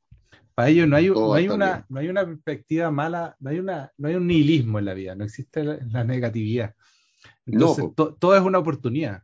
para 0.55 0.69
ellos 0.69 0.87
no 0.87 0.95
hay, 0.95 1.09
no 1.09 1.33
hay, 1.33 1.49
una, 1.49 1.85
no 1.89 1.99
hay 1.99 2.07
una 2.07 2.25
perspectiva 2.25 2.89
mala, 2.89 3.35
no 3.39 3.49
hay, 3.49 3.59
una, 3.59 3.91
no 3.97 4.07
hay 4.07 4.15
un 4.15 4.27
nihilismo 4.27 4.79
en 4.79 4.85
la 4.85 4.93
vida, 4.93 5.15
no 5.15 5.25
existe 5.25 5.63
la, 5.63 6.03
negatividad. 6.03 6.73
Entonces, 7.45 7.85
todo 7.95 8.35
es 8.35 8.41
una 8.41 8.59
oportunidad. 8.59 9.23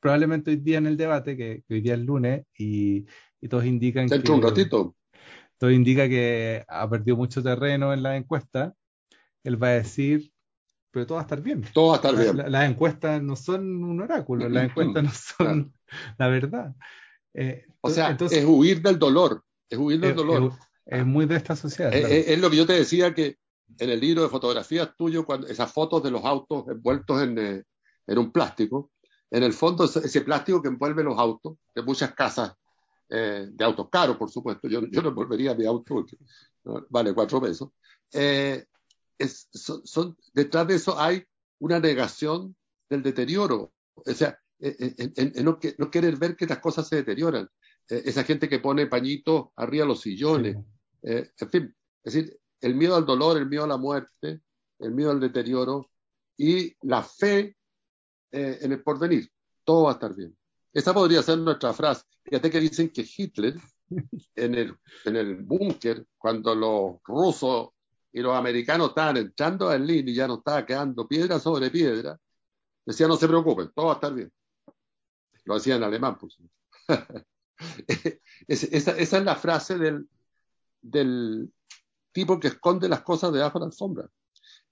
Probablemente 0.00 0.50
hoy 0.50 0.56
día 0.56 0.78
en 0.78 0.86
el 0.86 0.96
debate, 0.96 1.36
que, 1.36 1.62
hoy 1.68 1.80
día 1.80 1.94
es 1.94 2.00
lunes, 2.00 2.44
y, 2.58 3.06
y 3.40 3.48
todos 3.48 3.64
indican 3.64 4.08
que... 4.08 4.30
un 4.30 4.42
ratito. 4.42 4.96
Todo 5.58 5.70
indica 5.70 6.08
que 6.08 6.64
ha 6.68 6.88
perdido 6.88 7.16
mucho 7.16 7.42
terreno 7.42 7.92
en 7.92 8.02
la 8.02 8.16
encuesta. 8.16 8.74
Él 9.44 9.62
va 9.62 9.68
a 9.68 9.72
decir, 9.72 10.32
pero 10.90 11.06
todo 11.06 11.16
va 11.16 11.22
a 11.22 11.24
estar 11.24 11.40
bien. 11.40 11.64
Todo 11.72 11.88
va 11.88 11.94
a 11.94 11.96
estar 11.96 12.16
bien. 12.16 12.50
las 12.50 12.70
encuestas 12.70 13.22
no 13.22 13.36
son 13.36 13.84
un 13.84 14.00
oráculo, 14.00 14.48
las 14.48 14.64
encuestas 14.64 15.04
no 15.04 15.10
son 15.12 15.74
la 16.18 16.28
verdad. 16.28 16.74
Eh, 17.34 17.66
o 17.80 17.90
sea, 17.90 18.16
es 18.20 18.44
huir 18.44 18.82
del 18.82 18.98
dolor 18.98 19.42
es 19.68 19.78
huir 19.78 20.00
del 20.00 20.14
dolor. 20.14 20.52
Es, 20.86 21.04
muy 21.04 21.26
de 21.26 21.36
esta 21.36 21.56
sociedad. 21.56 21.92
Es, 21.94 22.38
lo 22.38 22.50
que 22.50 22.56
yo 22.56 22.66
te 22.66 22.74
decía 22.74 23.14
que 23.14 23.36
en 23.78 23.90
el 23.90 24.00
libro 24.00 24.22
de 24.22 24.28
fotografías 24.28 24.94
tuyo, 24.96 25.24
cuando, 25.24 25.46
esas 25.46 25.72
fotos 25.72 26.02
de 26.02 26.10
los 26.10 26.24
autos 26.24 26.64
envueltos 26.68 27.22
en, 27.22 27.38
eh, 27.38 27.62
en 28.06 28.18
un 28.18 28.30
plástico, 28.30 28.90
en 29.30 29.42
el 29.42 29.52
fondo 29.52 29.84
ese 29.84 30.20
plástico 30.20 30.62
que 30.62 30.68
envuelve 30.68 31.02
los 31.02 31.18
autos 31.18 31.56
de 31.74 31.82
muchas 31.82 32.14
casas 32.14 32.54
eh, 33.08 33.48
de 33.50 33.64
autos 33.64 33.88
caros, 33.90 34.16
por 34.16 34.30
supuesto. 34.30 34.68
Yo, 34.68 34.82
yo 34.86 35.02
no 35.02 35.08
envolvería 35.08 35.54
mi 35.54 35.66
auto 35.66 35.94
porque 35.94 36.16
vale 36.88 37.12
cuatro 37.14 37.40
pesos. 37.40 37.70
Eh, 38.12 38.64
son, 39.52 40.16
detrás 40.32 40.66
de 40.66 40.74
eso 40.74 40.98
hay 40.98 41.24
una 41.58 41.80
negación 41.80 42.54
del 42.88 43.02
deterioro. 43.02 43.72
O 43.94 44.12
sea, 44.12 44.38
no, 45.42 45.58
no, 45.78 45.90
querer 45.90 46.16
ver 46.16 46.36
que 46.36 46.46
las 46.46 46.58
cosas 46.58 46.88
se 46.88 46.96
deterioran. 46.96 47.48
Eh, 47.88 48.02
esa 48.06 48.24
gente 48.24 48.48
que 48.48 48.60
pone 48.60 48.86
pañitos 48.86 49.48
arriba 49.56 49.84
de 49.84 49.88
los 49.88 50.00
sillones, 50.00 50.56
eh, 51.02 51.30
en 51.38 51.50
fin, 51.50 51.76
es 52.02 52.14
decir, 52.14 52.38
el 52.60 52.74
miedo 52.74 52.96
al 52.96 53.04
dolor, 53.04 53.36
el 53.36 53.48
miedo 53.48 53.64
a 53.64 53.68
la 53.68 53.76
muerte, 53.76 54.40
el 54.78 54.92
miedo 54.92 55.10
al 55.10 55.20
deterioro 55.20 55.90
y 56.36 56.74
la 56.82 57.02
fe 57.02 57.56
eh, 58.34 58.58
en 58.62 58.72
el 58.72 58.82
porvenir. 58.82 59.30
Todo 59.64 59.84
va 59.84 59.90
a 59.90 59.94
estar 59.94 60.14
bien. 60.14 60.36
Esa 60.72 60.92
podría 60.92 61.22
ser 61.22 61.38
nuestra 61.38 61.72
frase. 61.72 62.04
Fíjate 62.24 62.50
que 62.50 62.60
dicen 62.60 62.90
que 62.90 63.06
Hitler, 63.16 63.54
en 64.34 64.54
el, 64.54 64.76
en 65.04 65.16
el 65.16 65.36
búnker, 65.36 66.06
cuando 66.18 66.54
los 66.54 66.96
rusos 67.04 67.70
y 68.12 68.20
los 68.20 68.34
americanos 68.34 68.88
estaban 68.88 69.18
entrando 69.18 69.68
a 69.68 69.72
Berlín 69.72 70.08
y 70.08 70.14
ya 70.14 70.26
no 70.26 70.38
estaba 70.38 70.66
quedando 70.66 71.06
piedra 71.06 71.38
sobre 71.38 71.70
piedra, 71.70 72.18
decía 72.84 73.06
no 73.06 73.16
se 73.16 73.28
preocupen, 73.28 73.70
todo 73.74 73.86
va 73.86 73.92
a 73.92 73.94
estar 73.94 74.12
bien. 74.12 74.32
Lo 75.44 75.54
decía 75.54 75.76
en 75.76 75.82
alemán, 75.84 76.18
por 76.18 76.30
supuesto. 76.30 76.56
esa, 78.48 78.98
es 78.98 79.12
la 79.12 79.36
frase 79.36 79.78
del, 79.78 80.08
del, 80.80 81.52
tipo 82.12 82.38
que 82.38 82.48
esconde 82.48 82.88
las 82.88 83.02
cosas 83.02 83.32
debajo 83.32 83.58
de 83.58 83.64
la 83.64 83.66
alfombra. 83.66 84.08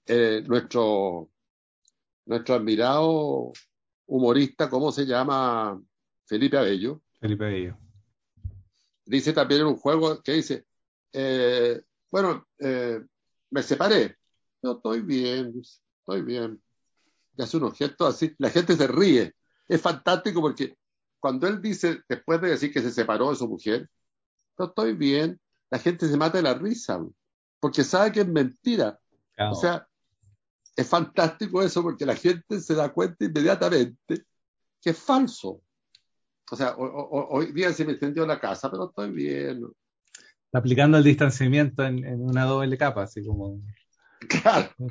Eh, 0.05 0.43
nuestro, 0.47 1.29
nuestro 2.25 2.55
admirado 2.55 3.51
humorista, 4.05 4.69
¿cómo 4.69 4.91
se 4.91 5.05
llama? 5.05 5.81
Felipe 6.25 6.57
Abello. 6.57 7.01
Felipe 7.19 7.45
Abello. 7.45 7.77
Dice 9.05 9.33
también 9.33 9.61
en 9.61 9.67
un 9.67 9.77
juego 9.77 10.21
que 10.21 10.33
dice, 10.33 10.65
eh, 11.11 11.81
bueno, 12.09 12.47
eh, 12.59 13.01
me 13.49 13.63
separé. 13.63 14.17
No, 14.61 14.73
estoy 14.73 15.01
bien, 15.01 15.53
estoy 15.99 16.21
bien. 16.21 16.61
Y 17.37 17.41
hace 17.41 17.57
unos 17.57 17.77
gestos 17.77 18.15
así. 18.15 18.33
La 18.37 18.49
gente 18.49 18.75
se 18.75 18.87
ríe. 18.87 19.33
Es 19.67 19.81
fantástico 19.81 20.41
porque 20.41 20.77
cuando 21.19 21.47
él 21.47 21.61
dice, 21.61 22.01
después 22.07 22.41
de 22.41 22.49
decir 22.49 22.71
que 22.71 22.81
se 22.81 22.91
separó 22.91 23.29
de 23.29 23.35
su 23.35 23.47
mujer, 23.47 23.89
no 24.57 24.65
estoy 24.65 24.93
bien, 24.93 25.39
la 25.69 25.79
gente 25.79 26.07
se 26.07 26.17
mata 26.17 26.37
de 26.37 26.43
la 26.43 26.53
risa, 26.53 27.03
porque 27.59 27.83
sabe 27.83 28.11
que 28.11 28.21
es 28.21 28.27
mentira. 28.27 28.99
O 29.49 29.55
sea, 29.55 29.87
es 30.75 30.87
fantástico 30.87 31.61
eso 31.61 31.83
porque 31.83 32.05
la 32.05 32.15
gente 32.15 32.59
se 32.59 32.73
da 32.73 32.91
cuenta 32.91 33.25
inmediatamente 33.25 34.23
que 34.81 34.89
es 34.89 34.97
falso. 34.97 35.61
O 36.51 36.55
sea, 36.55 36.75
hoy 36.77 37.51
día 37.51 37.71
se 37.71 37.85
me 37.85 37.93
encendió 37.93 38.25
la 38.25 38.39
casa, 38.39 38.69
pero 38.69 38.89
estoy 38.89 39.11
bien. 39.11 39.63
Aplicando 40.51 40.97
el 40.97 41.03
distanciamiento 41.03 41.83
en, 41.83 42.21
una 42.21 42.45
doble 42.45 42.77
capa, 42.77 43.03
así 43.03 43.25
como. 43.25 43.61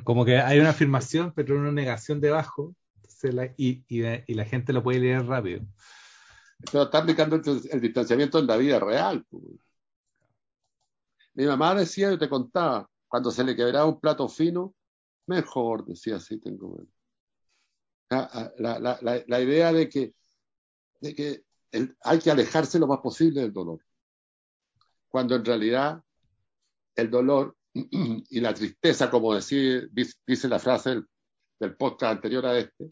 Como 0.03 0.25
que 0.25 0.37
hay 0.37 0.59
una 0.59 0.71
afirmación, 0.71 1.31
pero 1.35 1.57
una 1.57 1.71
negación 1.71 2.19
debajo, 2.19 2.75
y, 3.57 3.83
y 3.87 4.33
la 4.33 4.45
gente 4.45 4.73
lo 4.73 4.83
puede 4.83 4.99
leer 4.99 5.25
rápido. 5.25 5.61
Pero 6.71 6.83
está 6.83 6.99
aplicando 6.99 7.35
el, 7.35 7.81
distanciamiento 7.81 8.39
en 8.39 8.47
la 8.47 8.57
vida 8.57 8.79
real. 8.79 9.25
Mi 11.33 11.45
mamá 11.45 11.75
decía, 11.75 12.11
yo 12.11 12.17
te 12.17 12.29
contaba, 12.29 12.89
cuando 13.07 13.31
se 13.31 13.43
le 13.43 13.55
quebraba 13.55 13.85
un 13.85 13.99
plato 13.99 14.27
fino, 14.29 14.73
mejor, 15.27 15.85
decía 15.85 16.17
así, 16.17 16.39
tengo. 16.39 16.85
La, 18.09 18.53
la, 18.57 18.79
la, 18.79 19.23
la 19.25 19.41
idea 19.41 19.73
de 19.73 19.89
que, 19.89 20.13
de 21.01 21.15
que 21.15 21.43
hay 22.01 22.19
que 22.19 22.31
alejarse 22.31 22.79
lo 22.79 22.87
más 22.87 22.99
posible 22.99 23.41
del 23.41 23.53
dolor. 23.53 23.79
Cuando 25.09 25.35
en 25.35 25.45
realidad 25.45 26.03
el 26.95 27.09
dolor 27.09 27.57
y 27.73 28.39
la 28.39 28.53
tristeza, 28.53 29.09
como 29.09 29.33
decía, 29.33 29.81
dice 29.91 30.47
la 30.47 30.59
frase 30.59 30.91
del, 30.91 31.07
del 31.59 31.75
podcast 31.75 32.13
anterior 32.13 32.45
a 32.45 32.57
este, 32.57 32.91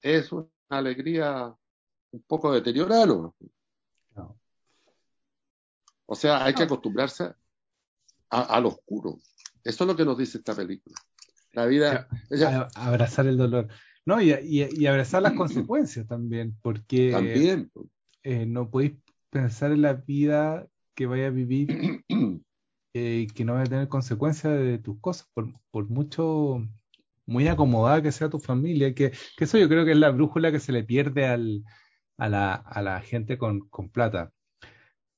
es 0.00 0.30
una 0.30 0.48
alegría 0.68 1.54
un 2.10 2.22
poco 2.22 2.52
deteriorado. 2.52 3.34
O 6.06 6.14
sea, 6.14 6.44
hay 6.44 6.54
que 6.54 6.64
acostumbrarse 6.64 7.34
al 8.28 8.66
oscuro. 8.66 9.18
Eso 9.62 9.84
es 9.84 9.88
lo 9.88 9.96
que 9.96 10.04
nos 10.04 10.18
dice 10.18 10.38
esta 10.38 10.54
película. 10.54 10.96
La 11.54 11.66
vida. 11.66 12.08
abrazar 12.74 13.26
el 13.26 13.36
dolor. 13.36 13.68
No, 14.06 14.20
y, 14.20 14.86
abrazar 14.86 15.22
las 15.22 15.32
consecuencias 15.68 16.06
también, 16.06 16.56
porque 16.62 17.10
también. 17.12 17.70
Eh, 18.22 18.46
no 18.46 18.70
podéis 18.70 18.94
pensar 19.30 19.72
en 19.72 19.82
la 19.82 19.92
vida 19.92 20.66
que 20.94 21.06
vaya 21.06 21.26
a 21.26 21.30
vivir 21.30 21.68
eh, 22.94 23.24
y 23.24 23.26
que 23.26 23.44
no 23.44 23.52
vaya 23.52 23.64
a 23.64 23.68
tener 23.68 23.88
consecuencias 23.88 24.58
de 24.58 24.78
tus 24.78 24.98
cosas, 25.00 25.28
por, 25.34 25.52
por 25.70 25.90
mucho, 25.90 26.66
muy 27.26 27.48
acomodada 27.48 28.02
que 28.02 28.12
sea 28.12 28.30
tu 28.30 28.38
familia, 28.38 28.94
que, 28.94 29.12
que, 29.36 29.44
eso 29.44 29.58
yo 29.58 29.68
creo 29.68 29.84
que 29.84 29.92
es 29.92 29.98
la 29.98 30.10
brújula 30.10 30.52
que 30.52 30.60
se 30.60 30.72
le 30.72 30.84
pierde 30.84 31.26
al, 31.26 31.64
a 32.16 32.28
la, 32.28 32.54
a 32.54 32.82
la 32.82 33.00
gente 33.00 33.36
con, 33.36 33.68
con 33.68 33.90
plata. 33.90 34.32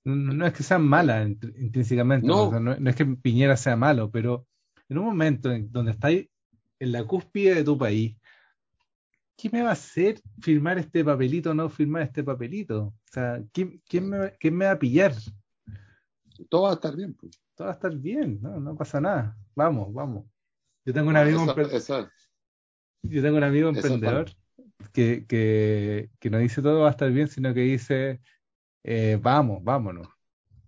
No, 0.05 0.47
es 0.47 0.53
que 0.53 0.63
sean 0.63 0.87
malas 0.87 1.29
intrínsecamente, 1.29 2.27
no. 2.27 2.61
no. 2.61 2.73
es 2.73 2.97
que 2.97 3.07
Piñera 3.07 3.57
sea 3.57 3.77
malo, 3.77 4.11
pero 4.11 4.47
en 4.89 4.99
un 4.99 5.05
momento 5.05 5.51
en 5.51 5.71
donde 5.71 5.93
estáis 5.93 6.29
en 6.79 6.93
la 6.93 7.05
cúspide 7.05 7.55
de 7.55 7.65
tu 7.65 7.77
país, 7.77 8.17
¿qué 9.37 9.51
me 9.51 9.63
va 9.63 9.71
a 9.71 9.73
hacer 9.73 10.21
firmar 10.41 10.79
este 10.79 11.05
papelito 11.05 11.51
o 11.51 11.55
no 11.55 11.69
firmar 11.69 12.03
este 12.03 12.23
papelito? 12.23 12.87
O 12.87 12.95
sea, 13.13 13.43
¿quién, 13.53 13.83
quién, 13.89 14.09
me, 14.09 14.33
quién 14.39 14.57
me 14.57 14.67
va 14.67 14.73
a 14.73 14.79
pillar? 14.79 15.15
Todo 16.49 16.63
va 16.63 16.71
a 16.71 16.75
estar 16.75 16.95
bien. 16.95 17.15
Pues. 17.15 17.41
Todo 17.55 17.67
va 17.67 17.73
a 17.73 17.77
estar 17.77 17.97
bien, 17.97 18.39
no, 18.43 18.61
no 18.61 18.77
pasa 18.77 19.01
nada. 19.01 19.37
Vamos, 19.55 19.93
vamos. 19.93 20.27
Yo 20.85 20.93
tengo 20.93 21.09
un 21.09 21.17
amigo, 21.17 21.45
Yo 23.03 23.23
tengo 23.23 23.37
un 23.37 23.45
amigo 23.45 23.69
emprendedor 23.71 24.31
que, 24.93 25.27
que, 25.27 26.11
que, 26.21 26.31
no 26.31 26.39
dice 26.39 26.63
todo 26.63 26.81
va 26.81 26.89
a 26.89 26.91
estar 26.91 27.11
bien, 27.11 27.29
sino 27.29 27.53
que 27.53 27.61
dice 27.61 28.21
eh, 28.85 29.19
vamos, 29.21 29.65
vámonos. 29.65 30.07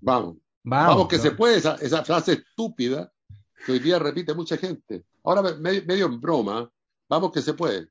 Vamos. 0.00 0.38
Vamos, 0.64 1.08
que 1.08 1.18
se 1.18 1.30
puede, 1.30 1.58
esa, 1.58 1.76
esa, 1.76 2.04
frase 2.04 2.32
estúpida 2.32 3.12
que 3.64 3.72
hoy 3.72 3.78
día 3.78 3.98
repite 3.98 4.34
mucha 4.34 4.56
gente. 4.56 5.04
Ahora 5.24 5.42
medio, 5.56 6.06
en 6.06 6.20
broma, 6.20 6.70
vamos 7.08 7.32
que 7.32 7.42
se 7.42 7.54
puede. 7.54 7.88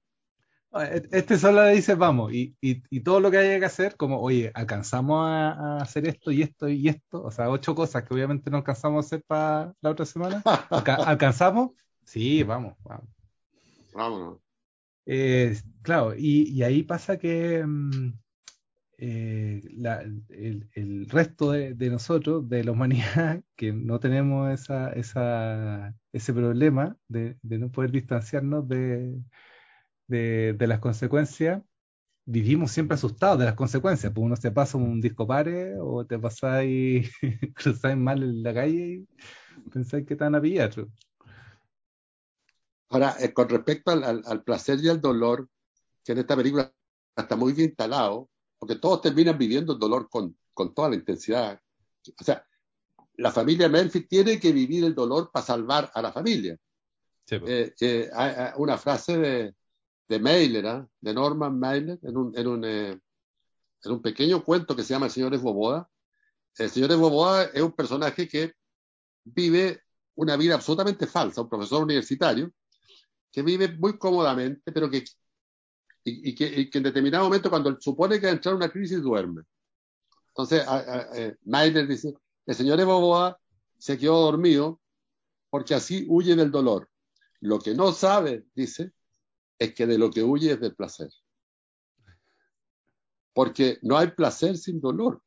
Ah, 0.71 0.85
e, 0.85 1.07
este 1.11 1.37
solo 1.37 1.63
le 1.63 1.71
dice 1.71 1.95
vamos, 1.95 2.33
y, 2.33 2.55
y, 2.61 2.83
y, 2.89 2.99
todo 2.99 3.19
lo 3.19 3.31
que 3.31 3.37
haya 3.37 3.59
que 3.59 3.65
hacer, 3.65 3.95
como, 3.95 4.19
oye, 4.19 4.51
alcanzamos 4.53 5.25
a, 5.25 5.77
hacer 5.77 6.07
esto 6.07 6.29
y 6.31 6.41
esto 6.41 6.67
y 6.67 6.89
esto, 6.89 7.23
o 7.23 7.31
sea, 7.31 7.49
ocho 7.49 7.73
cosas 7.73 8.03
que 8.03 8.13
obviamente 8.13 8.51
no 8.51 8.57
alcanzamos 8.57 9.05
a 9.05 9.07
hacer 9.07 9.23
para 9.25 9.73
la 9.81 9.91
otra 9.91 10.05
semana. 10.05 10.43
¿Alcanzamos? 11.05 11.71
Sí, 12.03 12.43
vamos, 12.43 12.75
vamos. 12.83 13.07
Vámonos. 13.93 14.39
Eh, 15.05 15.57
claro, 15.81 16.13
y, 16.15 16.61
ahí 16.63 16.83
pasa 16.83 17.17
que 17.17 17.63
mm, 17.65 18.11
eh, 18.99 19.61
el, 20.73 21.07
resto 21.09 21.51
de, 21.51 21.89
nosotros, 21.89 22.49
de 22.49 22.63
la 22.63 22.71
humanidad, 22.71 23.41
que 23.55 23.71
no 23.73 23.99
tenemos 23.99 24.49
ese 24.51 26.33
problema 26.33 26.97
de, 27.07 27.37
no 27.43 27.71
poder 27.71 27.91
distanciarnos 27.91 28.67
de, 28.67 29.21
las 30.07 30.79
consecuencias, 30.79 31.61
vivimos 32.25 32.71
siempre 32.71 32.95
asustados 32.95 33.39
de 33.39 33.45
las 33.45 33.55
consecuencias. 33.55 34.11
Pues 34.13 34.25
uno 34.25 34.35
se 34.35 34.51
pasa 34.51 34.77
un 34.77 34.99
disco 35.01 35.27
pare 35.27 35.75
o 35.79 36.05
te 36.05 36.17
pasáis, 36.19 37.11
cruzáis 37.55 37.97
mal 37.97 38.23
en 38.23 38.43
la 38.43 38.53
calle 38.53 39.05
y 39.65 39.69
pensáis 39.69 40.05
que 40.05 40.15
te 40.15 40.23
van 40.23 40.35
a 40.35 40.41
pillar. 40.41 40.71
Ahora, 42.89 43.15
eh, 43.19 43.33
con 43.33 43.49
respecto 43.49 43.91
al, 43.91 44.43
placer 44.43 44.79
y 44.81 44.89
al 44.89 45.01
dolor, 45.01 45.49
que 46.03 46.13
en 46.13 46.19
esta 46.19 46.35
película 46.35 46.73
está 47.15 47.35
muy 47.35 47.53
bien 47.53 47.69
instalado, 47.69 48.29
porque 48.57 48.75
todos 48.75 49.01
terminan 49.01 49.37
viviendo 49.37 49.73
el 49.73 49.79
dolor 49.79 50.09
con, 50.09 50.37
con 50.53 50.73
toda 50.73 50.89
la 50.89 50.95
intensidad. 50.95 51.59
O 52.19 52.23
sea, 52.23 52.45
la 53.15 53.31
familia 53.31 53.69
Murphy 53.69 54.01
tiene 54.01 54.39
que 54.39 54.51
vivir 54.51 54.83
el 54.83 54.95
dolor 54.95 55.31
para 55.31 55.45
salvar 55.45 55.91
a 55.93 56.01
la 56.01 56.11
familia. 56.11 56.57
Pues. 57.27 57.41
Eh, 57.45 57.73
eh, 57.81 58.09
hay, 58.13 58.51
una 58.57 58.77
frase 58.77 59.17
de, 59.17 59.55
de 60.07 60.19
Mailer, 60.19 60.65
¿ah? 60.67 60.87
de 61.01 61.13
Norman 61.13 61.59
Mailer, 61.59 61.99
en 62.03 62.17
un, 62.17 62.37
en, 62.37 62.47
un, 62.47 62.65
eh, 62.65 62.99
en 63.83 63.91
un 63.91 64.01
pequeño 64.01 64.43
cuento 64.43 64.75
que 64.75 64.83
se 64.83 64.93
llama 64.93 65.07
El 65.07 65.11
señor 65.11 65.33
Esboboda. 65.33 65.89
El 66.57 66.69
señor 66.69 66.91
Esboboda 66.91 67.45
es 67.45 67.61
un 67.61 67.73
personaje 67.73 68.27
que 68.27 68.53
vive 69.23 69.81
una 70.15 70.37
vida 70.37 70.55
absolutamente 70.55 71.05
falsa, 71.05 71.41
un 71.41 71.49
profesor 71.49 71.83
universitario, 71.83 72.51
que 73.31 73.41
vive 73.41 73.67
muy 73.77 73.97
cómodamente, 73.97 74.71
pero 74.71 74.89
que, 74.89 75.03
y, 76.09 76.35
que, 76.35 76.69
en 76.71 76.83
determinado 76.83 77.25
momento, 77.25 77.49
cuando 77.49 77.79
supone 77.79 78.19
que 78.19 78.27
va 78.27 78.31
a 78.31 78.35
entrar 78.35 78.55
una 78.55 78.69
crisis, 78.69 79.01
duerme. 79.01 79.43
Entonces, 80.29 80.65
Mailer 81.43 81.87
dice, 81.87 82.13
el 82.45 82.55
señor 82.55 82.79
Esboboda 82.79 83.39
se 83.77 83.97
quedó 83.97 84.21
dormido 84.21 84.79
porque 85.49 85.75
así 85.75 86.05
huye 86.07 86.35
del 86.35 86.51
dolor. 86.51 86.89
Lo 87.41 87.59
que 87.59 87.73
no 87.73 87.91
sabe, 87.91 88.45
dice, 88.55 88.91
es 89.59 89.73
que 89.73 89.85
de 89.85 89.97
lo 89.97 90.09
que 90.11 90.23
huye 90.23 90.53
es 90.53 90.59
del 90.59 90.75
placer. 90.75 91.09
Porque 93.33 93.77
no 93.81 93.97
hay 93.97 94.11
placer 94.11 94.57
sin 94.57 94.79
dolor. 94.79 95.21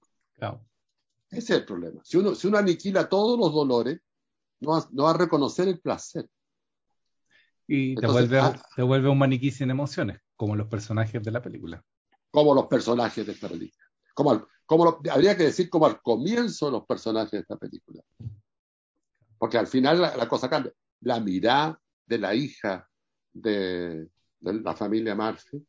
Ese 1.31 1.39
es 1.39 1.51
el 1.61 1.65
problema. 1.65 2.01
Si 2.05 2.17
uno, 2.17 2.35
si 2.35 2.49
uno 2.49 2.59
aniquila 2.59 3.09
todos 3.09 3.39
los 3.39 3.53
dolores, 3.53 4.01
no 4.61 4.71
va, 4.71 4.89
no 4.93 5.09
a 5.09 5.13
reconocer 5.13 5.69
el 5.69 5.81
placer. 5.81 6.29
Y 7.67 7.95
te, 7.95 8.07
vuelve, 8.09 8.39
ah, 8.41 8.61
te, 8.75 8.83
vuelve, 8.83 9.09
un 9.09 9.19
maniquí 9.19 9.53
sin 9.53 9.71
emociones, 9.71 10.21
como 10.41 10.57
los 10.57 10.69
personajes 10.69 11.23
de 11.23 11.31
la 11.31 11.43
película. 11.43 11.85
Como 12.31 12.55
los 12.55 12.67
personajes 12.67 13.27
de 13.27 13.33
esta 13.33 13.47
película. 13.47 13.85
Como, 14.15 14.49
como 14.65 14.99
habría 15.11 15.37
que 15.37 15.43
decir 15.43 15.69
como 15.69 15.85
al 15.85 16.01
comienzo 16.01 16.71
los 16.71 16.87
personajes 16.87 17.33
de 17.33 17.39
esta 17.41 17.59
película. 17.59 18.03
Porque 19.37 19.59
al 19.59 19.67
final 19.67 20.01
la, 20.01 20.27
cosa 20.27 20.49
cambia. 20.49 20.73
La 21.03 21.21
mirada 21.21 21.79
de 22.07 22.17
la 22.17 22.35
hija 22.35 22.89
de, 23.31 24.09
la 24.41 24.75
familia 24.75 25.15
Murphy, 25.15 25.63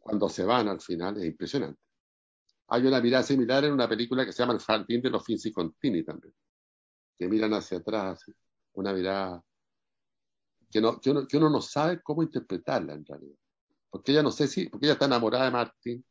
cuando 0.00 0.30
se 0.30 0.46
van 0.46 0.68
al 0.68 0.80
final, 0.80 1.18
es 1.18 1.26
impresionante. 1.26 1.78
Hay 2.68 2.86
una 2.86 3.02
mirada 3.02 3.24
similar 3.24 3.62
en 3.66 3.74
una 3.74 3.86
película 3.86 4.24
que 4.24 4.32
se 4.32 4.42
llama 4.42 4.54
El 4.54 4.60
Jardín 4.60 5.02
de 5.02 5.10
los 5.10 5.22
Finzi 5.22 5.52
Contini 5.52 6.02
también, 6.02 6.32
que 7.14 7.28
miran 7.28 7.52
hacia 7.52 7.76
atrás, 7.76 8.24
una 8.72 8.94
mirada 8.94 9.44
que, 10.70 10.80
no, 10.80 10.98
que 10.98 11.36
uno 11.36 11.50
no 11.50 11.60
sabe 11.60 12.00
cómo 12.02 12.22
interpretarla 12.22 12.94
en 12.94 13.04
realidad. 13.04 13.36
Porque 13.96 14.12
ella 14.12 14.22
no 14.22 14.30
sé 14.30 14.46
si, 14.46 14.68
porque 14.68 14.84
ella 14.84 14.92
está 14.92 15.06
enamorada 15.06 15.46
de 15.46 15.50
Martín. 15.52 16.04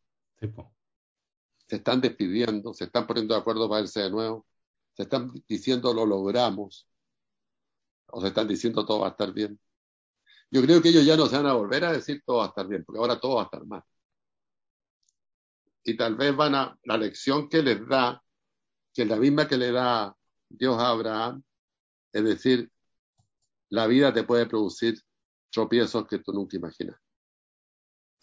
se 1.67 1.75
están 1.75 2.01
despidiendo, 2.01 2.73
se 2.73 2.85
están 2.85 3.05
poniendo 3.05 3.35
de 3.35 3.39
acuerdo 3.41 3.69
para 3.69 3.81
irse 3.81 4.01
de 4.01 4.09
nuevo, 4.09 4.47
se 4.95 5.03
están 5.03 5.31
diciendo 5.47 5.93
lo 5.93 6.03
logramos, 6.03 6.89
o 8.07 8.21
se 8.21 8.27
están 8.29 8.47
diciendo 8.47 8.83
todo 8.87 9.01
va 9.01 9.07
a 9.07 9.11
estar 9.11 9.31
bien. 9.31 9.59
Yo 10.49 10.63
creo 10.63 10.81
que 10.81 10.89
ellos 10.89 11.05
ya 11.05 11.15
no 11.15 11.27
se 11.27 11.37
van 11.37 11.45
a 11.45 11.53
volver 11.53 11.85
a 11.85 11.91
decir 11.91 12.23
todo 12.25 12.37
va 12.37 12.45
a 12.45 12.47
estar 12.47 12.67
bien, 12.67 12.83
porque 12.83 12.99
ahora 12.99 13.19
todo 13.19 13.35
va 13.35 13.43
a 13.43 13.45
estar 13.45 13.63
mal. 13.67 13.83
Y 15.83 15.95
tal 15.95 16.15
vez 16.15 16.35
van 16.35 16.55
a, 16.55 16.79
la 16.85 16.97
lección 16.97 17.47
que 17.47 17.61
les 17.61 17.87
da, 17.87 18.19
que 18.93 19.03
es 19.03 19.07
la 19.07 19.17
misma 19.17 19.47
que 19.47 19.57
le 19.57 19.71
da 19.71 20.15
Dios 20.49 20.75
a 20.79 20.89
Abraham, 20.89 21.43
es 22.11 22.23
decir, 22.23 22.71
la 23.69 23.85
vida 23.85 24.11
te 24.11 24.23
puede 24.23 24.47
producir 24.47 24.99
tropiezos 25.51 26.07
que 26.07 26.17
tú 26.17 26.33
nunca 26.33 26.57
imaginas. 26.57 27.04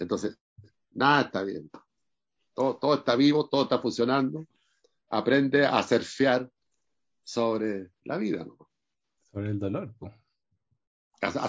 Entonces, 0.03 0.39
nada 0.93 1.23
está 1.23 1.43
bien. 1.43 1.71
Todo, 2.55 2.77
todo 2.77 2.95
está 2.95 3.17
vivo, 3.17 3.49
todo 3.49 3.63
está 3.65 3.79
funcionando. 3.79 4.45
Aprende 5.09 5.67
a 5.67 5.83
surfear 5.83 6.51
sobre 7.23 7.91
la 8.05 8.19
vida. 8.19 8.45
¿no? 8.45 8.57
Sobre 9.31 9.51
el 9.51 9.59
dolor. 9.59 9.95
pues 9.99 10.13
a, 11.23 11.49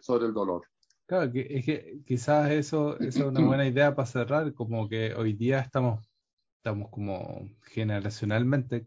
sobre 0.00 0.26
el 0.26 0.34
dolor. 0.34 0.66
Claro, 1.06 1.32
que, 1.32 1.46
es 1.50 1.64
que 1.64 2.00
quizás 2.06 2.50
eso, 2.50 2.98
es 2.98 3.16
una 3.16 3.40
buena 3.46 3.66
idea 3.66 3.94
para 3.94 4.06
cerrar, 4.06 4.52
como 4.54 4.88
que 4.88 5.14
hoy 5.14 5.32
día 5.32 5.60
estamos, 5.60 6.06
estamos 6.58 6.90
como 6.90 7.48
generacionalmente 7.62 8.86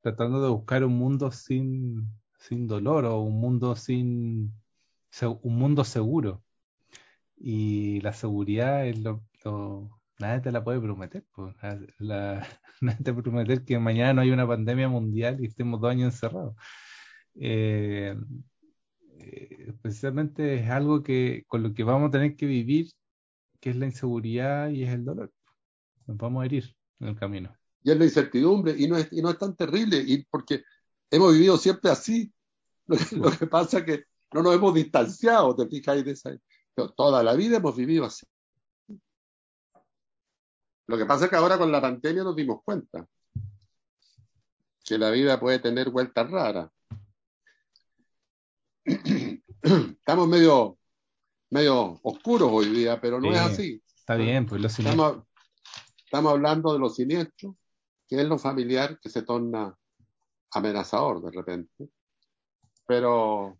tratando 0.00 0.42
de 0.42 0.50
buscar 0.50 0.84
un 0.84 0.98
mundo 0.98 1.30
sin, 1.30 2.08
sin 2.38 2.66
dolor 2.66 3.04
o 3.04 3.20
un 3.20 3.40
mundo 3.40 3.76
sin 3.76 4.52
un 5.42 5.56
mundo 5.56 5.84
seguro. 5.84 6.42
Y 7.44 8.00
la 8.02 8.12
seguridad 8.12 8.86
es 8.86 9.00
lo, 9.00 9.20
nadie 10.20 10.40
te 10.40 10.52
la 10.52 10.62
puede 10.62 10.80
prometer. 10.80 11.24
Pues. 11.34 11.56
La, 11.98 12.46
nadie 12.80 13.02
te 13.02 13.12
puede 13.12 13.24
prometer 13.24 13.64
que 13.64 13.80
mañana 13.80 14.14
no 14.14 14.20
hay 14.20 14.30
una 14.30 14.46
pandemia 14.46 14.88
mundial 14.88 15.40
y 15.40 15.46
estemos 15.46 15.80
dos 15.80 15.90
años 15.90 16.14
encerrados. 16.14 16.54
Eh, 17.34 18.14
eh, 19.18 19.72
precisamente 19.82 20.60
es 20.60 20.70
algo 20.70 21.02
que 21.02 21.42
con 21.48 21.64
lo 21.64 21.74
que 21.74 21.82
vamos 21.82 22.08
a 22.08 22.12
tener 22.12 22.36
que 22.36 22.46
vivir, 22.46 22.92
que 23.58 23.70
es 23.70 23.76
la 23.76 23.86
inseguridad 23.86 24.70
y 24.70 24.84
es 24.84 24.90
el 24.90 25.04
dolor. 25.04 25.32
Nos 26.06 26.16
vamos 26.18 26.42
a 26.42 26.46
herir 26.46 26.76
en 27.00 27.08
el 27.08 27.16
camino. 27.16 27.52
Y 27.82 27.90
es 27.90 27.98
la 27.98 28.04
incertidumbre, 28.04 28.76
y 28.78 28.86
no 28.86 28.96
es, 28.96 29.08
y 29.10 29.20
no 29.20 29.30
es 29.30 29.38
tan 29.38 29.56
terrible, 29.56 29.98
y 29.98 30.24
porque 30.26 30.62
hemos 31.10 31.32
vivido 31.32 31.56
siempre 31.56 31.90
así. 31.90 32.32
Lo 32.86 33.30
que, 33.36 33.48
pasa 33.48 33.78
es 33.78 33.84
que 33.84 34.04
no 34.32 34.42
nos 34.42 34.54
hemos 34.54 34.74
distanciado, 34.74 35.56
te 35.56 35.66
fijas, 35.66 36.04
de 36.04 36.12
esa, 36.12 36.30
toda 36.74 37.22
la 37.22 37.34
vida 37.34 37.58
hemos 37.58 37.76
vivido 37.76 38.04
así. 38.04 38.26
Lo 40.86 40.98
que 40.98 41.06
pasa 41.06 41.24
es 41.24 41.30
que 41.30 41.36
ahora 41.36 41.58
con 41.58 41.70
la 41.72 41.80
pandemia 41.80 42.24
nos 42.24 42.36
dimos 42.36 42.60
cuenta 42.64 43.06
que 44.84 44.98
la 44.98 45.10
vida 45.10 45.38
puede 45.38 45.58
tener 45.58 45.90
vueltas 45.90 46.30
raras. 46.30 46.70
estamos 49.62 50.28
medio, 50.28 50.78
medio 51.50 52.00
oscuros 52.02 52.50
hoy 52.52 52.66
día, 52.70 53.00
pero 53.00 53.20
no 53.20 53.32
es 53.32 53.40
así. 53.40 53.82
Está 53.96 54.16
bien, 54.16 54.44
pues 54.46 54.60
lo 54.60 54.66
estamos, 54.66 55.22
estamos 56.04 56.32
hablando 56.32 56.72
de 56.72 56.78
lo 56.80 56.90
siniestro, 56.90 57.56
que 58.08 58.20
es 58.20 58.26
lo 58.26 58.38
familiar 58.38 58.98
que 59.00 59.08
se 59.08 59.22
torna 59.22 59.74
amenazador 60.50 61.22
de 61.22 61.30
repente. 61.30 61.88
Pero, 62.86 63.58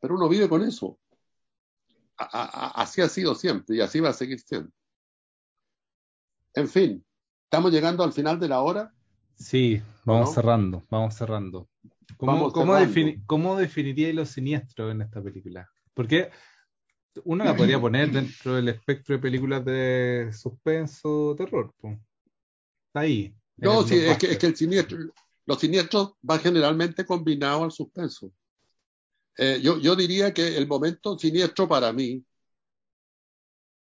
pero 0.00 0.14
uno 0.14 0.28
vive 0.28 0.48
con 0.48 0.62
eso. 0.62 0.98
Así 2.18 3.00
ha 3.00 3.08
sido 3.08 3.34
siempre 3.34 3.76
y 3.76 3.80
así 3.80 4.00
va 4.00 4.10
a 4.10 4.14
seguir 4.14 4.40
siendo. 4.40 4.70
En 6.54 6.68
fin, 6.68 7.04
estamos 7.44 7.70
llegando 7.72 8.02
al 8.02 8.12
final 8.12 8.40
de 8.40 8.48
la 8.48 8.62
hora. 8.62 8.92
Sí, 9.34 9.82
vamos 10.04 10.32
cerrando, 10.32 10.82
vamos 10.90 11.14
cerrando. 11.14 11.68
¿Cómo, 12.16 12.50
cómo, 13.26 13.56
definiría 13.56 14.12
lo 14.14 14.24
siniestro 14.24 14.90
en 14.90 15.02
esta 15.02 15.22
película? 15.22 15.68
Porque 15.92 16.30
uno 17.24 17.44
la 17.44 17.56
podría 17.56 17.80
poner 17.80 18.10
dentro 18.10 18.54
del 18.54 18.68
espectro 18.68 19.16
de 19.16 19.22
películas 19.22 19.64
de 19.64 20.30
suspenso, 20.32 21.34
terror. 21.36 21.74
Está 21.82 23.00
ahí. 23.00 23.34
No, 23.56 23.82
sí, 23.82 23.96
es 23.96 24.16
que, 24.18 24.32
es 24.32 24.38
que, 24.38 24.46
el 24.46 24.56
siniestro, 24.56 24.98
los 25.44 25.60
siniestros 25.60 26.14
van 26.22 26.40
generalmente 26.40 27.04
combinados 27.04 27.62
al 27.62 27.72
suspenso. 27.72 28.32
Eh, 29.38 29.60
yo, 29.62 29.78
yo 29.78 29.94
diría 29.94 30.32
que 30.32 30.56
el 30.56 30.66
momento 30.66 31.18
siniestro 31.18 31.68
para 31.68 31.92
mí 31.92 32.24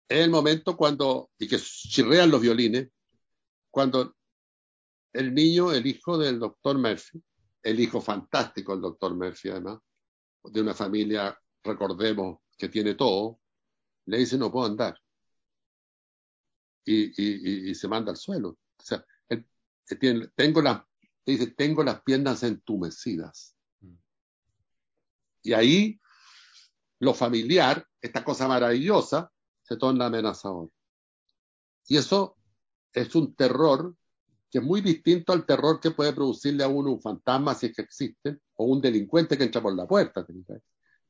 es 0.08 0.18
el 0.24 0.30
momento 0.30 0.76
cuando, 0.76 1.30
y 1.38 1.48
que 1.48 1.58
chirrean 1.58 2.30
los 2.30 2.40
violines, 2.40 2.88
cuando 3.70 4.14
el 5.12 5.34
niño, 5.34 5.72
el 5.72 5.86
hijo 5.86 6.18
del 6.18 6.38
doctor 6.38 6.78
Murphy, 6.78 7.22
el 7.62 7.80
hijo 7.80 8.00
fantástico, 8.00 8.74
el 8.74 8.80
doctor 8.80 9.14
Murphy, 9.14 9.50
además, 9.50 9.78
de 10.44 10.60
una 10.60 10.74
familia, 10.74 11.38
recordemos, 11.62 12.38
que 12.56 12.68
tiene 12.68 12.94
todo, 12.94 13.40
le 14.06 14.18
dice 14.18 14.36
no 14.38 14.50
puedo 14.50 14.66
andar. 14.66 14.98
Y, 16.84 17.70
y, 17.70 17.74
se 17.74 17.86
manda 17.86 18.10
al 18.10 18.16
suelo. 18.16 18.48
O 18.50 18.82
sea, 18.82 19.04
él, 19.28 19.46
tiene, 20.00 20.28
tengo, 20.34 20.60
las, 20.60 20.82
dice, 21.24 21.48
tengo 21.48 21.84
las 21.84 22.02
piernas 22.02 22.42
entumecidas. 22.42 23.51
Y 25.42 25.52
ahí 25.52 26.00
lo 27.00 27.14
familiar, 27.14 27.84
esta 28.00 28.24
cosa 28.24 28.46
maravillosa, 28.46 29.30
se 29.62 29.76
torna 29.76 30.06
amenazador. 30.06 30.70
Y 31.88 31.96
eso 31.96 32.36
es 32.92 33.14
un 33.14 33.34
terror 33.34 33.94
que 34.50 34.58
es 34.58 34.64
muy 34.64 34.82
distinto 34.82 35.32
al 35.32 35.46
terror 35.46 35.80
que 35.80 35.92
puede 35.92 36.12
producirle 36.12 36.62
a 36.62 36.68
uno 36.68 36.92
un 36.92 37.00
fantasma 37.00 37.54
si 37.54 37.66
es 37.66 37.72
que 37.74 37.82
existe, 37.82 38.38
o 38.56 38.66
un 38.66 38.82
delincuente 38.82 39.38
que 39.38 39.44
entra 39.44 39.62
por 39.62 39.74
la 39.74 39.86
puerta. 39.86 40.26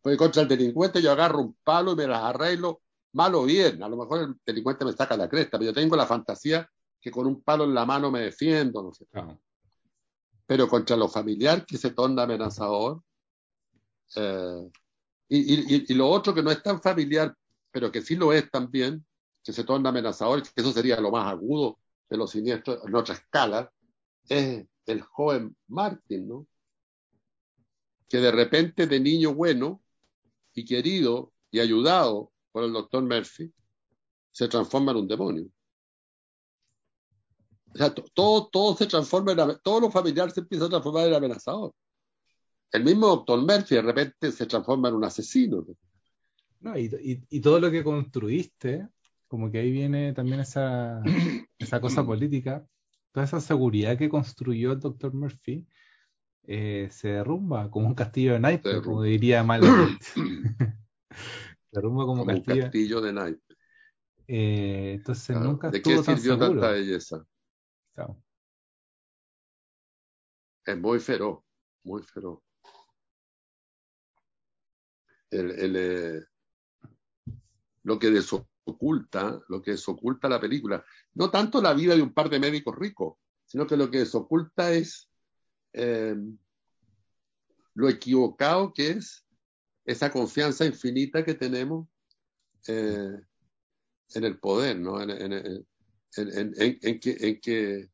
Porque 0.01 0.17
contra 0.17 0.43
el 0.43 0.49
delincuente 0.49 1.03
yo 1.03 1.11
agarro 1.11 1.41
un 1.41 1.57
palo 1.65 1.93
y 1.93 1.97
me 1.97 2.07
las 2.07 2.23
arreglo 2.23 2.83
mal 3.15 3.35
o 3.35 3.45
bien, 3.45 3.83
a 3.83 3.89
lo 3.89 3.97
mejor 3.97 4.21
el 4.21 4.35
delincuente 4.47 4.85
me 4.85 4.93
saca 4.93 5.17
la 5.17 5.29
cresta, 5.29 5.59
pero 5.59 5.71
yo 5.71 5.75
tengo 5.75 5.97
la 5.97 6.07
fantasía 6.07 6.69
que 7.01 7.11
con 7.11 7.27
un 7.27 7.43
palo 7.43 7.65
en 7.65 7.75
la 7.75 7.85
mano 7.85 8.11
me 8.11 8.21
defiendo, 8.21 8.83
no 8.83 8.93
sé. 8.93 9.07
Pero 10.47 10.69
contra 10.69 10.97
lo 10.97 11.09
familiar 11.09 11.67
que 11.67 11.77
se 11.77 11.91
torna 11.91 12.23
amenazador, 12.23 13.03
eh, 14.17 14.71
y, 15.29 15.93
y, 15.93 15.95
lo 15.95 16.09
otro 16.09 16.35
que 16.35 16.43
no 16.43 16.51
es 16.51 16.63
tan 16.63 16.81
familiar, 16.83 17.35
pero 17.71 17.91
que 17.91 18.03
sí 18.03 18.17
lo 18.17 18.33
es 18.33 18.51
también, 18.51 19.05
que 19.43 19.53
se 19.53 19.65
torna 19.65 19.89
amenazador, 19.89 20.43
que 20.43 20.51
eso 20.57 20.73
sería 20.73 21.01
lo 21.01 21.11
más 21.11 21.27
agudo 21.33 21.79
de 22.09 22.17
los 22.17 22.31
siniestros 22.31 22.85
en 22.87 22.95
otra 22.95 23.15
escala, 23.15 23.73
es 24.29 24.67
el 24.87 25.01
joven 25.03 25.57
Martin, 25.69 26.29
¿no? 26.29 26.47
Que 28.09 28.19
de 28.19 28.31
repente 28.31 28.87
de 28.87 29.01
niño 29.01 29.35
bueno 29.35 29.83
y 30.55 30.65
querido 30.65 31.33
y 31.51 31.61
ayudado 31.61 32.31
por 32.53 32.65
el 32.65 32.73
doctor 32.73 33.03
Murphy, 33.03 33.53
se 34.31 34.49
transforma 34.49 34.93
en 34.93 34.99
un 34.99 35.09
demonio. 35.09 35.47
O 37.75 37.79
sea, 37.79 37.95
todo, 37.95 38.49
todo 38.49 38.77
se 38.77 38.87
transforma 38.87 39.57
todo 39.59 39.81
lo 39.81 39.91
familiar 39.91 40.31
se 40.31 40.41
empieza 40.41 40.67
a 40.67 40.69
transformar 40.69 41.09
en 41.09 41.15
amenazador. 41.15 41.73
El 42.73 42.85
mismo 42.85 43.07
doctor 43.07 43.39
Murphy 43.39 43.75
de 43.75 43.83
repente 43.83 44.33
se 44.33 44.47
transforma 44.47 44.89
en 44.89 44.95
un 44.95 45.05
asesino. 45.05 45.65
No, 46.61 46.79
y, 46.79 46.87
y, 47.03 47.23
y, 47.29 47.41
todo 47.41 47.61
lo 47.61 47.71
que 47.71 47.85
construiste, 47.85 48.89
como 49.29 49.51
que 49.51 49.59
ahí 49.59 49.71
viene 49.71 50.15
también 50.15 50.41
esa, 50.41 51.03
esa 51.59 51.81
cosa 51.81 52.05
política, 52.05 52.67
toda 53.13 53.27
esa 53.27 53.41
seguridad 53.41 53.99
que 53.99 54.09
construyó 54.09 54.73
el 54.73 54.81
doctor 54.81 55.13
Murphy, 55.13 55.67
eh, 56.45 56.89
se 56.91 57.09
derrumba 57.09 57.71
como 57.71 57.89
un 57.89 57.95
castillo 57.95 58.33
de 58.33 58.41
naipes, 58.41 58.81
como 58.81 59.03
diría 59.03 59.43
Mal. 59.45 59.63
se 60.01 60.23
derrumba 61.71 62.07
como, 62.07 62.25
como 62.25 62.27
castillo. 62.27 62.55
un 62.55 62.63
castillo 62.63 63.01
de 63.03 63.13
naipes. 63.13 63.57
Eh, 64.29 64.93
entonces 64.95 65.27
claro. 65.27 65.51
nunca 65.51 65.71
¿De 65.71 65.83
qué 65.83 65.99
sirvió 65.99 66.39
tan 66.39 66.53
tanta 66.53 66.71
belleza? 66.71 67.27
Claro. 67.95 68.23
Es 70.65 70.79
muy 70.79 71.01
feroz, 71.01 71.41
muy 71.83 72.03
feroz. 72.05 72.39
El, 75.33 75.51
el, 75.51 75.77
eh, 75.77 76.25
lo 77.85 77.99
que 77.99 78.11
desoculta, 78.11 79.43
lo 79.49 79.63
que 79.63 79.73
desoculta 79.73 80.29
la 80.29 80.41
película, 80.41 80.85
no 81.15 81.31
tanto 81.31 81.61
la 81.61 81.75
vida 81.75 81.97
de 81.97 82.03
un 82.03 82.13
par 82.13 82.29
de 82.29 82.39
médicos 82.39 82.77
ricos, 82.77 83.17
sino 83.47 83.67
que 83.67 83.77
lo 83.77 83.91
que 83.91 84.01
desoculta 84.01 84.73
es 84.73 85.09
eh, 85.73 86.15
lo 87.75 87.89
equivocado 87.89 88.73
que 88.73 88.91
es 88.91 89.25
esa 89.85 90.13
confianza 90.13 90.65
infinita 90.67 91.25
que 91.25 91.35
tenemos 91.35 91.89
eh, 92.69 93.19
en 94.15 94.25
el 94.25 94.39
poder, 94.39 94.79
¿no? 94.79 95.01
En, 95.01 95.11
en, 95.11 95.33
en, 95.33 96.55
en, 96.57 97.01
que, 97.01 97.17
en, 97.19 97.41
que, 97.41 97.91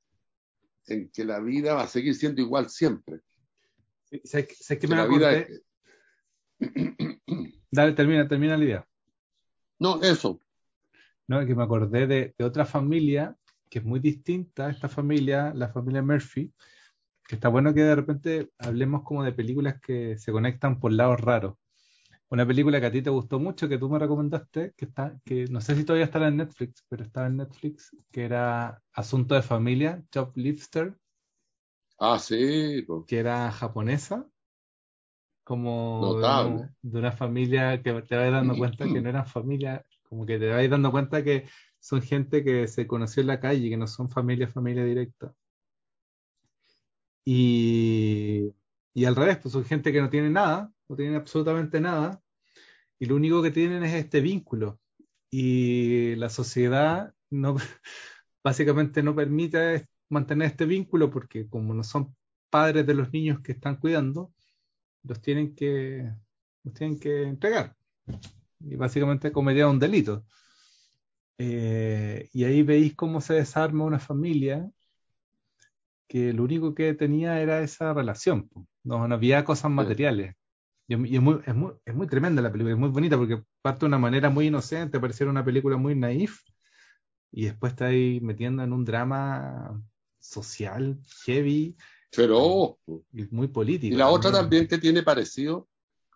en 0.87 1.09
que 1.11 1.25
la 1.25 1.39
vida 1.41 1.75
va 1.75 1.85
a 1.85 1.89
seguir 1.89 2.15
siendo 2.15 2.41
igual 2.41 2.69
siempre. 2.69 3.21
Sí, 4.11 4.21
sé, 4.25 4.49
sé 4.59 4.79
que 4.79 4.89
me 4.89 4.97
la 4.97 5.07
vida. 5.07 5.47
Dale, 7.71 7.93
termina, 7.93 8.27
termina 8.27 8.57
la 8.57 8.65
idea. 8.65 8.89
No, 9.79 10.03
eso. 10.03 10.41
No, 11.27 11.45
que 11.47 11.55
me 11.55 11.63
acordé 11.63 12.07
de, 12.07 12.35
de, 12.37 12.45
otra 12.45 12.65
familia 12.65 13.37
que 13.69 13.81
es 13.81 13.85
muy 13.85 14.01
distinta 14.01 14.67
a 14.67 14.71
esta 14.71 14.89
familia, 14.89 15.53
la 15.55 15.69
familia 15.69 16.03
Murphy, 16.03 16.53
que 17.27 17.35
está 17.35 17.49
bueno 17.49 17.75
que 17.75 17.83
de 17.83 17.95
repente 17.95 18.51
hablemos 18.59 19.03
como 19.03 19.23
de 19.23 19.33
películas 19.33 19.79
que 19.81 20.17
se 20.17 20.33
conectan 20.33 20.81
por 20.81 20.93
lados 20.93 21.21
raros. 21.21 21.57
Una 22.31 22.47
película 22.47 22.81
que 22.81 22.87
a 22.87 22.93
ti 22.93 23.03
te 23.03 23.11
gustó 23.11 23.39
mucho, 23.39 23.69
que 23.69 23.79
tú 23.79 23.89
me 23.89 23.99
recomendaste, 23.99 24.73
que 24.77 24.85
está, 24.87 25.19
que 25.25 25.47
no 25.47 25.61
sé 25.61 25.75
si 25.77 25.85
todavía 25.85 26.07
está 26.07 26.27
en 26.27 26.39
Netflix, 26.39 26.85
pero 26.89 27.05
estaba 27.05 27.27
en 27.27 27.37
Netflix, 27.37 27.95
que 28.11 28.25
era 28.25 28.83
Asunto 28.93 29.35
de 29.35 29.43
Familia, 29.43 30.03
Choplifter. 30.11 30.99
Ah, 31.99 32.19
sí. 32.19 32.87
Que 33.07 33.19
era 33.19 33.51
japonesa 33.51 34.27
como 35.49 36.01
Notable. 36.03 36.69
de, 36.83 36.99
una 36.99 37.11
familia 37.11 37.83
que 37.83 38.03
te 38.03 38.17
vas 38.17 38.31
dando 38.31 38.55
cuenta 38.55 38.85
que 38.85 39.01
no 39.01 39.09
eran 39.09 39.27
familia, 39.27 39.83
como 40.03 40.27
que 40.27 40.39
te 40.39 40.51
vas 40.51 40.69
dando 40.69 40.91
cuenta 40.91 41.25
que 41.25 41.47
son 41.81 42.03
gente 42.03 42.45
que 42.45 42.69
se 42.69 42.87
conoció 42.87 43.23
en 43.23 43.29
la 43.29 43.41
calle, 43.41 43.71
que 43.71 43.79
no 43.79 43.87
son 43.87 44.11
familia, 44.11 44.47
familia 44.47 44.85
directa. 44.85 45.33
Y, 47.25 48.53
y 48.93 49.05
al 49.07 49.17
revés, 49.17 49.39
pues 49.39 49.53
son 49.53 49.65
gente 49.65 49.91
que 49.91 50.03
no 50.03 50.11
tiene 50.11 50.29
nada, 50.29 50.71
no 50.87 50.97
tienen 50.97 51.15
absolutamente 51.15 51.81
nada, 51.81 52.21
y 52.99 53.07
lo 53.07 53.17
único 53.17 53.43
que 53.43 53.51
tienen 53.51 53.83
es 53.85 53.95
este 53.95 54.21
vínculo. 54.21 54.79
Y 55.31 56.15
la 56.17 56.29
sociedad 56.29 57.15
no, 57.31 57.57
básicamente 58.45 59.03
no 59.03 59.15
permite 59.15 59.89
mantener 60.11 60.49
este 60.49 60.67
vínculo 60.67 61.11
porque 61.11 61.49
como 61.49 61.73
no 61.73 61.85
son 61.85 62.15
padres 62.51 62.87
de 62.87 62.95
los 62.95 63.11
niños 63.15 63.41
que 63.41 63.53
están 63.53 63.77
cuidando, 63.77 64.31
los 65.09 65.21
tienen 65.21 65.55
que 65.55 66.13
los 66.65 66.75
tienen 66.75 67.01
que 67.01 67.23
entregar. 67.25 67.75
Y 68.61 68.77
básicamente 68.77 69.33
cometieron 69.33 69.73
un 69.73 69.79
delito. 69.79 70.25
Eh, 71.39 72.29
y 72.33 72.45
ahí 72.45 72.63
veis 72.63 72.95
cómo 72.95 73.21
se 73.21 73.35
desarma 73.35 73.85
una 73.85 74.01
familia 74.01 74.71
que 76.09 76.33
lo 76.33 76.45
único 76.45 76.75
que 76.75 76.95
tenía 76.95 77.41
era 77.41 77.61
esa 77.61 77.93
relación 77.93 78.51
no, 78.83 79.07
no 79.07 79.15
había 79.15 79.45
cosas 79.45 79.71
materiales. 79.71 80.35
Y, 80.89 80.95
es, 80.95 80.99
muy, 80.99 81.41
es, 81.45 81.55
muy, 81.55 81.73
es, 81.85 81.95
muy, 81.95 82.07
tremenda 82.07 82.41
la 82.41 82.51
película 82.51 82.75
es 82.75 82.81
muy 82.81 82.89
bonita 82.89 83.19
porque 83.19 83.43
parte 83.61 83.81
de 83.81 83.87
una 83.87 83.99
manera 83.99 84.31
muy 84.31 84.47
inocente 84.47 84.99
pareciera 84.99 85.31
una 85.31 85.45
película 85.45 85.77
muy 85.77 85.95
naif 85.95 86.41
y 87.31 87.45
después 87.45 87.73
está 87.73 87.87
ahí 87.87 88.21
metiendo 88.23 88.63
en 88.63 88.73
un 88.73 88.87
drama 88.87 89.83
social 90.19 90.99
heavy 91.27 91.77
pero 92.15 92.79
muy 93.31 93.49
político. 93.49 93.95
Y 93.95 93.99
la 93.99 94.09
otra 94.09 94.33
también 94.33 94.67
que 94.67 94.79
tiene 94.79 95.03
parecido, 95.03 95.69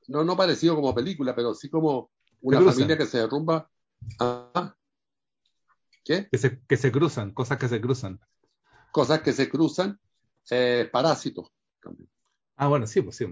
no, 0.08 0.24
no 0.24 0.36
parecido 0.36 0.74
como 0.74 0.94
película, 0.94 1.34
pero 1.34 1.54
sí 1.54 1.68
como 1.68 2.10
una 2.40 2.60
familia 2.60 2.96
que 2.98 3.06
se 3.06 3.18
derrumba. 3.18 3.70
¿Ah? 4.18 4.74
¿Qué? 6.04 6.28
Que 6.30 6.38
se, 6.38 6.60
que 6.66 6.76
se 6.76 6.90
cruzan, 6.90 7.32
cosas 7.32 7.58
que 7.58 7.68
se 7.68 7.80
cruzan. 7.80 8.20
Cosas 8.90 9.20
que 9.20 9.32
se 9.32 9.48
cruzan, 9.48 9.98
eh, 10.50 10.88
parásitos 10.90 11.52
también. 11.80 12.10
Ah, 12.56 12.68
bueno, 12.68 12.86
sí, 12.86 13.00
pues 13.02 13.16
sí. 13.16 13.26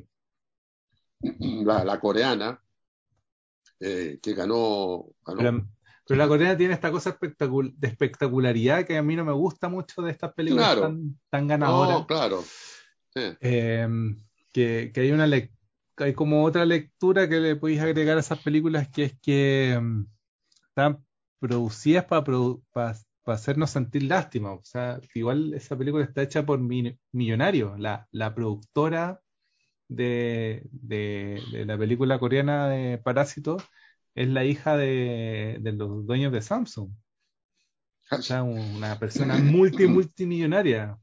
La, 1.64 1.84
la 1.84 2.00
coreana, 2.00 2.62
eh, 3.80 4.18
que 4.22 4.34
ganó. 4.34 5.06
ganó 5.26 5.68
pero, 6.10 6.18
la 6.18 6.28
coreana 6.28 6.56
tiene 6.56 6.74
esta 6.74 6.90
cosa 6.90 7.10
espectacul 7.10 7.72
de 7.76 7.88
espectacularidad 7.88 8.84
que 8.84 8.96
a 8.96 9.02
mí 9.02 9.16
no 9.16 9.24
me 9.24 9.32
gusta 9.32 9.68
mucho 9.68 10.02
de 10.02 10.10
estas 10.10 10.32
películas 10.32 10.66
claro. 10.66 10.80
tan, 10.82 11.18
tan 11.30 11.46
ganadoras. 11.46 12.00
No, 12.00 12.06
claro. 12.06 12.42
Sí. 13.14 13.22
Eh, 13.40 13.88
que, 14.52 14.90
que, 14.92 15.00
hay 15.00 15.12
una 15.12 15.28
hay 15.96 16.14
como 16.14 16.44
otra 16.44 16.64
lectura 16.64 17.28
que 17.28 17.40
le 17.40 17.56
podéis 17.56 17.80
agregar 17.80 18.16
a 18.16 18.20
esas 18.20 18.38
películas 18.40 18.88
que 18.88 19.04
es 19.04 19.18
que 19.20 19.76
um, 19.78 20.06
están 20.68 21.04
producidas 21.38 22.04
para 22.04 22.24
produ 22.24 22.62
hacernos 23.26 23.70
sentir 23.70 24.04
lástima. 24.04 24.52
O 24.52 24.60
sea, 24.64 25.00
igual 25.14 25.54
esa 25.54 25.76
película 25.76 26.04
está 26.04 26.22
hecha 26.22 26.44
por 26.44 26.58
mi, 26.58 26.98
Millonarios, 27.12 27.78
la, 27.78 28.08
la 28.10 28.34
productora 28.34 29.20
de, 29.88 30.62
de, 30.70 31.40
de, 31.52 31.64
la 31.66 31.76
película 31.76 32.18
coreana 32.18 32.68
de 32.68 32.98
Parásito 32.98 33.58
es 34.20 34.28
la 34.28 34.44
hija 34.44 34.76
de, 34.76 35.56
de 35.62 35.72
los 35.72 36.04
dueños 36.04 36.30
de 36.30 36.42
Samsung. 36.42 36.90
O 38.10 38.20
sea, 38.20 38.42
una 38.42 38.98
persona 38.98 39.38
multi, 39.38 39.86
multimillonaria 39.86 40.98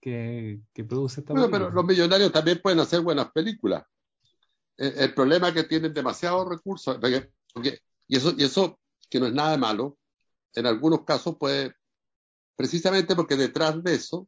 que, 0.00 0.62
que 0.72 0.84
produce 0.84 1.20
esta 1.20 1.34
bueno, 1.34 1.50
pero 1.50 1.68
los 1.68 1.84
millonarios 1.84 2.32
también 2.32 2.60
pueden 2.62 2.80
hacer 2.80 3.02
buenas 3.02 3.30
películas. 3.32 3.84
El, 4.78 4.98
el 4.98 5.14
problema 5.14 5.48
es 5.48 5.54
que 5.54 5.64
tienen 5.64 5.92
demasiados 5.92 6.48
recursos. 6.48 6.96
Porque, 6.96 7.30
porque, 7.52 7.80
y, 8.08 8.16
eso, 8.16 8.32
y 8.34 8.44
eso, 8.44 8.80
que 9.10 9.20
no 9.20 9.26
es 9.26 9.34
nada 9.34 9.58
malo, 9.58 9.98
en 10.54 10.64
algunos 10.64 11.04
casos 11.04 11.36
puede, 11.38 11.74
precisamente 12.56 13.14
porque 13.14 13.36
detrás 13.36 13.82
de 13.82 13.94
eso 13.94 14.26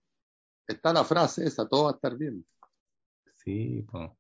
está 0.66 0.92
la 0.92 1.04
frase 1.04 1.46
esa, 1.46 1.66
todo 1.66 1.84
va 1.84 1.92
a 1.92 1.94
estar 1.94 2.18
bien. 2.18 2.46
Sí, 3.42 3.86
pues. 3.90 4.10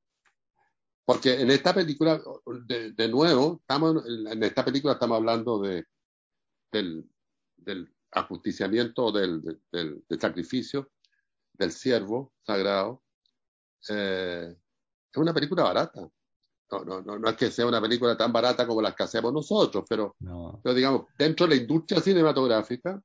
Porque 1.08 1.40
en 1.40 1.50
esta 1.50 1.72
película, 1.72 2.20
de, 2.66 2.92
de, 2.92 3.08
nuevo, 3.08 3.60
estamos, 3.62 4.04
en 4.06 4.42
esta 4.42 4.62
película 4.62 4.92
estamos 4.92 5.16
hablando 5.16 5.58
de, 5.58 5.86
del, 6.70 7.10
del 7.56 7.90
ajusticiamiento, 8.10 9.10
del, 9.10 9.40
del, 9.72 10.04
del, 10.06 10.20
sacrificio 10.20 10.90
del 11.54 11.72
siervo 11.72 12.34
sagrado. 12.42 13.02
Eh, 13.88 14.54
es 15.10 15.16
una 15.16 15.32
película 15.32 15.62
barata. 15.62 16.06
No, 16.72 16.84
no, 16.84 17.00
no, 17.00 17.18
no, 17.18 17.30
es 17.30 17.36
que 17.36 17.50
sea 17.50 17.66
una 17.66 17.80
película 17.80 18.14
tan 18.14 18.30
barata 18.30 18.66
como 18.66 18.82
las 18.82 18.94
que 18.94 19.04
hacemos 19.04 19.32
nosotros, 19.32 19.86
pero, 19.88 20.14
no. 20.18 20.60
pero 20.62 20.74
digamos, 20.74 21.06
dentro 21.18 21.46
de 21.46 21.56
la 21.56 21.62
industria 21.62 22.02
cinematográfica, 22.02 23.02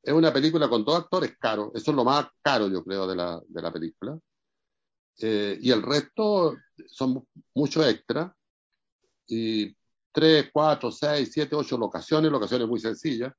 es 0.00 0.14
una 0.14 0.32
película 0.32 0.68
con 0.68 0.84
dos 0.84 0.96
actores 0.96 1.36
caros. 1.40 1.72
Eso 1.74 1.90
es 1.90 1.96
lo 1.96 2.04
más 2.04 2.24
caro, 2.40 2.68
yo 2.68 2.84
creo, 2.84 3.08
de 3.08 3.16
la, 3.16 3.42
de 3.48 3.62
la 3.62 3.72
película. 3.72 4.16
Eh, 5.18 5.58
y 5.60 5.70
el 5.70 5.82
resto 5.82 6.56
son 6.88 7.26
mucho 7.54 7.86
extra 7.86 8.34
y, 9.26 9.74
tres, 10.12 10.50
cuatro, 10.52 10.92
seis, 10.92 11.30
siete, 11.32 11.56
ocho 11.56 11.78
locaciones, 11.78 12.30
locaciones 12.30 12.68
muy 12.68 12.78
sencillas. 12.78 13.32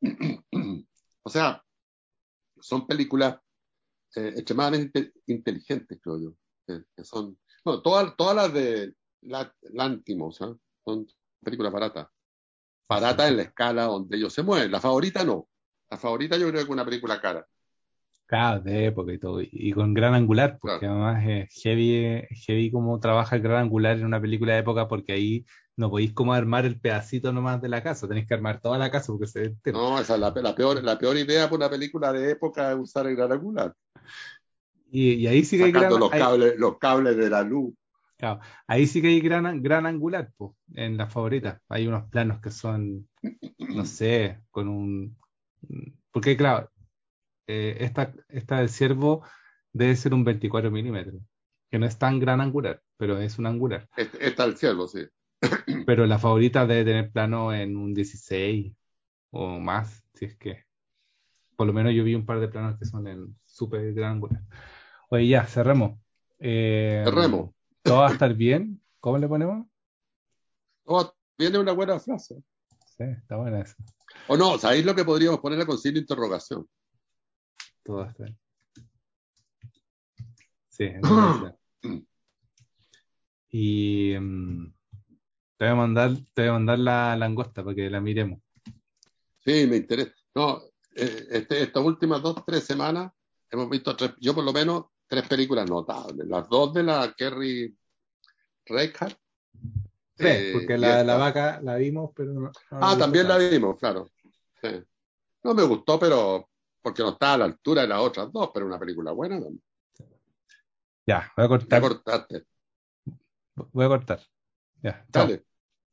o 1.22 1.30
sea, 1.30 1.64
son 2.60 2.86
películas 2.86 3.38
eh, 4.14 4.34
extremadamente 4.36 5.12
inteligentes, 5.26 5.98
creo 6.00 6.20
yo. 6.20 6.34
Que, 6.66 7.04
son, 7.04 7.38
todas, 7.64 8.14
todas 8.16 8.36
las 8.36 8.52
de 8.52 8.94
Lántimos 9.72 10.40
¿eh? 10.40 10.54
son 10.84 11.06
películas 11.42 11.72
baratas. 11.72 12.08
Baratas 12.88 13.30
en 13.30 13.36
la 13.38 13.42
escala 13.44 13.84
donde 13.84 14.16
ellos 14.16 14.32
se 14.32 14.42
mueven. 14.42 14.70
La 14.70 14.80
favorita 14.80 15.24
no. 15.24 15.48
La 15.90 15.96
favorita 15.96 16.36
yo 16.36 16.48
creo 16.48 16.60
que 16.60 16.64
es 16.64 16.68
una 16.68 16.84
película 16.84 17.20
cara. 17.20 17.46
Claro, 18.32 18.60
de 18.62 18.86
época 18.86 19.12
y 19.12 19.18
todo. 19.18 19.40
Y 19.42 19.72
con 19.72 19.92
gran 19.92 20.14
angular, 20.14 20.58
porque 20.58 20.86
Claro. 20.86 20.94
además 21.04 21.22
es 21.28 21.62
heavy, 21.62 22.22
heavy 22.46 22.70
cómo 22.70 22.98
trabaja 22.98 23.36
el 23.36 23.42
gran 23.42 23.64
angular 23.64 23.98
en 23.98 24.06
una 24.06 24.22
película 24.22 24.54
de 24.54 24.60
época, 24.60 24.88
porque 24.88 25.12
ahí 25.12 25.44
no 25.76 25.90
podéis 25.90 26.14
como 26.14 26.32
armar 26.32 26.64
el 26.64 26.80
pedacito 26.80 27.30
nomás 27.32 27.60
de 27.60 27.68
la 27.68 27.82
casa, 27.82 28.08
tenéis 28.08 28.26
que 28.26 28.32
armar 28.34 28.60
toda 28.62 28.78
la 28.78 28.90
casa 28.90 29.12
porque 29.12 29.26
se 29.26 29.40
ve 29.40 29.46
entero. 29.48 29.78
No, 29.78 29.98
esa 30.00 30.14
es 30.14 30.20
la, 30.20 30.30
la 30.34 30.54
peor, 30.54 30.82
la 30.82 30.98
peor 30.98 31.18
idea 31.18 31.44
para 31.44 31.56
una 31.56 31.70
película 31.70 32.10
de 32.10 32.30
época 32.30 32.72
es 32.72 32.78
usar 32.78 33.06
el 33.06 33.16
gran 33.16 33.32
angular. 33.32 33.74
Y, 34.90 35.12
y 35.14 35.26
ahí 35.26 35.44
sí 35.44 35.58
que 35.58 35.64
hay 35.64 35.72
gran, 35.72 35.90
los 35.98 36.10
cables, 36.10 36.54
los 36.58 36.78
cables 36.78 37.16
de 37.18 37.28
la 37.28 37.42
luz. 37.42 37.74
claro, 38.16 38.40
ahí 38.66 38.86
sí 38.86 39.02
que 39.02 39.08
hay 39.08 39.20
gran, 39.20 39.62
gran 39.62 39.84
angular, 39.84 40.30
pues, 40.38 40.52
en 40.74 40.96
la 40.96 41.06
favorita. 41.06 41.60
Hay 41.68 41.86
unos 41.86 42.08
planos 42.08 42.40
que 42.40 42.50
son, 42.50 43.08
no 43.58 43.84
sé, 43.84 44.40
con 44.50 44.68
un... 44.68 45.16
Porque 46.10 46.36
claro, 46.36 46.71
eh, 47.46 47.76
esta, 47.80 48.12
esta 48.28 48.58
del 48.58 48.68
ciervo 48.68 49.24
debe 49.72 49.96
ser 49.96 50.14
un 50.14 50.24
24 50.24 50.70
milímetros, 50.70 51.22
que 51.70 51.78
no 51.78 51.86
es 51.86 51.98
tan 51.98 52.20
gran 52.20 52.40
angular, 52.40 52.82
pero 52.96 53.18
es 53.18 53.38
un 53.38 53.46
angular. 53.46 53.88
Está 53.96 54.44
el 54.44 54.56
cielo, 54.56 54.86
sí. 54.86 55.06
Pero 55.86 56.06
la 56.06 56.20
favorita 56.20 56.66
debe 56.66 56.84
tener 56.84 57.10
plano 57.10 57.52
en 57.52 57.76
un 57.76 57.92
16 57.94 58.72
o 59.30 59.58
más, 59.58 60.04
si 60.14 60.26
es 60.26 60.36
que. 60.36 60.64
Por 61.56 61.66
lo 61.66 61.72
menos 61.72 61.92
yo 61.92 62.04
vi 62.04 62.14
un 62.14 62.24
par 62.24 62.38
de 62.40 62.48
planos 62.48 62.78
que 62.78 62.84
son 62.84 63.06
en 63.06 63.36
súper 63.44 63.92
gran 63.92 64.12
angular. 64.12 64.42
Oye, 65.10 65.28
ya, 65.28 65.44
cerremos. 65.44 65.98
Eh, 66.38 67.02
Cerremos. 67.04 67.50
¿Todo 67.82 67.98
va 67.98 68.08
a 68.08 68.12
estar 68.12 68.32
bien? 68.34 68.80
¿Cómo 69.00 69.18
le 69.18 69.28
ponemos? 69.28 69.66
Oh, 70.84 71.12
viene 71.36 71.58
una 71.58 71.72
buena 71.72 71.98
frase. 71.98 72.42
Sí, 72.96 73.04
está 73.04 73.36
buena 73.36 73.60
esa. 73.60 73.76
O 74.28 74.36
no, 74.36 74.58
¿sabéis 74.58 74.84
lo 74.84 74.94
que 74.94 75.04
podríamos 75.04 75.40
ponerle 75.40 75.66
con 75.66 75.78
signo 75.78 75.96
de 75.96 76.00
interrogación? 76.00 76.66
Todo 77.82 78.04
estar. 78.04 78.32
Sí, 80.68 80.88
verdad. 80.88 81.56
Y 83.50 84.14
mm, 84.18 84.72
te 85.58 85.64
voy 85.64 85.68
a 85.68 85.74
mandar, 85.74 86.10
te 86.32 86.42
voy 86.42 86.48
a 86.48 86.52
mandar 86.54 86.78
la 86.78 87.16
langosta 87.16 87.62
para 87.62 87.76
que 87.76 87.90
la 87.90 88.00
miremos. 88.00 88.40
Sí, 89.44 89.66
me 89.66 89.76
interesa. 89.76 90.14
No, 90.34 90.62
eh, 90.94 91.26
este, 91.30 91.62
estas 91.62 91.84
últimas 91.84 92.22
dos, 92.22 92.44
tres 92.46 92.64
semanas 92.64 93.12
hemos 93.50 93.68
visto 93.68 93.94
tres, 93.94 94.12
yo 94.18 94.34
por 94.34 94.44
lo 94.44 94.52
menos 94.52 94.86
tres 95.06 95.28
películas 95.28 95.68
notables. 95.68 96.26
Las 96.26 96.48
dos 96.48 96.72
de 96.72 96.82
la 96.84 97.12
Kerry 97.16 97.76
Reichardt. 98.64 99.18
Sí, 100.16 100.26
eh, 100.26 100.50
porque 100.54 100.78
la, 100.78 101.00
esta. 101.00 101.04
la 101.04 101.16
vaca 101.16 101.60
la 101.62 101.76
vimos, 101.76 102.12
pero 102.14 102.32
no. 102.32 102.40
no 102.40 102.52
Ah, 102.70 102.96
también 102.98 103.28
la 103.28 103.36
vimos, 103.36 103.78
claro. 103.78 104.08
Sí. 104.62 104.82
No 105.42 105.54
me 105.54 105.64
gustó, 105.64 105.98
pero 105.98 106.48
porque 106.82 107.02
no 107.02 107.10
estaba 107.10 107.34
a 107.34 107.38
la 107.38 107.44
altura 107.46 107.82
de 107.82 107.88
las 107.88 108.00
otras 108.00 108.32
dos, 108.32 108.50
pero 108.52 108.66
una 108.66 108.78
película 108.78 109.12
buena. 109.12 109.38
¿no? 109.38 109.46
Ya, 111.06 111.32
voy 111.36 111.44
a 111.44 111.44
Ya 111.44 111.48
cortar. 111.48 111.80
cortaste. 111.80 112.44
Voy 113.54 113.84
a 113.84 113.88
cortar. 113.88 114.20
Ya. 114.82 115.04
Dale. 115.08 115.44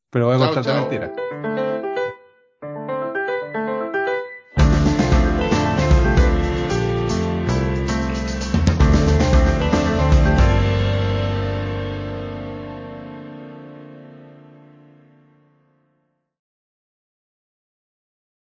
Pero 0.10 0.26
voy 0.28 0.36
a 0.36 0.40
Chao, 0.40 0.54
cortar 0.54 0.64
chao. 0.64 0.82
mentira. 0.82 1.69